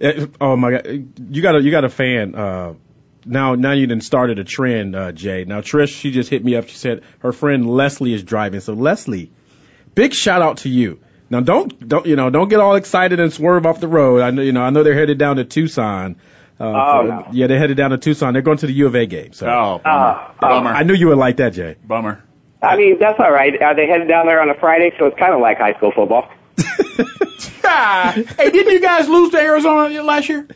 Eh, 0.00 0.26
oh 0.40 0.56
my 0.56 0.70
God, 0.72 0.86
you 1.30 1.42
got 1.42 1.54
a 1.54 1.62
you 1.62 1.70
got 1.70 1.84
a 1.84 1.88
fan. 1.88 2.34
Uh, 2.34 2.74
now 3.24 3.54
now 3.54 3.70
you 3.70 3.86
done 3.86 4.00
started 4.00 4.40
a 4.40 4.44
trend, 4.44 4.96
uh, 4.96 5.12
Jay. 5.12 5.44
Now 5.44 5.60
Trish, 5.60 5.96
she 6.00 6.10
just 6.10 6.28
hit 6.28 6.44
me 6.44 6.56
up. 6.56 6.66
She 6.68 6.74
said 6.76 7.02
her 7.20 7.30
friend 7.30 7.68
Leslie 7.70 8.12
is 8.12 8.24
driving. 8.24 8.58
So 8.58 8.72
Leslie, 8.72 9.30
big 9.94 10.12
shout 10.12 10.42
out 10.42 10.56
to 10.58 10.68
you. 10.68 10.98
Now 11.32 11.40
don't 11.40 11.88
don't 11.88 12.04
you 12.06 12.14
know 12.14 12.28
don't 12.30 12.48
get 12.48 12.60
all 12.60 12.74
excited 12.74 13.18
and 13.18 13.32
swerve 13.32 13.64
off 13.66 13.80
the 13.80 13.88
road. 13.88 14.20
I 14.20 14.30
know 14.30 14.42
you 14.42 14.52
know 14.52 14.62
I 14.62 14.68
know 14.70 14.82
they're 14.82 14.94
headed 14.94 15.16
down 15.18 15.36
to 15.36 15.44
Tucson. 15.44 16.16
Uh, 16.60 16.64
Oh, 16.64 17.00
for- 17.00 17.08
no. 17.08 17.26
Yeah, 17.32 17.46
they're 17.46 17.58
headed 17.58 17.76
down 17.78 17.90
to 17.90 17.98
Tucson. 17.98 18.34
They're 18.34 18.42
going 18.42 18.58
to 18.58 18.66
the 18.66 18.72
U 18.74 18.86
of 18.86 18.94
A 18.94 19.06
game. 19.06 19.32
So 19.32 19.46
Oh, 19.46 19.80
bummer. 19.82 19.82
Ah, 19.86 20.34
bummer. 20.40 20.70
I 20.70 20.82
knew 20.82 20.94
you 20.94 21.08
would 21.08 21.16
like 21.18 21.38
that, 21.38 21.54
Jay. 21.54 21.76
bummer. 21.82 22.22
I 22.62 22.76
mean, 22.76 22.98
that's 23.00 23.18
all 23.18 23.32
right. 23.32 23.60
Are 23.62 23.74
they 23.74 23.86
headed 23.86 24.06
down 24.08 24.26
there 24.26 24.40
on 24.42 24.48
a 24.50 24.54
Friday? 24.54 24.92
So 24.98 25.06
it's 25.06 25.18
kind 25.18 25.32
of 25.34 25.40
like 25.40 25.56
high 25.58 25.72
school 25.74 25.90
football. 25.90 26.28
Hey, 27.64 28.50
didn't 28.50 28.72
you 28.74 28.80
guys 28.80 29.08
lose 29.08 29.30
to 29.30 29.38
Arizona 29.38 30.02
last 30.02 30.28
year? 30.28 30.46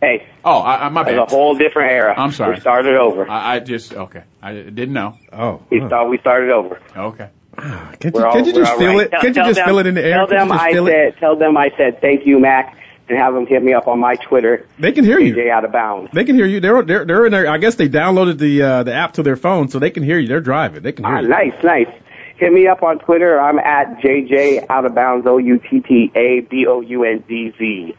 Hey, 0.00 0.26
Oh, 0.44 0.58
I, 0.60 0.86
I, 0.86 0.88
my 0.90 1.00
it's 1.02 1.10
bad. 1.10 1.18
a 1.18 1.24
whole 1.26 1.56
different 1.56 1.90
era. 1.90 2.14
I'm 2.16 2.30
sorry. 2.30 2.54
We 2.54 2.60
started 2.60 2.94
over. 2.96 3.28
I, 3.28 3.56
I 3.56 3.58
just 3.60 3.92
okay. 3.92 4.22
I 4.40 4.52
didn't 4.52 4.92
know. 4.92 5.18
Oh, 5.32 5.62
We 5.70 5.80
huh. 5.80 5.88
thought 5.88 6.08
we 6.08 6.18
started 6.18 6.50
over. 6.50 6.80
Okay. 6.96 7.28
Can't 7.56 8.14
you, 8.14 8.24
all, 8.24 8.32
can't 8.32 8.46
you 8.46 8.52
just 8.52 8.74
feel 8.76 8.88
right. 8.96 9.06
it? 9.06 9.10
Tell- 9.10 9.20
Can't 9.22 9.36
you 9.36 9.42
just 9.44 9.56
them- 9.56 9.66
feel 9.66 9.78
it 9.78 9.86
in 9.86 9.94
the 9.94 10.04
air? 10.04 10.16
Tell 10.18 10.26
them 10.26 10.52
I 10.52 10.70
it? 10.70 10.84
said. 10.86 11.20
Tell 11.20 11.36
them 11.36 11.56
I 11.56 11.70
said 11.76 12.00
thank 12.00 12.26
you, 12.26 12.38
Mac, 12.38 12.76
and 13.08 13.18
have 13.18 13.34
them 13.34 13.46
hit 13.46 13.62
me 13.62 13.72
up 13.72 13.86
on 13.88 13.98
my 14.00 14.14
Twitter. 14.16 14.66
They 14.78 14.92
can 14.92 15.04
hear 15.04 15.18
you. 15.18 15.34
DJ 15.34 15.50
out 15.50 15.64
of 15.64 15.72
bounds. 15.72 16.10
They 16.12 16.24
can 16.24 16.34
hear 16.36 16.46
you. 16.46 16.60
They're 16.60 16.82
they're 16.82 17.04
they're 17.04 17.26
in 17.26 17.32
there. 17.32 17.48
I 17.48 17.58
guess 17.58 17.76
they 17.76 17.88
downloaded 17.88 18.38
the 18.38 18.62
uh, 18.62 18.82
the 18.82 18.92
app 18.94 19.14
to 19.14 19.22
their 19.22 19.36
phone, 19.36 19.68
so 19.68 19.78
they 19.78 19.90
can 19.90 20.02
hear 20.02 20.18
you. 20.18 20.28
They're 20.28 20.40
driving. 20.40 20.82
They 20.82 20.92
can 20.92 21.04
hear 21.04 21.14
Ah, 21.16 21.20
you. 21.20 21.28
nice, 21.28 21.54
nice. 21.64 21.88
Hit 22.36 22.52
me 22.52 22.66
up 22.66 22.82
on 22.82 22.98
Twitter. 22.98 23.40
I'm 23.40 23.58
at 23.58 23.98
JJ 24.00 24.66
out 24.68 24.84
of 24.84 24.94
bounds 24.94 25.26
O 25.26 25.38
U 25.38 25.58
T 25.58 25.80
T 25.80 26.12
A 26.14 26.40
B 26.40 26.66
O 26.68 26.82
U 26.82 27.04
N 27.04 27.24
D 27.26 27.54
Z. 27.58 27.96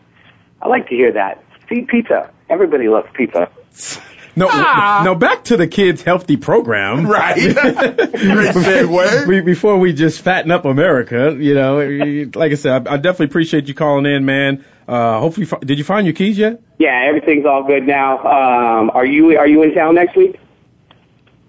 I 0.62 0.68
like 0.68 0.88
to 0.90 0.96
hear 0.96 1.12
that. 1.14 1.44
See 1.70 1.82
pizza. 1.82 2.30
Everybody 2.50 2.88
loves 2.88 3.08
pizza. 3.14 3.50
No, 4.38 4.48
Ah. 4.50 5.02
no. 5.04 5.16
Back 5.16 5.46
to 5.46 5.58
the 5.58 5.68
kids' 5.68 6.02
healthy 6.04 6.38
program. 6.38 7.06
Right. 7.08 7.36
Great 7.56 8.54
segue. 8.56 9.28
We, 9.28 9.42
before 9.42 9.78
we 9.78 9.94
just 9.94 10.22
fatten 10.22 10.52
up 10.52 10.66
America, 10.66 11.36
you 11.38 11.54
know, 11.56 12.30
like 12.40 12.52
I 12.52 12.56
said, 12.56 12.88
I, 12.88 12.94
I 12.94 12.98
definitely 12.98 13.26
appreciate 13.28 13.68
you 13.68 13.74
calling 13.74 14.06
in, 14.06 14.26
man. 14.26 14.64
Uh, 14.88 15.20
hopefully, 15.20 15.48
did 15.66 15.78
you 15.80 15.84
find 15.84 16.06
your 16.06 16.14
keys 16.14 16.38
yet? 16.38 16.62
Yeah, 16.78 17.04
everything's 17.08 17.46
all 17.46 17.64
good 17.66 17.86
now. 17.88 18.20
Um, 18.20 18.92
are 18.94 19.06
you 19.06 19.38
are 19.38 19.48
you 19.48 19.64
in 19.64 19.74
town 19.74 19.96
next 19.96 20.16
week? 20.16 20.40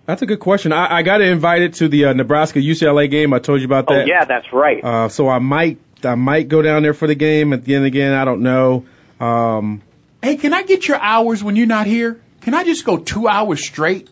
That's 0.06 0.22
a 0.22 0.26
good 0.26 0.40
question. 0.40 0.72
I, 0.72 0.96
I 0.96 1.02
got 1.02 1.20
invited 1.20 1.74
to 1.74 1.88
the 1.88 2.06
uh, 2.06 2.12
Nebraska 2.14 2.58
UCLA 2.58 3.10
game. 3.10 3.34
I 3.34 3.38
told 3.38 3.60
you 3.60 3.66
about 3.66 3.86
that. 3.88 3.92
Oh 3.92 3.96
that. 3.98 4.06
yeah, 4.08 4.24
that's 4.24 4.50
right. 4.52 4.82
Uh, 4.82 5.08
so 5.10 5.28
I 5.28 5.38
might 5.38 5.78
I 6.02 6.14
might 6.14 6.48
go 6.48 6.62
down 6.62 6.82
there 6.82 6.94
for 6.94 7.06
the 7.06 7.14
game 7.14 7.52
at 7.52 7.64
the 7.64 7.74
end 7.74 7.84
again. 7.84 8.12
I 8.14 8.24
don't 8.24 8.40
know. 8.42 8.86
Um, 9.20 9.82
Hey, 10.22 10.36
can 10.36 10.52
I 10.52 10.62
get 10.64 10.88
your 10.88 10.98
hours 10.98 11.44
when 11.44 11.54
you're 11.54 11.66
not 11.68 11.86
here? 11.86 12.20
Can 12.40 12.54
I 12.54 12.64
just 12.64 12.84
go 12.84 12.96
two 12.98 13.28
hours 13.28 13.64
straight? 13.64 14.08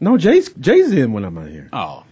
no, 0.00 0.16
Jay's 0.18 0.50
Jay's 0.52 0.92
in 0.92 1.12
when 1.12 1.24
I'm 1.24 1.38
out 1.38 1.48
here. 1.48 1.68
Oh, 1.72 2.04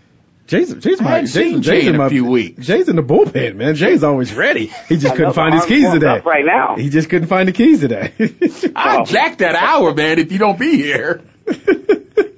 Jay's 0.47 0.73
Jay's 0.75 1.01
I 1.01 1.05
my 1.05 1.11
hadn't 1.11 1.27
Jay's, 1.27 1.35
seen 1.35 1.63
Jay's 1.63 1.83
Jay 1.85 1.89
in 1.89 1.95
a 1.95 1.99
my, 1.99 2.09
few 2.09 2.25
weeks. 2.25 2.65
Jay's 2.67 2.89
in 2.89 2.97
the 2.97 3.03
bullpen, 3.03 3.57
man. 3.57 3.75
Jay's 3.75 4.03
always 4.05 4.33
ready. 4.35 4.67
He 4.89 4.97
just 4.97 5.15
couldn't 5.17 5.35
find 5.35 5.55
his 5.55 5.65
keys 5.67 5.91
today. 5.93 6.21
right 6.25 6.45
now. 6.45 6.77
He 6.77 6.89
just 6.89 7.09
couldn't 7.11 7.29
find 7.29 7.49
the 7.49 7.53
keys 7.53 7.81
today. 7.81 8.13
I 8.77 8.99
Oh. 8.99 9.05
jack 9.05 9.39
that 9.39 9.55
hour, 9.55 9.95
man. 9.95 10.19
If 10.19 10.33
you 10.33 10.39
don't 10.39 10.59
be 10.59 10.77
here. 10.77 11.23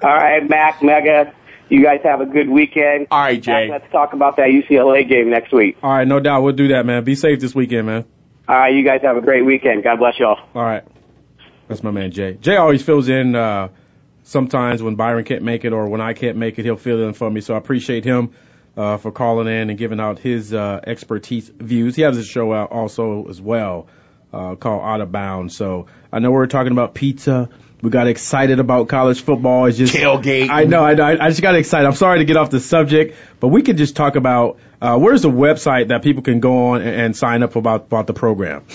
All 0.02 0.10
right, 0.14 0.46
Mac, 0.48 0.82
Mega. 0.82 1.32
You 1.68 1.82
guys 1.82 2.00
have 2.04 2.20
a 2.20 2.26
good 2.26 2.48
weekend. 2.50 3.06
All 3.10 3.20
right, 3.20 3.40
Jay. 3.40 3.68
Let's 3.70 3.90
talk 3.92 4.12
about 4.12 4.36
that 4.36 4.48
UCLA 4.48 5.08
game 5.08 5.30
next 5.30 5.52
week. 5.52 5.78
All 5.82 5.90
right, 5.90 6.06
no 6.06 6.20
doubt. 6.20 6.42
We'll 6.42 6.52
do 6.54 6.68
that, 6.68 6.84
man. 6.84 7.04
Be 7.04 7.14
safe 7.14 7.40
this 7.40 7.54
weekend, 7.54 7.86
man. 7.86 8.04
All 8.48 8.56
right, 8.56 8.74
you 8.74 8.84
guys 8.84 9.00
have 9.02 9.16
a 9.16 9.22
great 9.22 9.44
weekend. 9.46 9.84
God 9.84 9.98
bless 9.98 10.18
y'all. 10.18 10.38
All 10.54 10.62
right. 10.62 10.82
That's 11.72 11.82
my 11.82 11.90
man, 11.90 12.10
Jay. 12.10 12.36
Jay 12.38 12.56
always 12.56 12.82
fills 12.82 13.08
in, 13.08 13.34
uh, 13.34 13.68
sometimes 14.24 14.82
when 14.82 14.94
Byron 14.94 15.24
can't 15.24 15.42
make 15.42 15.64
it 15.64 15.72
or 15.72 15.88
when 15.88 16.02
I 16.02 16.12
can't 16.12 16.36
make 16.36 16.58
it, 16.58 16.66
he'll 16.66 16.76
fill 16.76 17.02
in 17.08 17.14
for 17.14 17.30
me. 17.30 17.40
So 17.40 17.54
I 17.54 17.56
appreciate 17.56 18.04
him, 18.04 18.32
uh, 18.76 18.98
for 18.98 19.10
calling 19.10 19.46
in 19.46 19.70
and 19.70 19.78
giving 19.78 19.98
out 19.98 20.18
his, 20.18 20.52
uh, 20.52 20.80
expertise 20.86 21.48
views. 21.48 21.96
He 21.96 22.02
has 22.02 22.18
a 22.18 22.24
show 22.24 22.52
out 22.52 22.72
also 22.72 23.24
as 23.30 23.40
well, 23.40 23.86
uh, 24.34 24.56
called 24.56 24.82
Out 24.82 25.00
of 25.00 25.12
Bounds. 25.12 25.56
So 25.56 25.86
I 26.12 26.18
know 26.18 26.30
we're 26.30 26.46
talking 26.46 26.72
about 26.72 26.92
pizza. 26.92 27.48
We 27.80 27.88
got 27.88 28.06
excited 28.06 28.60
about 28.60 28.88
college 28.88 29.22
football. 29.22 29.64
It's 29.64 29.78
just 29.78 29.94
Tailgate. 29.94 30.50
I 30.50 30.64
know. 30.64 30.84
I, 30.84 30.92
know. 30.92 31.04
I 31.04 31.28
just 31.30 31.40
got 31.40 31.54
excited. 31.56 31.86
I'm 31.86 31.94
sorry 31.94 32.18
to 32.18 32.26
get 32.26 32.36
off 32.36 32.50
the 32.50 32.60
subject, 32.60 33.16
but 33.40 33.48
we 33.48 33.62
could 33.62 33.78
just 33.78 33.96
talk 33.96 34.16
about 34.16 34.58
uh, 34.80 34.98
where's 34.98 35.22
the 35.22 35.30
website 35.30 35.88
that 35.88 36.02
people 36.02 36.22
can 36.22 36.40
go 36.40 36.66
on 36.72 36.82
and, 36.82 37.00
and 37.00 37.16
sign 37.16 37.42
up 37.42 37.56
about 37.56 37.86
about 37.86 38.06
the 38.06 38.12
program. 38.12 38.66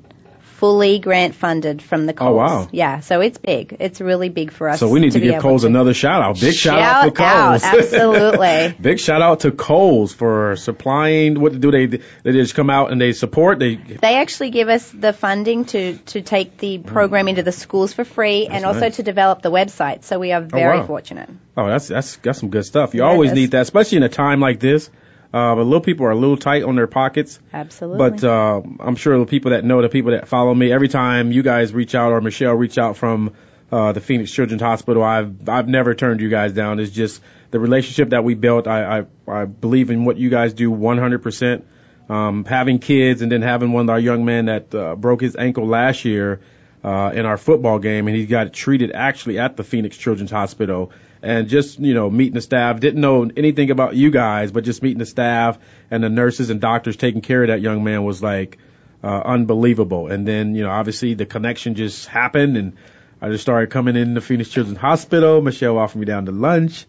fully 0.56 0.98
grant 0.98 1.34
funded 1.34 1.82
from 1.82 2.06
the 2.06 2.14
Kohl's. 2.14 2.30
Oh, 2.30 2.36
wow. 2.36 2.68
Yeah, 2.72 3.00
so 3.00 3.20
it's 3.20 3.36
big. 3.36 3.76
It's 3.78 4.00
really 4.00 4.30
big 4.30 4.50
for 4.50 4.68
us. 4.70 4.80
So 4.80 4.88
we 4.88 5.00
need 5.00 5.12
to, 5.12 5.20
be 5.20 5.28
give 5.28 5.42
Kohl's 5.42 5.62
to- 5.62 5.68
another 5.68 5.92
shout 5.92 6.22
out. 6.22 6.40
Big 6.40 6.54
shout, 6.54 6.80
out 6.80 7.04
to 7.04 7.10
Kohl's. 7.10 7.62
absolutely. 7.62 8.74
Big 8.80 8.98
shout 8.98 9.20
out 9.20 9.40
to 9.40 9.50
Kohl's 9.50 10.14
for 10.14 10.56
supplying. 10.56 11.40
What 11.40 11.60
do 11.60 11.70
they? 11.70 11.86
They 11.86 12.32
just 12.32 12.54
come 12.54 12.70
out 12.70 12.90
and 12.90 13.00
they 13.00 13.12
support. 13.12 13.58
They 13.58 13.74
They 13.76 14.16
actually 14.16 14.50
give 14.50 14.68
us 14.68 14.90
the 14.90 15.12
funding 15.12 15.66
to, 15.66 15.96
to 15.96 16.22
take 16.22 16.56
the 16.56 16.78
mm. 16.78 16.86
program 16.86 17.28
into 17.28 17.42
the 17.42 17.52
schools 17.52 17.92
for 17.92 18.04
free 18.04 18.46
and 18.46 18.64
also 18.64 18.88
to 18.88 19.02
develop 19.02 19.42
the 19.42 19.50
website. 19.50 20.04
So 20.04 20.18
we 20.18 20.32
are 20.32 20.42
oh, 20.42 20.46
very 20.46 20.80
wow. 20.80 20.86
fortunate. 20.86 21.28
oh, 21.56 21.68
that's 21.68 21.88
that's 21.88 22.16
that's 22.16 22.40
some 22.40 22.50
good 22.50 22.64
stuff. 22.64 22.94
You 22.94 23.02
Yeah, 23.02 23.10
always 23.10 23.32
need 23.32 23.50
that, 23.50 23.62
especially 23.62 23.98
in 23.98 24.04
a 24.04 24.08
time 24.08 24.40
like 24.40 24.60
this. 24.60 24.90
Uh, 25.36 25.54
but 25.54 25.64
little 25.64 25.82
people 25.82 26.06
are 26.06 26.12
a 26.12 26.16
little 26.16 26.38
tight 26.38 26.62
on 26.62 26.76
their 26.76 26.86
pockets. 26.86 27.38
Absolutely. 27.52 27.98
But 27.98 28.24
uh, 28.24 28.62
I'm 28.80 28.96
sure 28.96 29.18
the 29.18 29.26
people 29.26 29.50
that 29.50 29.66
know, 29.66 29.82
the 29.82 29.90
people 29.90 30.12
that 30.12 30.28
follow 30.28 30.54
me, 30.54 30.72
every 30.72 30.88
time 30.88 31.30
you 31.30 31.42
guys 31.42 31.74
reach 31.74 31.94
out 31.94 32.12
or 32.12 32.22
Michelle 32.22 32.54
reach 32.54 32.78
out 32.78 32.96
from 32.96 33.34
uh, 33.70 33.92
the 33.92 34.00
Phoenix 34.00 34.30
Children's 34.30 34.62
Hospital, 34.62 35.02
I've 35.02 35.46
I've 35.46 35.68
never 35.68 35.94
turned 35.94 36.22
you 36.22 36.30
guys 36.30 36.54
down. 36.54 36.80
It's 36.80 36.90
just 36.90 37.20
the 37.50 37.60
relationship 37.60 38.10
that 38.10 38.24
we 38.24 38.32
built. 38.32 38.66
I 38.66 39.00
I, 39.00 39.04
I 39.30 39.44
believe 39.44 39.90
in 39.90 40.06
what 40.06 40.16
you 40.16 40.30
guys 40.30 40.54
do 40.54 40.70
100%. 40.70 41.64
Um, 42.08 42.46
having 42.46 42.78
kids 42.78 43.20
and 43.20 43.30
then 43.30 43.42
having 43.42 43.72
one 43.72 43.84
of 43.84 43.90
our 43.90 44.00
young 44.00 44.24
men 44.24 44.46
that 44.46 44.74
uh, 44.74 44.94
broke 44.94 45.20
his 45.20 45.36
ankle 45.36 45.66
last 45.66 46.06
year 46.06 46.40
uh, 46.82 47.10
in 47.12 47.26
our 47.26 47.36
football 47.36 47.78
game, 47.78 48.08
and 48.08 48.16
he 48.16 48.24
got 48.24 48.54
treated 48.54 48.90
actually 48.92 49.38
at 49.38 49.58
the 49.58 49.64
Phoenix 49.64 49.98
Children's 49.98 50.30
Hospital. 50.30 50.92
And 51.22 51.48
just 51.48 51.78
you 51.78 51.94
know, 51.94 52.10
meeting 52.10 52.34
the 52.34 52.40
staff, 52.40 52.78
didn't 52.80 53.00
know 53.00 53.28
anything 53.36 53.70
about 53.70 53.96
you 53.96 54.10
guys, 54.10 54.52
but 54.52 54.64
just 54.64 54.82
meeting 54.82 54.98
the 54.98 55.06
staff 55.06 55.58
and 55.90 56.02
the 56.02 56.08
nurses 56.08 56.50
and 56.50 56.60
doctors 56.60 56.96
taking 56.96 57.20
care 57.20 57.42
of 57.42 57.48
that 57.48 57.60
young 57.60 57.82
man 57.84 58.04
was 58.04 58.22
like 58.22 58.58
uh, 59.02 59.22
unbelievable. 59.24 60.08
And 60.08 60.26
then 60.26 60.54
you 60.54 60.62
know, 60.62 60.70
obviously 60.70 61.14
the 61.14 61.26
connection 61.26 61.74
just 61.74 62.06
happened, 62.06 62.56
and 62.56 62.76
I 63.20 63.30
just 63.30 63.42
started 63.42 63.70
coming 63.70 63.96
in 63.96 64.14
the 64.14 64.20
Phoenix 64.20 64.50
Children's 64.50 64.78
Hospital. 64.78 65.40
Michelle 65.40 65.78
offered 65.78 65.98
me 65.98 66.04
down 66.04 66.26
to 66.26 66.32
lunch. 66.32 66.86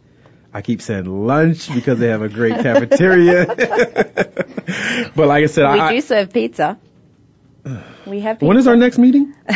I 0.53 0.61
keep 0.61 0.81
saying 0.81 1.05
lunch 1.05 1.73
because 1.73 1.99
they 1.99 2.07
have 2.07 2.21
a 2.21 2.29
great 2.29 2.55
cafeteria. 2.55 3.45
but 5.15 5.27
like 5.27 5.43
I 5.43 5.47
said, 5.47 5.71
we 5.73 5.79
I, 5.79 5.93
do 5.93 6.01
serve 6.01 6.33
pizza. 6.33 6.77
We 8.07 8.21
have 8.21 8.37
pizza. 8.37 8.47
when 8.47 8.57
is 8.57 8.67
our 8.67 8.77
next 8.77 8.97
meeting? 8.97 9.33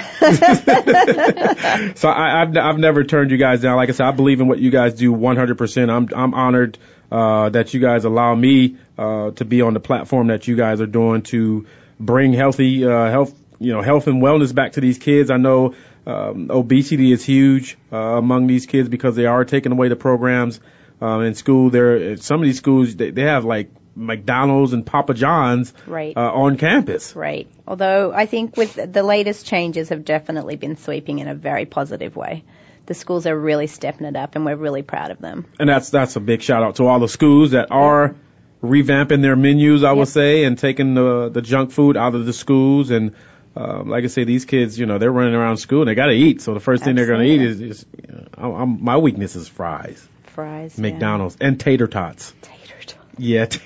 so 1.95 2.09
I, 2.09 2.41
I've 2.41 2.57
I've 2.57 2.77
never 2.77 3.05
turned 3.05 3.31
you 3.31 3.37
guys 3.37 3.61
down. 3.61 3.77
Like 3.77 3.87
I 3.87 3.93
said, 3.93 4.07
I 4.07 4.11
believe 4.11 4.41
in 4.41 4.49
what 4.49 4.59
you 4.59 4.71
guys 4.71 4.93
do 4.95 5.13
100%. 5.13 5.89
I'm 5.89 6.09
I'm 6.13 6.33
honored 6.33 6.77
uh, 7.09 7.47
that 7.49 7.73
you 7.73 7.79
guys 7.79 8.03
allow 8.03 8.35
me 8.35 8.75
uh, 8.97 9.31
to 9.31 9.45
be 9.45 9.61
on 9.61 9.73
the 9.73 9.79
platform 9.79 10.27
that 10.27 10.49
you 10.49 10.57
guys 10.57 10.81
are 10.81 10.85
doing 10.85 11.21
to 11.23 11.65
bring 11.97 12.33
healthy 12.33 12.85
uh, 12.85 13.09
health 13.09 13.33
you 13.59 13.71
know 13.71 13.81
health 13.81 14.07
and 14.07 14.21
wellness 14.21 14.53
back 14.53 14.73
to 14.73 14.81
these 14.81 14.97
kids. 14.97 15.31
I 15.31 15.37
know 15.37 15.75
um, 16.05 16.49
obesity 16.49 17.11
is 17.11 17.23
huge 17.23 17.77
uh, 17.93 17.97
among 17.97 18.47
these 18.47 18.65
kids 18.65 18.89
because 18.89 19.15
they 19.15 19.27
are 19.27 19.45
taking 19.45 19.71
away 19.71 19.87
the 19.87 19.95
programs 19.95 20.59
um, 20.99 21.21
in 21.23 21.35
school. 21.35 21.69
There, 21.69 22.17
some 22.17 22.41
of 22.41 22.45
these 22.45 22.57
schools 22.57 22.95
they, 22.95 23.11
they 23.11 23.23
have 23.23 23.45
like 23.45 23.71
McDonald's 23.95 24.73
and 24.73 24.85
Papa 24.85 25.13
John's 25.13 25.73
Right. 25.85 26.15
uh, 26.15 26.31
on 26.31 26.57
campus. 26.57 27.15
Right. 27.15 27.47
Although 27.67 28.11
I 28.13 28.25
think 28.25 28.55
with 28.57 28.73
the 28.91 29.03
latest 29.03 29.45
changes 29.45 29.89
have 29.89 30.05
definitely 30.05 30.55
been 30.55 30.77
sweeping 30.77 31.19
in 31.19 31.27
a 31.27 31.35
very 31.35 31.65
positive 31.65 32.15
way. 32.15 32.43
The 32.85 32.93
schools 32.93 33.25
are 33.27 33.37
really 33.37 33.67
stepping 33.67 34.07
it 34.07 34.15
up 34.15 34.35
and 34.35 34.45
we're 34.45 34.55
really 34.55 34.81
proud 34.81 35.11
of 35.11 35.19
them. 35.19 35.45
and 35.59 35.69
that's 35.69 35.89
that's 35.89 36.15
a 36.15 36.19
big 36.19 36.41
shout 36.41 36.63
out 36.63 36.75
to 36.75 36.85
all 36.87 36.99
the 36.99 37.07
schools 37.07 37.51
that 37.51 37.67
are 37.71 38.15
revamping 38.63 39.21
their 39.21 39.35
menus, 39.35 39.83
I 39.83 39.91
would 39.91 40.01
Yep. 40.01 40.07
say, 40.07 40.43
and 40.43 40.57
taking 40.57 40.93
the 40.93 41.29
the 41.29 41.41
junk 41.41 41.71
food 41.71 41.97
out 41.97 42.15
of 42.15 42.25
the 42.25 42.33
schools. 42.33 42.91
And 42.91 43.13
um, 43.55 43.89
like 43.89 44.03
I 44.03 44.07
say, 44.07 44.23
these 44.23 44.45
kids, 44.45 44.79
you 44.79 44.85
know, 44.85 44.97
they're 44.97 45.11
running 45.11 45.35
around 45.35 45.57
school 45.57 45.81
and 45.81 45.89
they 45.89 45.95
got 45.95 46.05
to 46.07 46.13
eat. 46.13 46.41
So 46.41 46.53
the 46.53 46.59
first 46.59 46.83
thing 46.83 46.95
they're 46.95 47.05
going 47.07 47.19
to 47.27 47.33
eat 47.33 47.41
is, 47.41 47.61
is 47.61 47.85
you 48.01 48.13
know, 48.13 48.27
I'm, 48.37 48.51
I'm, 48.55 48.83
my 48.83 48.97
weakness 48.97 49.35
is 49.35 49.47
fries, 49.49 50.07
Fries. 50.23 50.77
yeah. 50.77 50.83
McDonald's, 50.91 51.37
and 51.41 51.59
tater 51.59 51.87
tots. 51.87 52.33
Tater 52.41 52.85
tot. 52.87 53.05
Yeah. 53.17 53.45
t- 53.53 53.59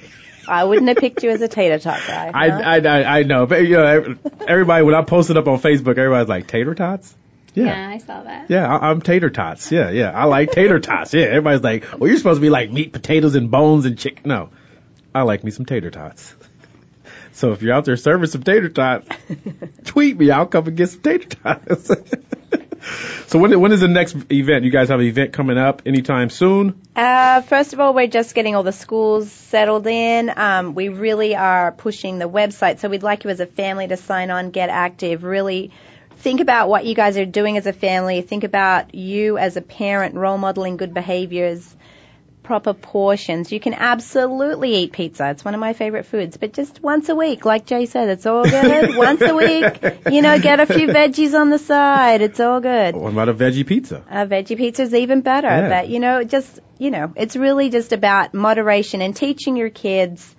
I 0.47 0.63
wouldn't 0.63 0.87
have 0.87 0.97
picked 0.97 1.23
you 1.23 1.29
as 1.31 1.41
a 1.41 1.47
tater 1.47 1.79
tot 1.79 2.01
guy. 2.07 2.31
I, 2.33 2.49
huh? 2.49 2.61
I, 2.63 2.79
I, 2.79 3.19
I 3.19 3.23
know, 3.23 3.45
but 3.45 3.63
you 3.63 3.77
know, 3.77 4.15
everybody 4.47 4.83
when 4.83 4.95
I 4.95 5.01
posted 5.03 5.37
up 5.37 5.47
on 5.47 5.59
Facebook, 5.59 5.97
everybody's 5.97 6.29
like 6.29 6.47
tater 6.47 6.75
tots. 6.75 7.15
Yeah, 7.53 7.89
I 7.89 7.99
saw 7.99 8.21
that. 8.21 8.49
Yeah, 8.49 8.67
I, 8.67 8.89
I'm 8.89 9.01
tater 9.01 9.29
tots. 9.29 9.71
Yeah, 9.71 9.89
yeah. 9.89 10.11
I 10.11 10.25
like 10.25 10.51
tater 10.51 10.79
tots. 10.79 11.13
Yeah, 11.13 11.23
everybody's 11.23 11.63
like, 11.63 11.85
well, 11.97 12.09
you're 12.09 12.17
supposed 12.17 12.37
to 12.37 12.41
be 12.41 12.49
like 12.49 12.69
meat, 12.69 12.91
potatoes, 12.91 13.35
and 13.35 13.49
bones 13.49 13.85
and 13.85 13.97
chicken. 13.97 14.23
No, 14.25 14.49
I 15.13 15.21
like 15.21 15.43
me 15.43 15.51
some 15.51 15.65
tater 15.65 15.91
tots. 15.91 16.35
So 17.31 17.51
if 17.51 17.61
you're 17.61 17.73
out 17.73 17.85
there 17.85 17.97
serving 17.97 18.27
some 18.27 18.43
tater 18.43 18.69
tots, 18.69 19.07
tweet 19.85 20.17
me. 20.17 20.31
I'll 20.31 20.45
come 20.45 20.67
and 20.67 20.77
get 20.77 20.89
some 20.89 21.01
tater 21.01 21.29
tots. 21.29 21.91
so 23.27 23.39
when 23.39 23.59
when 23.59 23.71
is 23.71 23.81
the 23.81 23.87
next 23.87 24.15
event? 24.31 24.65
You 24.65 24.71
guys 24.71 24.89
have 24.89 24.99
an 24.99 25.05
event 25.05 25.33
coming 25.33 25.57
up 25.57 25.81
anytime 25.85 26.29
soon? 26.29 26.81
Uh, 26.95 27.41
first 27.41 27.73
of 27.73 27.79
all, 27.79 27.93
we're 27.93 28.07
just 28.07 28.35
getting 28.35 28.55
all 28.55 28.63
the 28.63 28.71
schools 28.71 29.31
settled 29.31 29.87
in. 29.87 30.31
Um, 30.35 30.75
we 30.75 30.89
really 30.89 31.35
are 31.35 31.71
pushing 31.71 32.19
the 32.19 32.29
website, 32.29 32.79
so 32.79 32.89
we'd 32.89 33.03
like 33.03 33.23
you 33.23 33.29
as 33.29 33.39
a 33.39 33.45
family 33.45 33.87
to 33.87 33.97
sign 33.97 34.31
on, 34.31 34.51
get 34.51 34.69
active, 34.69 35.23
really 35.23 35.71
think 36.17 36.39
about 36.39 36.69
what 36.69 36.85
you 36.85 36.95
guys 36.95 37.17
are 37.17 37.25
doing 37.25 37.57
as 37.57 37.67
a 37.67 37.73
family. 37.73 38.21
Think 38.21 38.43
about 38.43 38.95
you 38.95 39.37
as 39.37 39.57
a 39.57 39.61
parent, 39.61 40.15
role 40.15 40.37
modeling 40.37 40.77
good 40.77 40.93
behaviors, 40.93 41.75
proper 42.45 42.73
portions. 42.73 43.51
You 43.51 43.59
can 43.59 43.73
absolutely 43.73 44.75
eat 44.75 44.91
pizza. 44.93 45.31
It's 45.31 45.43
one 45.43 45.53
of 45.53 45.59
my 45.59 45.73
favorite 45.73 46.05
foods, 46.05 46.37
but 46.37 46.53
just 46.53 46.81
once 46.81 47.09
a 47.09 47.15
week, 47.15 47.43
like 47.43 47.65
Jay 47.65 47.85
said, 47.87 48.07
it's 48.09 48.25
all 48.25 48.43
good. 48.43 48.95
once 49.07 49.21
a 49.21 49.35
week, 49.35 50.05
you 50.11 50.21
know, 50.21 50.39
get 50.39 50.59
a 50.59 50.65
few 50.65 50.87
veggies 50.87 51.37
on 51.37 51.49
the 51.49 51.57
side. 51.57 52.21
It's 52.21 52.39
all 52.39 52.61
good. 52.61 52.95
What 52.95 53.11
about 53.11 53.29
a 53.29 53.33
veggie 53.33 53.65
pizza? 53.65 54.03
A 54.09 54.25
veggie 54.25 54.57
pizza 54.57 54.83
is 54.83 54.93
even 54.93 55.21
better. 55.21 55.47
Yeah. 55.47 55.69
But 55.69 55.89
you 55.89 55.99
know, 55.99 56.23
just 56.23 56.59
you 56.77 56.91
know, 56.91 57.11
it's 57.15 57.35
really 57.35 57.69
just 57.69 57.91
about 57.91 58.33
moderation 58.33 59.01
and 59.01 59.15
teaching 59.15 59.57
your 59.57 59.69
kids 59.69 60.35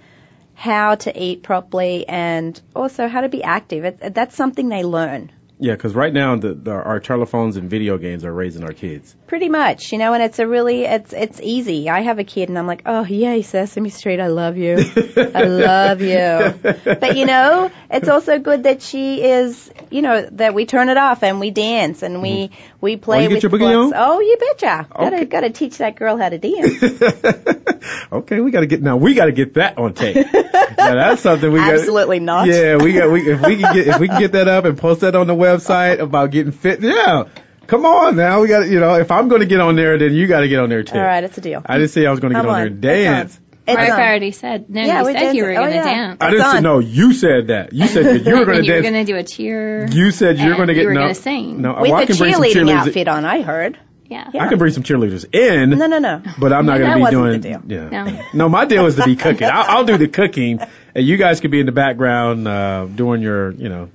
how 0.54 0.94
to 0.94 1.22
eat 1.22 1.42
properly 1.42 2.08
and 2.08 2.58
also 2.74 3.08
how 3.08 3.20
to 3.20 3.28
be 3.28 3.42
active. 3.42 3.84
It, 3.84 4.14
that's 4.14 4.34
something 4.34 4.68
they 4.68 4.84
learn. 4.84 5.30
Yeah, 5.58 5.72
because 5.72 5.94
right 5.94 6.12
now 6.12 6.36
the, 6.36 6.52
the 6.52 6.70
our 6.70 7.00
telephones 7.00 7.56
and 7.56 7.70
video 7.70 7.96
games 7.96 8.26
are 8.26 8.32
raising 8.32 8.62
our 8.62 8.74
kids. 8.74 9.16
Pretty 9.26 9.48
much, 9.48 9.90
you 9.90 9.96
know, 9.98 10.12
and 10.12 10.22
it's 10.22 10.38
a 10.38 10.46
really, 10.46 10.84
it's, 10.84 11.14
it's 11.14 11.40
easy. 11.40 11.88
I 11.88 12.00
have 12.02 12.18
a 12.18 12.24
kid 12.24 12.50
and 12.50 12.58
I'm 12.58 12.66
like, 12.66 12.82
oh 12.84 13.04
yay, 13.04 13.40
Sesame 13.40 13.88
Street, 13.88 14.20
I 14.20 14.26
love 14.26 14.58
you. 14.58 14.76
I 15.16 15.44
love 15.44 16.02
you. 16.02 16.76
But 16.96 17.16
you 17.16 17.24
know, 17.24 17.70
it's 17.90 18.08
also 18.08 18.38
good 18.38 18.64
that 18.64 18.82
she 18.82 19.22
is, 19.22 19.70
you 19.90 20.02
know, 20.02 20.28
that 20.32 20.52
we 20.54 20.66
turn 20.66 20.90
it 20.90 20.98
off 20.98 21.22
and 21.22 21.40
we 21.40 21.50
dance 21.50 22.02
and 22.02 22.20
we, 22.20 22.48
mm-hmm. 22.48 22.76
we 22.80 22.96
play 22.96 23.18
Oh, 23.18 23.22
you 23.22 23.28
get 23.28 23.34
with 23.36 23.42
your 23.44 23.52
boogie 23.52 23.86
on? 23.86 23.92
Oh, 23.96 24.20
you 24.20 24.36
betcha. 24.36 24.86
Gotta, 24.90 25.16
Okay. 25.16 25.24
gotta 25.24 25.50
teach 25.50 25.78
that 25.78 25.96
girl 25.96 26.18
how 26.18 26.28
to 26.28 26.38
dance. 26.38 27.72
Okay, 28.12 28.40
we 28.40 28.50
got 28.50 28.60
to 28.60 28.66
get 28.66 28.82
now. 28.82 28.96
We 28.96 29.14
got 29.14 29.26
to 29.26 29.32
get 29.32 29.54
that 29.54 29.78
on 29.78 29.94
tape. 29.94 30.16
now 30.16 30.94
that's 30.94 31.22
something 31.22 31.50
we 31.50 31.58
got. 31.58 31.74
Absolutely 31.74 32.20
not. 32.20 32.46
Yeah, 32.46 32.76
we 32.76 32.92
got. 32.92 33.10
We 33.10 33.30
if 33.30 33.40
we 33.40 33.56
can 33.56 33.74
get 33.74 33.86
if 33.86 33.98
we 33.98 34.08
can 34.08 34.20
get 34.20 34.32
that 34.32 34.48
up 34.48 34.64
and 34.64 34.78
post 34.78 35.00
that 35.00 35.14
on 35.14 35.26
the 35.26 35.34
website 35.46 35.98
about 36.00 36.30
getting 36.30 36.52
fit. 36.52 36.80
Yeah, 36.80 37.24
come 37.66 37.84
on 37.86 38.16
now. 38.16 38.40
We 38.42 38.48
got. 38.48 38.68
You 38.68 38.80
know, 38.80 38.94
if 38.94 39.10
I'm 39.10 39.28
going 39.28 39.40
to 39.40 39.46
get 39.46 39.60
on 39.60 39.76
there, 39.76 39.98
then 39.98 40.12
you 40.14 40.26
got 40.26 40.40
to 40.40 40.48
get 40.48 40.58
on 40.60 40.68
there 40.68 40.82
too. 40.82 40.96
All 40.96 41.02
right, 41.02 41.22
it's 41.24 41.38
a 41.38 41.40
deal. 41.40 41.62
I 41.64 41.78
didn't 41.78 41.90
say 41.90 42.06
I 42.06 42.10
was 42.10 42.20
going 42.20 42.32
to 42.32 42.38
get 42.38 42.42
Come 42.42 42.50
on 42.50 42.58
there 42.58 42.66
and 42.66 42.80
dance. 42.80 43.40
It's 43.68 43.76
Mark 43.76 43.90
on. 43.90 43.98
already 43.98 44.30
said. 44.30 44.70
No, 44.70 44.80
Yeah, 44.80 45.00
you 45.00 45.06
we 45.06 45.12
said 45.14 45.32
you 45.34 45.42
were. 45.42 45.50
Oh, 45.50 45.54
going 45.56 45.70
to 45.70 45.76
yeah. 45.76 45.84
dance. 45.84 46.18
I 46.20 46.30
didn't 46.30 46.52
say 46.52 46.60
no. 46.60 46.78
You 46.78 47.12
said 47.12 47.48
that. 47.48 47.72
You 47.72 47.88
said 47.88 48.04
that 48.04 48.24
you 48.24 48.38
were 48.38 48.44
going 48.44 48.58
and 48.58 48.66
to 48.66 48.70
you 48.72 48.76
were 48.76 48.82
going 48.82 48.94
to 48.94 49.04
do 49.04 49.16
a 49.16 49.24
cheer. 49.24 49.86
you 49.88 50.12
said 50.12 50.38
you're 50.38 50.54
going 50.54 50.68
to 50.68 50.74
get 50.74 50.82
you 50.82 50.86
were 50.88 50.94
no. 50.94 51.00
gonna 51.00 51.14
sing. 51.16 51.62
No, 51.62 51.72
With 51.80 51.90
well, 51.90 51.94
I 51.96 52.04
the 52.04 52.06
can 52.12 52.16
bring 52.18 52.32
some 52.34 52.42
cheerleading 52.44 52.52
cheerleaders. 52.52 52.86
outfit 52.86 53.08
on, 53.08 53.24
I 53.24 53.42
heard. 53.42 53.76
yeah. 54.08 54.30
I 54.38 54.46
can 54.48 54.58
bring 54.58 54.72
some 54.72 54.84
cheerleaders 54.84 55.24
in. 55.34 55.70
No, 55.70 55.86
no, 55.88 55.98
no. 55.98 56.22
But 56.38 56.52
I'm 56.52 56.64
not 56.64 56.78
No, 56.78 56.86
going 56.86 56.90
to 56.90 56.96
be 56.96 57.00
wasn't 57.02 57.42
doing. 57.42 57.58
the 57.60 57.66
deal. 57.74 57.90
Yeah. 57.92 58.04
No. 58.04 58.22
No, 58.34 58.48
my 58.48 58.66
deal 58.66 58.86
is 58.86 58.94
to 58.96 59.04
be 59.04 59.16
cooking. 59.26 59.48
I'll, 59.52 59.78
I'll 59.78 59.84
do 59.84 59.96
the 59.98 60.06
cooking, 60.06 60.60
and 60.94 61.04
you 61.04 61.16
guys 61.16 61.40
could 61.40 61.50
be 61.50 61.58
in 61.58 61.66
the 61.66 61.72
background 61.72 62.46
uh, 62.46 62.84
doing 62.86 63.20
your, 63.20 63.50
you 63.50 63.68
know, 63.68 63.88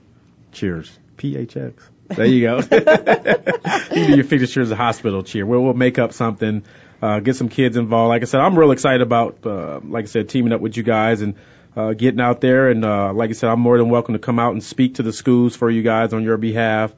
cheers. 0.52 0.92
PHX. 1.22 1.74
There 2.08 2.26
you 2.26 2.42
go. 2.42 2.58
you 3.96 4.08
do 4.08 4.16
your 4.16 4.24
Phoenix 4.24 4.52
Cheers 4.52 4.72
Hospital 4.72 5.24
cheer. 5.24 5.46
We'll, 5.46 5.62
we'll 5.62 5.74
make 5.74 6.00
up 6.00 6.14
something, 6.14 6.64
uh, 7.02 7.20
get 7.20 7.36
some 7.36 7.48
kids 7.48 7.78
involved. 7.78 8.10
Like 8.10 8.24
I 8.24 8.26
said, 8.26 8.42
I'm 8.42 8.58
real 8.58 8.72
excited 8.72 9.02
about, 9.02 9.46
uh, 9.46 9.80
like 9.84 10.06
I 10.06 10.08
said, 10.08 10.30
teaming 10.30 10.52
up 10.52 10.62
with 10.62 10.76
you 10.76 10.84
guys 10.84 11.22
and 11.22 11.36
uh, 11.76 11.94
getting 11.94 12.20
out 12.20 12.42
there. 12.42 12.70
And 12.70 12.84
uh, 12.84 13.14
like 13.14 13.30
I 13.30 13.34
said, 13.34 13.50
I'm 13.50 13.60
more 13.60 13.78
than 13.78 13.90
welcome 13.90 14.14
to 14.14 14.20
come 14.20 14.40
out 14.40 14.54
and 14.54 14.64
speak 14.64 14.96
to 14.96 15.04
the 15.04 15.14
schools 15.14 15.56
for 15.56 15.70
you 15.70 15.84
guys 15.84 16.12
on 16.14 16.24
your 16.24 16.38
behalf. 16.38 16.92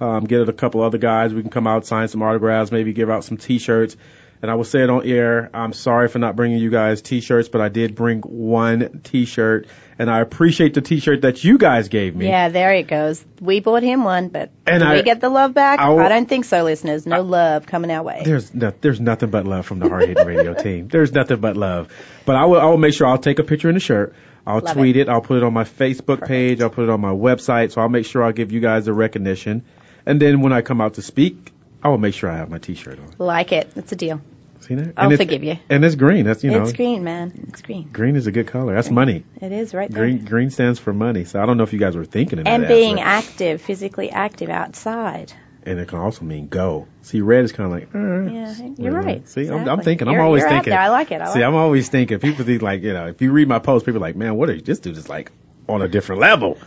Um, 0.00 0.24
get 0.24 0.48
a 0.48 0.52
couple 0.52 0.82
other 0.82 0.98
guys. 0.98 1.32
We 1.32 1.42
can 1.42 1.50
come 1.50 1.66
out, 1.66 1.86
sign 1.86 2.08
some 2.08 2.22
autographs, 2.22 2.70
maybe 2.70 2.92
give 2.92 3.10
out 3.10 3.24
some 3.24 3.36
T-shirts. 3.36 3.96
And 4.40 4.50
I 4.50 4.54
will 4.54 4.64
say 4.64 4.82
it 4.84 4.90
on 4.90 5.04
air. 5.04 5.50
I'm 5.52 5.72
sorry 5.72 6.06
for 6.08 6.18
not 6.20 6.36
bringing 6.36 6.58
you 6.58 6.70
guys 6.70 7.02
T-shirts, 7.02 7.48
but 7.48 7.60
I 7.60 7.68
did 7.68 7.96
bring 7.96 8.20
one 8.20 9.00
T-shirt, 9.02 9.66
and 9.98 10.08
I 10.08 10.20
appreciate 10.20 10.74
the 10.74 10.80
T-shirt 10.80 11.22
that 11.22 11.42
you 11.42 11.58
guys 11.58 11.88
gave 11.88 12.14
me. 12.14 12.28
Yeah, 12.28 12.48
there 12.48 12.72
it 12.72 12.86
goes. 12.86 13.24
We 13.40 13.58
bought 13.58 13.82
him 13.82 14.04
one, 14.04 14.28
but 14.28 14.50
And 14.64 14.78
did 14.80 14.88
I- 14.88 14.94
we 14.94 15.02
get 15.02 15.20
the 15.20 15.28
love 15.28 15.54
back? 15.54 15.80
I'll- 15.80 15.98
I 15.98 16.08
don't 16.08 16.28
think 16.28 16.44
so, 16.44 16.62
listeners. 16.62 17.04
No 17.04 17.22
love 17.22 17.66
coming 17.66 17.90
our 17.90 18.02
way. 18.04 18.22
There's 18.24 18.54
no, 18.54 18.72
there's 18.80 19.00
nothing 19.00 19.30
but 19.30 19.44
love 19.44 19.66
from 19.66 19.80
the 19.80 19.88
Hard 19.88 20.06
Hitting 20.08 20.24
Radio 20.26 20.54
team. 20.62 20.86
There's 20.86 21.12
nothing 21.12 21.38
but 21.40 21.56
love. 21.56 21.88
But 22.24 22.36
I 22.36 22.44
will 22.44 22.60
I 22.60 22.66
will 22.66 22.78
make 22.78 22.94
sure 22.94 23.08
I'll 23.08 23.18
take 23.18 23.40
a 23.40 23.44
picture 23.44 23.68
in 23.68 23.74
the 23.74 23.80
shirt. 23.80 24.14
I'll 24.46 24.60
Love 24.60 24.74
tweet 24.76 24.96
it. 24.96 25.08
I'll 25.08 25.20
put 25.20 25.36
it 25.38 25.42
on 25.42 25.52
my 25.52 25.64
Facebook 25.64 26.26
page. 26.26 26.62
I'll 26.62 26.70
put 26.70 26.84
it 26.84 26.90
on 26.90 27.00
my 27.00 27.10
website. 27.12 27.72
So 27.72 27.80
I'll 27.82 27.88
make 27.90 28.06
sure 28.06 28.22
I'll 28.24 28.32
give 28.32 28.50
you 28.52 28.60
guys 28.60 28.86
the 28.86 28.94
recognition. 28.94 29.62
And 30.06 30.22
then 30.22 30.40
when 30.40 30.54
I 30.54 30.62
come 30.62 30.80
out 30.80 30.94
to 30.94 31.02
speak, 31.02 31.52
I 31.82 31.88
will 31.88 31.98
make 31.98 32.14
sure 32.14 32.30
I 32.30 32.36
have 32.36 32.50
my 32.50 32.58
T-shirt 32.58 32.98
on. 32.98 33.14
Like 33.18 33.52
it. 33.52 33.70
It's 33.76 33.92
a 33.92 33.96
deal. 33.96 34.20
See 34.60 34.74
that? 34.74 34.94
I'll 34.96 35.04
and 35.04 35.12
it's- 35.12 35.26
forgive 35.26 35.44
you. 35.44 35.58
And 35.70 35.84
it's 35.84 35.94
green. 35.94 36.24
That's 36.24 36.42
you 36.42 36.50
know, 36.50 36.62
it's 36.62 36.72
green, 36.72 37.04
man. 37.04 37.46
It's 37.48 37.62
green. 37.62 37.88
green 37.92 38.16
is 38.16 38.26
a 38.26 38.32
good 38.32 38.48
color. 38.48 38.74
That's 38.74 38.90
money. 38.90 39.24
It 39.40 39.52
is 39.52 39.72
right 39.72 39.88
there. 39.90 40.02
Green 40.04 40.24
green 40.24 40.50
stands 40.50 40.80
for 40.80 40.92
money. 40.92 41.24
So 41.24 41.40
I 41.40 41.46
don't 41.46 41.56
know 41.56 41.62
if 41.62 41.72
you 41.72 41.78
guys 41.78 41.96
were 41.96 42.04
thinking 42.04 42.40
of 42.40 42.46
and 42.48 42.64
that. 42.64 42.70
And 42.70 42.74
being 42.74 43.00
active, 43.00 43.62
physically 43.62 44.10
active 44.10 44.48
outside. 44.50 45.32
and 45.64 45.78
it 45.78 45.86
can 45.86 45.98
also 45.98 46.24
mean 46.24 46.48
go. 46.48 46.88
See, 47.02 47.20
red 47.20 47.44
is 47.44 47.52
kind 47.52 47.72
of 47.72 47.78
like. 47.78 47.94
Uh, 47.94 48.30
Yeah, 48.32 48.68
you're 48.76 48.92
right. 48.92 49.28
See, 49.28 49.46
I'm, 49.48 49.68
I'm 49.68 49.80
thinking. 49.82 50.08
I'm 50.08 50.14
You're- 50.14 50.24
always 50.24 50.40
you're 50.42 50.50
thinking. 50.50 50.72
I 50.72 50.88
like 50.88 51.12
it. 51.12 51.20
I 51.22 51.26
See, 51.26 51.38
like 51.40 51.44
I'm 51.48 51.54
always 51.54 51.88
thinking. 51.88 52.18
People 52.18 52.44
think 52.44 52.60
like, 52.60 52.82
you 52.82 52.92
know, 52.92 53.06
if 53.06 53.22
you 53.22 53.30
read 53.30 53.46
my 53.48 53.60
post, 53.60 53.86
people 53.86 53.98
are 53.98 54.06
like, 54.08 54.16
man, 54.16 54.34
what 54.34 54.48
are 54.48 54.54
you? 54.54 54.60
This 54.62 54.80
dude 54.80 54.96
is 54.96 55.08
like 55.08 55.30
on 55.68 55.82
a 55.82 55.88
different 55.88 56.20
level. 56.20 56.58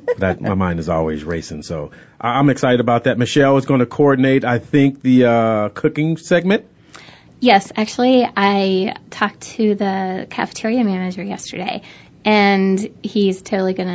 that 0.18 0.40
my 0.40 0.54
mind 0.54 0.78
is 0.80 0.88
always 0.88 1.24
racing. 1.24 1.62
So 1.62 1.90
I- 2.20 2.38
I'm 2.38 2.50
excited 2.50 2.80
about 2.80 3.04
that. 3.04 3.18
Michelle 3.18 3.56
is 3.58 3.66
going 3.66 3.80
to 3.80 3.86
coordinate. 3.86 4.44
I 4.44 4.58
think 4.58 5.02
the 5.02 5.26
uh, 5.26 5.68
cooking 5.70 6.16
segment. 6.16 6.66
Yes, 7.40 7.72
actually, 7.74 8.24
I 8.36 8.94
talked 9.10 9.40
to 9.56 9.74
the 9.74 10.26
cafeteria 10.30 10.84
manager 10.84 11.24
yesterday, 11.24 11.82
and 12.24 12.78
he's 13.02 13.42
totally 13.42 13.74
going 13.74 13.88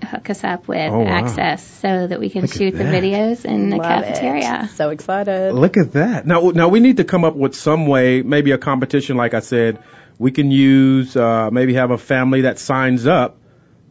to 0.00 0.06
hook 0.06 0.28
us 0.28 0.44
up 0.44 0.68
with 0.68 0.90
Oh, 0.92 1.00
wow. 1.00 1.06
access 1.06 1.66
so 1.66 2.06
that 2.06 2.20
we 2.20 2.28
can 2.28 2.42
Look 2.42 2.52
shoot 2.52 2.72
the 2.72 2.84
videos 2.84 3.46
in 3.46 3.70
the 3.70 3.76
Love 3.76 4.02
it. 4.02 4.06
cafeteria. 4.08 4.68
So 4.74 4.90
excited. 4.90 5.54
Look 5.54 5.78
at 5.78 5.92
that. 5.92 6.26
Now, 6.26 6.50
now 6.50 6.68
we 6.68 6.80
need 6.80 6.98
to 6.98 7.04
come 7.04 7.24
up 7.24 7.36
with 7.36 7.54
some 7.54 7.86
way, 7.86 8.20
maybe 8.20 8.50
a 8.52 8.58
competition. 8.58 9.16
Like 9.16 9.32
I 9.32 9.40
said, 9.40 9.82
we 10.18 10.30
can 10.30 10.50
use 10.50 11.16
uh, 11.16 11.50
maybe 11.50 11.74
have 11.74 11.90
a 11.92 11.98
family 11.98 12.42
that 12.42 12.58
signs 12.58 13.06
up. 13.06 13.38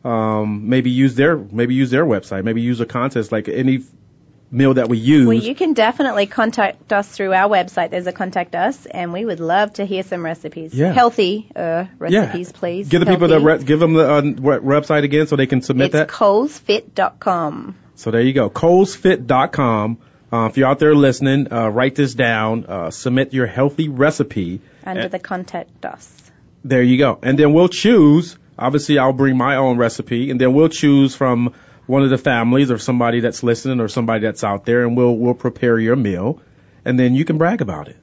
Um, 0.04 0.70
maybe 0.70 0.91
use 0.91 1.16
their 1.16 1.38
maybe 1.38 1.76
use 1.76 1.91
their 1.91 2.06
website. 2.06 2.43
Maybe 2.43 2.62
use 2.62 2.80
a 2.80 2.86
contest 2.86 3.32
like 3.32 3.50
any 3.50 3.84
meal 4.52 4.74
that 4.76 4.89
we 4.89 4.97
use. 4.97 5.28
Well, 5.28 5.38
you 5.38 5.56
can 5.56 5.74
definitely 5.74 6.26
contact 6.26 6.91
us 6.91 7.08
through 7.10 7.34
our 7.34 7.50
website. 7.50 7.91
There's 7.91 8.08
a 8.08 8.12
contact 8.12 8.56
us, 8.56 8.86
and 8.86 9.14
we 9.14 9.26
would 9.26 9.39
love 9.39 9.74
to 9.74 9.86
hear 9.86 10.04
some 10.04 10.24
recipes. 10.24 10.74
Yeah. 10.74 10.91
Healthy 10.91 11.52
uh, 11.56 11.86
recipes, 11.97 12.52
please. 12.52 12.89
Give 12.89 13.02
the 13.02 13.06
people 13.06 13.28
the 13.28 13.39
re- 13.39 13.64
give 13.64 13.80
them 13.80 13.93
the 13.93 14.10
uh, 14.10 14.22
website 14.22 15.04
again 15.04 15.28
so 15.28 15.36
they 15.36 15.47
can 15.47 15.62
submit 15.62 15.88
It's 15.88 15.93
that. 15.93 16.08
kohlsfit.com. 16.08 17.76
So 17.95 18.12
there 18.12 18.22
you 18.22 18.34
go. 18.34 18.50
Kohlsfit.com. 18.50 19.97
Uh, 20.32 20.47
if 20.50 20.58
you're 20.58 20.68
out 20.68 20.80
there 20.80 20.95
listening, 20.95 21.52
uh, 21.52 21.70
write 21.70 21.95
this 21.95 22.14
down. 22.14 22.66
Uh, 22.66 22.91
submit 22.91 23.34
your 23.34 23.47
healthy 23.47 23.89
recipe. 23.89 24.62
Under 24.86 25.08
the 25.08 25.20
contact 25.20 25.86
us. 25.86 26.10
There 26.64 26.84
you 26.84 26.97
go. 26.97 27.20
And 27.22 27.38
then 27.38 27.54
we'll 27.54 27.68
choose. 27.68 28.38
Obviously, 28.60 28.99
I'll 28.99 29.14
bring 29.14 29.38
my 29.38 29.55
own 29.55 29.78
recipe, 29.78 30.30
and 30.32 30.39
then 30.39 30.53
we'll 30.53 30.70
choose 30.70 31.16
from 31.16 31.53
one 31.88 32.03
of 32.03 32.10
the 32.10 32.18
families 32.18 32.70
or 32.70 32.78
somebody 32.78 33.20
that's 33.20 33.41
listening 33.41 33.80
or 33.80 33.88
somebody 33.88 34.22
that's 34.22 34.43
out 34.43 34.66
there, 34.66 34.86
and 34.86 34.95
we'll 34.95 35.16
we'll 35.16 35.34
prepare 35.34 35.80
your 35.80 35.95
meal, 35.95 36.41
and 36.86 36.99
then 36.99 37.16
you 37.16 37.26
can 37.26 37.38
brag 37.38 37.62
about 37.62 37.88
it. 37.88 37.97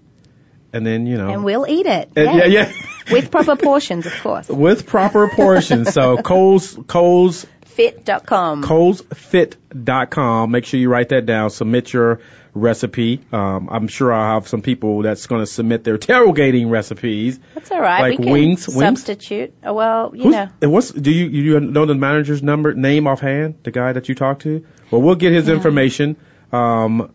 And 0.73 0.85
then 0.85 1.07
you 1.07 1.17
know. 1.17 1.29
And 1.29 1.45
we'll 1.45 1.67
eat 1.69 1.87
it. 1.87 2.11
And- 2.17 2.39
yeah, 2.39 2.47
yeah. 2.47 2.73
With 3.13 3.31
proper 3.31 3.55
portions, 3.55 4.05
of 4.05 4.21
course. 4.21 4.49
With 4.49 4.87
proper 4.87 5.29
portions. 5.29 5.95
So 5.95 6.17
Kohl's 6.23 6.77
Kohl's 6.89 7.47
Fit.com. 7.77 8.65
kohlsfit.com. 8.65 10.51
Make 10.51 10.65
sure 10.65 10.81
you 10.81 10.89
write 10.89 11.11
that 11.11 11.27
down. 11.27 11.51
Submit 11.51 11.93
your 11.93 12.21
recipe. 12.57 13.21
Um, 13.33 13.69
I'm 13.71 13.87
sure 13.89 14.13
I'll 14.13 14.35
have 14.41 14.49
some 14.49 14.63
people 14.63 15.03
that's 15.03 15.27
going 15.27 15.43
to 15.43 15.47
submit 15.47 15.85
their 15.85 15.99
tailgating 16.09 16.71
recipes. 16.71 17.39
That's 17.55 17.71
all 17.71 17.81
right. 17.81 18.01
Like 18.01 18.19
we 18.19 18.25
can 18.25 18.33
wings- 18.33 18.69
wings? 18.69 18.79
substitute. 19.05 19.55
Oh, 19.63 19.75
well, 19.75 20.13
you 20.15 20.25
Who's, 20.25 20.33
know. 20.35 20.49
and 20.63 20.73
what's 20.73 20.91
do 20.91 21.11
you 21.11 21.27
you 21.27 21.61
know 21.61 21.87
the 21.87 21.95
manager's 21.95 22.43
number 22.43 22.73
name 22.75 23.07
offhand? 23.07 23.57
The 23.63 23.71
guy 23.71 23.93
that 23.93 24.09
you 24.09 24.15
talked 24.15 24.43
to? 24.43 24.65
Well, 24.91 25.03
we'll 25.03 25.15
get 25.17 25.33
his 25.33 25.49
Yeah. 25.49 25.55
information. 25.55 26.17
Um, 26.53 27.13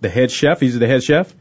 the 0.00 0.08
head 0.08 0.30
chef. 0.30 0.60
He's 0.60 0.78
the 0.78 0.86
head 0.86 1.02
chef, 1.02 1.34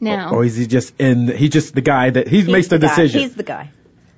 No. 0.00 0.30
or 0.30 0.44
is 0.44 0.56
he 0.56 0.66
just 0.66 0.94
in? 1.00 1.28
He's 1.28 1.50
just 1.50 1.74
the 1.74 1.80
guy 1.80 2.10
that 2.10 2.28
he 2.28 2.38
He's 2.38 2.48
makes 2.48 2.68
the, 2.68 2.78
guy. 2.78 2.88
decision. 2.88 3.20
He's 3.20 3.34
the 3.34 3.42
guy. 3.42 3.70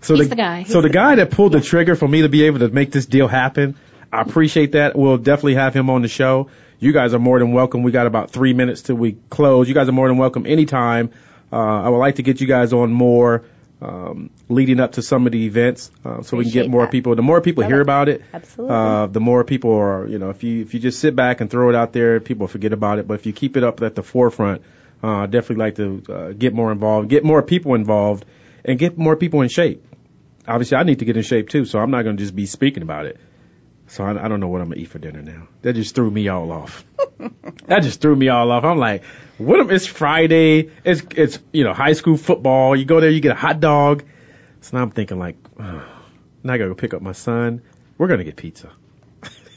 So 0.02 0.14
He's 0.14 0.28
the 0.28 0.36
guy. 0.36 0.62
So 0.64 0.80
the 0.80 0.88
guy 0.88 1.16
that 1.16 1.30
pulled 1.30 1.52
the 1.52 1.60
trigger 1.60 1.94
for 1.96 2.06
me 2.08 2.22
to 2.22 2.28
be 2.28 2.44
able 2.44 2.60
to 2.60 2.68
make 2.68 2.90
this 2.90 3.06
deal 3.06 3.28
happen, 3.28 3.76
I 4.12 4.22
appreciate 4.22 4.72
that. 4.72 4.96
We'll 4.96 5.18
definitely 5.18 5.54
have 5.54 5.74
him 5.74 5.90
on 5.90 6.02
the 6.02 6.08
show. 6.08 6.48
You 6.80 6.92
guys 6.92 7.12
are 7.12 7.18
more 7.18 7.38
than 7.38 7.52
welcome. 7.52 7.82
We 7.82 7.92
got 7.92 8.06
about 8.06 8.30
three 8.30 8.54
minutes 8.54 8.80
till 8.80 8.96
we 8.96 9.18
close. 9.28 9.68
You 9.68 9.74
guys 9.74 9.88
are 9.88 9.92
more 9.92 10.08
than 10.08 10.16
welcome 10.16 10.46
anytime. 10.46 11.10
Uh, 11.52 11.56
I 11.56 11.88
would 11.90 11.98
like 11.98 12.16
to 12.16 12.22
get 12.22 12.40
you 12.40 12.46
guys 12.46 12.72
on 12.72 12.90
more 12.90 13.44
um, 13.82 14.30
leading 14.48 14.80
up 14.80 14.92
to 14.92 15.02
some 15.02 15.26
of 15.26 15.32
the 15.32 15.44
events, 15.44 15.90
uh, 16.04 16.22
so 16.22 16.38
we 16.38 16.44
can 16.44 16.52
get 16.52 16.70
more 16.70 16.82
that. 16.82 16.90
people. 16.90 17.14
The 17.14 17.22
more 17.22 17.42
people 17.42 17.62
Love 17.62 17.70
hear 17.70 17.80
it. 17.80 17.82
about 17.82 18.08
it, 18.08 18.22
Absolutely. 18.32 18.74
uh, 18.74 19.06
the 19.06 19.20
more 19.20 19.44
people 19.44 19.74
are. 19.74 20.06
You 20.06 20.18
know, 20.18 20.30
if 20.30 20.42
you 20.42 20.62
if 20.62 20.72
you 20.72 20.80
just 20.80 21.00
sit 21.00 21.14
back 21.14 21.40
and 21.40 21.50
throw 21.50 21.68
it 21.68 21.74
out 21.74 21.92
there, 21.92 22.18
people 22.18 22.46
forget 22.46 22.72
about 22.72 22.98
it. 22.98 23.06
But 23.06 23.14
if 23.14 23.26
you 23.26 23.32
keep 23.34 23.56
it 23.58 23.64
up 23.64 23.82
at 23.82 23.94
the 23.94 24.02
forefront, 24.02 24.62
uh, 25.02 25.26
definitely 25.26 25.64
like 25.64 25.74
to 25.76 26.02
uh, 26.12 26.32
get 26.32 26.54
more 26.54 26.72
involved, 26.72 27.10
get 27.10 27.24
more 27.24 27.42
people 27.42 27.74
involved, 27.74 28.24
and 28.64 28.78
get 28.78 28.96
more 28.96 29.16
people 29.16 29.42
in 29.42 29.48
shape 29.48 29.84
obviously 30.46 30.76
I 30.76 30.82
need 30.82 30.98
to 30.98 31.04
get 31.04 31.16
in 31.16 31.22
shape 31.22 31.48
too, 31.48 31.64
so 31.64 31.78
I'm 31.78 31.90
not 31.90 32.02
going 32.02 32.16
to 32.16 32.22
just 32.22 32.34
be 32.34 32.46
speaking 32.46 32.82
about 32.82 33.06
it. 33.06 33.18
So 33.90 34.04
I, 34.04 34.24
I 34.24 34.28
don't 34.28 34.38
know 34.38 34.46
what 34.46 34.60
I'm 34.60 34.68
gonna 34.68 34.80
eat 34.80 34.88
for 34.88 35.00
dinner 35.00 35.20
now. 35.20 35.48
That 35.62 35.74
just 35.74 35.96
threw 35.96 36.08
me 36.08 36.28
all 36.28 36.52
off. 36.52 36.84
that 37.66 37.82
just 37.82 38.00
threw 38.00 38.14
me 38.14 38.28
all 38.28 38.48
off. 38.52 38.62
I'm 38.62 38.78
like, 38.78 39.02
what? 39.36 39.58
Am, 39.58 39.68
it's 39.68 39.86
Friday. 39.86 40.70
It's 40.84 41.02
it's 41.16 41.40
you 41.52 41.64
know 41.64 41.74
high 41.74 41.94
school 41.94 42.16
football. 42.16 42.76
You 42.76 42.84
go 42.84 43.00
there, 43.00 43.10
you 43.10 43.20
get 43.20 43.32
a 43.32 43.34
hot 43.34 43.58
dog. 43.58 44.04
So 44.60 44.76
now 44.76 44.84
I'm 44.84 44.92
thinking 44.92 45.18
like, 45.18 45.36
oh, 45.58 45.64
now 46.44 46.52
I 46.52 46.58
gotta 46.58 46.70
go 46.70 46.74
pick 46.76 46.94
up 46.94 47.02
my 47.02 47.12
son. 47.12 47.62
We're 47.98 48.06
gonna 48.06 48.22
get 48.22 48.36
pizza. 48.36 48.70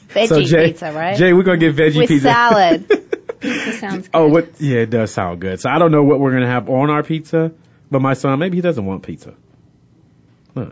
Veggie 0.10 0.28
so 0.28 0.42
Jay, 0.42 0.68
pizza, 0.70 0.92
right? 0.92 1.16
Jay, 1.16 1.32
we're 1.32 1.44
gonna 1.44 1.58
get 1.60 1.76
veggie 1.76 2.00
pizza. 2.00 2.00
With 2.00 2.10
pizza. 2.10 2.28
salad. 2.28 2.90
Pizza 3.40 3.74
sounds 3.74 4.08
good. 4.08 4.18
Oh, 4.18 4.30
what? 4.30 4.62
Yeah, 4.62 4.80
it 4.80 4.90
does 4.90 5.12
sound 5.12 5.42
good. 5.42 5.60
So 5.60 5.70
I 5.70 5.78
don't 5.78 5.92
know 5.92 6.04
what 6.04 6.20
we're 6.20 6.32
gonna 6.32 6.48
have 6.48 6.70
on 6.70 6.90
our 6.90 7.04
pizza, 7.04 7.52
but 7.92 8.02
my 8.02 8.14
son 8.14 8.40
maybe 8.40 8.58
he 8.58 8.62
doesn't 8.62 8.86
want 8.86 9.04
pizza. 9.04 9.36
Huh. 10.56 10.72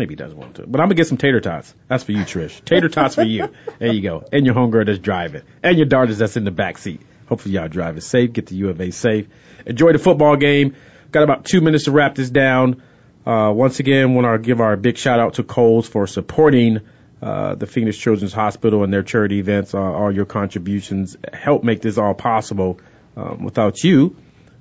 Maybe 0.00 0.12
he 0.12 0.16
doesn't 0.16 0.38
want 0.38 0.54
to. 0.54 0.66
But 0.66 0.80
I'm 0.80 0.86
gonna 0.86 0.94
get 0.94 1.08
some 1.08 1.18
tater 1.18 1.42
tots. 1.42 1.74
That's 1.86 2.04
for 2.04 2.12
you, 2.12 2.20
Trish. 2.20 2.64
Tater 2.64 2.88
tots 2.88 3.16
for 3.16 3.22
you. 3.22 3.50
There 3.78 3.92
you 3.92 4.00
go. 4.00 4.24
And 4.32 4.46
your 4.46 4.54
homegirl 4.54 4.86
that's 4.86 4.98
driving, 4.98 5.42
and 5.62 5.76
your 5.76 5.84
daughters 5.84 6.16
that's 6.16 6.38
in 6.38 6.44
the 6.44 6.50
back 6.50 6.78
seat. 6.78 7.02
Hopefully 7.26 7.56
y'all 7.56 7.68
driving 7.68 8.00
safe. 8.00 8.32
Get 8.32 8.46
to 8.46 8.54
U 8.54 8.70
of 8.70 8.80
A 8.80 8.92
safe. 8.92 9.26
Enjoy 9.66 9.92
the 9.92 9.98
football 9.98 10.36
game. 10.36 10.74
Got 11.12 11.24
about 11.24 11.44
two 11.44 11.60
minutes 11.60 11.84
to 11.84 11.90
wrap 11.90 12.14
this 12.14 12.30
down. 12.30 12.82
Uh, 13.26 13.52
once 13.54 13.78
again, 13.78 14.14
want 14.14 14.26
to 14.26 14.38
give 14.38 14.62
our 14.62 14.74
big 14.78 14.96
shout 14.96 15.20
out 15.20 15.34
to 15.34 15.42
Kohl's 15.42 15.86
for 15.86 16.06
supporting 16.06 16.80
uh, 17.20 17.56
the 17.56 17.66
Phoenix 17.66 17.98
Children's 17.98 18.32
Hospital 18.32 18.84
and 18.84 18.90
their 18.90 19.02
charity 19.02 19.38
events. 19.38 19.74
Uh, 19.74 19.80
all 19.80 20.10
your 20.10 20.24
contributions 20.24 21.18
help 21.30 21.62
make 21.62 21.82
this 21.82 21.98
all 21.98 22.14
possible. 22.14 22.80
Um, 23.18 23.44
without 23.44 23.84
you, 23.84 24.16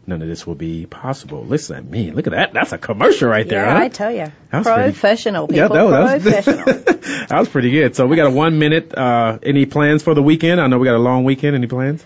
none 0.10 0.22
of 0.22 0.28
this 0.28 0.45
will 0.45 0.55
be 0.55 0.86
possible. 0.86 1.43
Listen 1.45 1.78
at 1.78 1.86
me. 1.86 2.12
Look 2.12 2.28
at 2.28 2.34
that. 2.34 2.53
That's 2.53 2.72
a 2.74 2.78
commercial 2.78 3.30
right 3.30 3.47
there. 3.47 3.64
yeah, 3.66 3.78
huh? 3.78 3.84
I 3.84 3.88
tell 3.89 4.12
you. 4.12 4.32
That 4.51 4.57
was 4.60 4.68
pretty- 4.68 4.91
Professional, 4.91 5.47
Yeah, 5.51 5.68
people. 5.70 5.89
that 5.89 6.03
was- 6.03 6.24
Professional. 6.24 6.66
that 7.30 7.39
was 7.39 7.49
pretty 7.49 7.72
good. 7.72 7.95
So 7.95 8.05
we 8.07 8.16
got 8.16 8.28
a 8.28 8.32
one 8.32 8.60
minute. 8.60 8.93
Uh, 8.97 9.39
any 9.43 9.66
plans 9.66 10.03
for 10.03 10.14
the 10.14 10.22
weekend? 10.24 10.60
I 10.60 10.68
know 10.68 10.78
we 10.78 10.86
got 10.86 10.95
a 10.95 10.99
long 10.99 11.24
weekend. 11.24 11.55
Any 11.55 11.68
plans? 11.68 12.03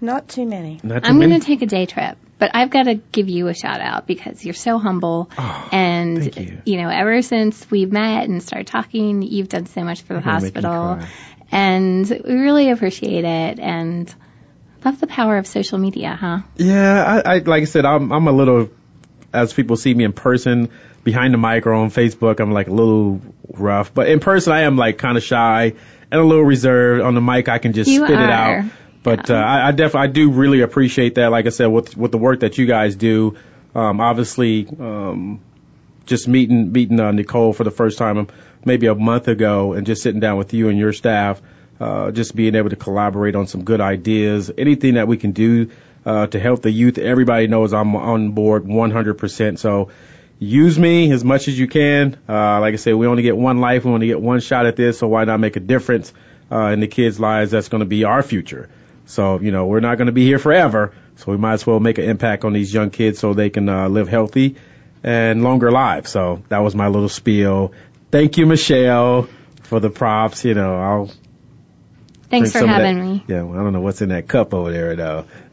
Not 0.00 0.28
too 0.28 0.46
many. 0.46 0.80
Not 0.82 1.02
too 1.04 1.08
I'm 1.10 1.18
going 1.18 1.38
to 1.38 1.40
take 1.40 1.60
a 1.60 1.66
day 1.66 1.84
trip, 1.84 2.16
but 2.38 2.50
I've 2.54 2.70
got 2.70 2.84
to 2.84 2.94
give 2.94 3.28
you 3.28 3.48
a 3.48 3.54
shout 3.54 3.80
out 3.82 4.06
because 4.06 4.42
you're 4.44 4.54
so 4.54 4.78
humble. 4.78 5.30
and, 5.72 6.16
Oh, 6.18 6.22
thank 6.22 6.66
you. 6.66 6.76
know, 6.78 6.88
ever 6.88 7.20
since 7.20 7.70
we 7.70 7.84
met 7.84 8.26
and 8.26 8.42
started 8.42 8.66
talking, 8.66 9.20
you've 9.20 9.48
done 9.50 9.66
so 9.66 9.82
much 9.84 10.00
for 10.02 10.14
the 10.14 10.20
You're 10.20 10.22
gonna 10.22 10.42
make 10.42 10.54
me 10.56 10.62
hospital. 10.62 11.08
And 11.52 12.08
we 12.08 12.34
really 12.34 12.70
appreciate 12.70 13.24
it 13.24 13.58
and 13.58 14.14
love 14.84 15.00
the 15.00 15.06
power 15.06 15.36
of 15.36 15.46
social 15.46 15.78
media, 15.78 16.16
huh? 16.20 16.40
Yeah, 16.56 17.22
I, 17.24 17.36
I 17.36 17.38
like 17.38 17.62
I 17.62 17.66
said, 17.66 17.84
I'm 17.84 18.12
I'm 18.12 18.26
a 18.26 18.32
little, 18.32 18.70
as 19.32 19.52
people 19.52 19.76
see 19.76 19.94
me 19.94 20.04
in 20.04 20.12
person, 20.12 20.70
behind 21.04 21.34
the 21.34 21.38
mic 21.38 21.66
or 21.66 21.72
on 21.72 21.90
Facebook, 21.90 22.40
I'm 22.40 22.52
like 22.52 22.68
a 22.68 22.72
little 22.72 23.20
rough. 23.52 23.92
But 23.92 24.08
in 24.08 24.20
person, 24.20 24.52
I 24.52 24.62
am 24.62 24.76
like 24.76 24.98
kind 24.98 25.16
of 25.16 25.22
shy 25.22 25.74
and 26.10 26.20
a 26.20 26.24
little 26.24 26.44
reserved. 26.44 27.02
On 27.02 27.14
the 27.14 27.20
mic, 27.20 27.48
I 27.48 27.58
can 27.58 27.72
just 27.72 27.90
You 27.90 28.04
spit 28.04 28.18
it 28.18 28.30
out. 28.30 28.64
But 29.02 29.30
uh, 29.30 29.34
I, 29.34 29.68
I 29.68 29.70
definitely, 29.70 30.08
I 30.08 30.12
do 30.12 30.30
really 30.30 30.60
appreciate 30.60 31.14
that. 31.14 31.30
Like 31.30 31.46
I 31.46 31.50
said, 31.50 31.66
with 31.66 31.96
with 31.96 32.12
the 32.12 32.18
work 32.18 32.40
that 32.40 32.58
you 32.58 32.66
guys 32.66 32.96
do, 32.96 33.36
um, 33.74 34.00
obviously, 34.00 34.66
um, 34.78 35.40
just 36.04 36.28
meeting 36.28 36.72
meeting 36.72 37.00
uh, 37.00 37.12
Nicole 37.12 37.52
for 37.52 37.64
the 37.64 37.70
first 37.70 37.96
time 37.96 38.18
um, 38.18 38.28
maybe 38.64 38.86
a 38.88 38.94
month 38.94 39.28
ago, 39.28 39.72
and 39.72 39.86
just 39.86 40.02
sitting 40.02 40.20
down 40.20 40.36
with 40.36 40.52
you 40.52 40.68
and 40.68 40.78
your 40.78 40.92
staff, 40.92 41.40
uh, 41.80 42.10
just 42.10 42.36
being 42.36 42.54
able 42.54 42.70
to 42.70 42.76
collaborate 42.76 43.34
on 43.34 43.46
some 43.46 43.64
good 43.64 43.80
ideas, 43.80 44.50
anything 44.56 44.94
that 44.94 45.08
we 45.08 45.16
can 45.16 45.32
do 45.32 45.70
uh, 46.04 46.26
to 46.26 46.38
help 46.38 46.62
the 46.62 46.70
youth. 46.70 46.98
Everybody 46.98 47.46
knows 47.46 47.72
I'm 47.72 47.96
on 47.96 48.32
board 48.32 48.64
100%. 48.64 49.58
So 49.58 49.90
use 50.38 50.78
me 50.78 51.10
as 51.12 51.24
much 51.24 51.48
as 51.48 51.58
you 51.58 51.68
can. 51.68 52.18
Uh, 52.28 52.60
like 52.60 52.74
I 52.74 52.76
said, 52.76 52.94
we 52.94 53.06
only 53.06 53.22
get 53.22 53.36
one 53.36 53.58
life, 53.58 53.84
we 53.84 53.92
only 53.92 54.06
get 54.06 54.20
one 54.20 54.40
shot 54.40 54.66
at 54.66 54.76
this, 54.76 54.98
so 54.98 55.08
why 55.08 55.24
not 55.24 55.40
make 55.40 55.56
a 55.56 55.60
difference 55.60 56.12
uh, 56.52 56.66
in 56.66 56.80
the 56.80 56.88
kids' 56.88 57.18
lives? 57.18 57.50
That's 57.50 57.68
going 57.68 57.80
to 57.80 57.86
be 57.86 58.04
our 58.04 58.22
future. 58.22 58.68
So, 59.06 59.40
you 59.40 59.50
know, 59.50 59.66
we're 59.66 59.80
not 59.80 59.96
going 59.96 60.06
to 60.06 60.12
be 60.12 60.24
here 60.24 60.38
forever. 60.38 60.92
So 61.16 61.32
we 61.32 61.38
might 61.38 61.54
as 61.54 61.66
well 61.66 61.80
make 61.80 61.98
an 61.98 62.04
impact 62.04 62.44
on 62.44 62.52
these 62.52 62.72
young 62.72 62.90
kids 62.90 63.18
so 63.18 63.34
they 63.34 63.50
can 63.50 63.68
uh, 63.68 63.88
live 63.88 64.08
healthy 64.08 64.56
and 65.02 65.42
longer 65.42 65.70
lives. 65.70 66.10
So 66.10 66.42
that 66.48 66.58
was 66.58 66.74
my 66.74 66.88
little 66.88 67.08
spiel. 67.08 67.72
Thank 68.10 68.38
you, 68.38 68.46
Michelle, 68.46 69.28
for 69.64 69.80
the 69.80 69.90
props. 69.90 70.44
You 70.44 70.54
know, 70.54 70.76
I'll. 70.76 71.10
Thanks 72.30 72.52
for 72.52 72.66
having 72.66 72.98
that- 72.98 73.04
me. 73.04 73.24
Yeah, 73.26 73.42
well, 73.42 73.58
I 73.58 73.62
don't 73.62 73.72
know 73.72 73.80
what's 73.80 74.02
in 74.02 74.10
that 74.10 74.28
cup 74.28 74.54
over 74.54 74.70
there 74.70 74.94
though. 74.96 75.24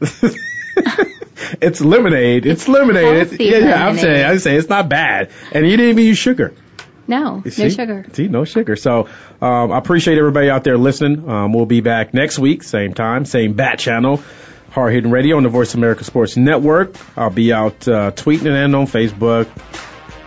it's 1.60 1.80
lemonade. 1.80 2.46
It's 2.46 2.68
lemonade. 2.68 3.28
Healthy 3.28 3.44
yeah, 3.44 3.58
yeah. 3.58 3.86
I'm 3.86 3.96
saying, 3.96 4.24
I'm 4.24 4.38
saying 4.38 4.58
it's 4.58 4.68
not 4.68 4.88
bad, 4.88 5.30
and 5.52 5.64
you 5.66 5.76
didn't 5.76 5.90
even 5.90 6.04
use 6.04 6.18
sugar. 6.18 6.54
No, 7.08 7.42
You 7.44 7.52
no 7.64 7.68
sugar. 7.70 8.06
See, 8.12 8.28
no 8.28 8.44
sugar. 8.44 8.76
So 8.76 9.08
um, 9.40 9.72
I 9.72 9.78
appreciate 9.78 10.18
everybody 10.18 10.50
out 10.50 10.62
there 10.62 10.76
listening. 10.76 11.26
Um, 11.28 11.54
we'll 11.54 11.64
be 11.64 11.80
back 11.80 12.12
next 12.12 12.38
week, 12.38 12.62
same 12.62 12.92
time, 12.92 13.24
same 13.24 13.54
bat 13.54 13.78
channel, 13.78 14.22
Hard 14.70 14.92
Hitting 14.92 15.10
Radio 15.10 15.38
on 15.38 15.42
the 15.42 15.48
Voice 15.48 15.74
America 15.74 16.04
Sports 16.04 16.36
Network. 16.36 16.96
I'll 17.16 17.30
be 17.30 17.50
out 17.50 17.88
uh, 17.88 18.10
tweeting 18.12 18.52
and 18.52 18.76
on 18.76 18.86
Facebook. 18.86 19.48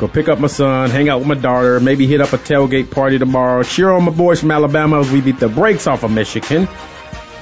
Go 0.01 0.07
pick 0.07 0.29
up 0.29 0.39
my 0.39 0.47
son, 0.47 0.89
hang 0.89 1.09
out 1.09 1.19
with 1.19 1.27
my 1.27 1.35
daughter, 1.35 1.79
maybe 1.79 2.07
hit 2.07 2.21
up 2.21 2.33
a 2.33 2.37
tailgate 2.39 2.89
party 2.89 3.19
tomorrow. 3.19 3.61
Cheer 3.61 3.91
on 3.91 4.03
my 4.03 4.11
boys 4.11 4.39
from 4.39 4.49
Alabama 4.49 4.99
as 4.99 5.11
we 5.11 5.21
beat 5.21 5.37
the 5.37 5.47
brakes 5.47 5.85
off 5.85 6.01
of 6.01 6.09
Michigan. 6.09 6.67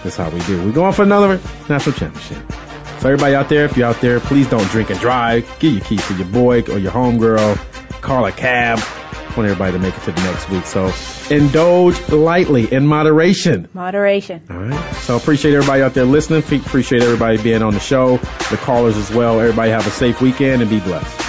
That's 0.04 0.18
how 0.18 0.30
we 0.30 0.42
do. 0.42 0.66
We're 0.66 0.74
going 0.74 0.92
for 0.92 1.04
another 1.04 1.40
national 1.70 1.96
championship. 1.96 2.52
So 3.00 3.08
everybody 3.08 3.34
out 3.34 3.48
there, 3.48 3.64
if 3.64 3.78
you're 3.78 3.88
out 3.88 4.02
there, 4.02 4.20
please 4.20 4.50
don't 4.50 4.70
drink 4.72 4.90
and 4.90 5.00
drive. 5.00 5.50
Give 5.60 5.72
your 5.72 5.82
keys 5.86 6.06
to 6.10 6.16
your 6.16 6.28
boy 6.28 6.64
or 6.64 6.78
your 6.78 6.92
homegirl. 6.92 8.02
Call 8.02 8.26
a 8.26 8.32
cab. 8.34 8.80
I 8.82 9.34
want 9.38 9.50
everybody 9.50 9.72
to 9.72 9.80
make 9.80 9.96
it 9.96 10.04
to 10.04 10.12
the 10.12 10.22
next 10.24 10.50
week. 10.50 10.66
So 10.66 10.92
indulge 11.34 12.10
lightly 12.10 12.70
in 12.70 12.86
moderation. 12.86 13.70
Moderation. 13.74 14.44
All 14.50 14.58
right. 14.58 14.96
So 14.96 15.16
appreciate 15.16 15.54
everybody 15.54 15.82
out 15.82 15.94
there 15.94 16.04
listening. 16.04 16.40
Appreciate 16.42 17.04
everybody 17.04 17.42
being 17.42 17.64
on 17.64 17.74
the 17.74 17.80
show, 17.80 18.18
the 18.18 18.58
callers 18.58 18.98
as 18.98 19.10
well. 19.12 19.40
Everybody 19.40 19.72
have 19.72 19.88
a 19.88 19.92
safe 19.92 20.20
weekend 20.20 20.62
and 20.62 20.70
be 20.70 20.82
blessed. 20.82 21.29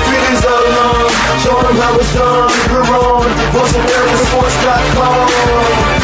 things. 0.39 1.43
Show 1.43 1.59
them 1.61 1.75
how 1.75 1.95
it's 1.95 2.13
done. 2.13 2.49
We're 2.71 2.83
on 2.83 3.23
VoiceAmericaSports.com. 3.51 6.00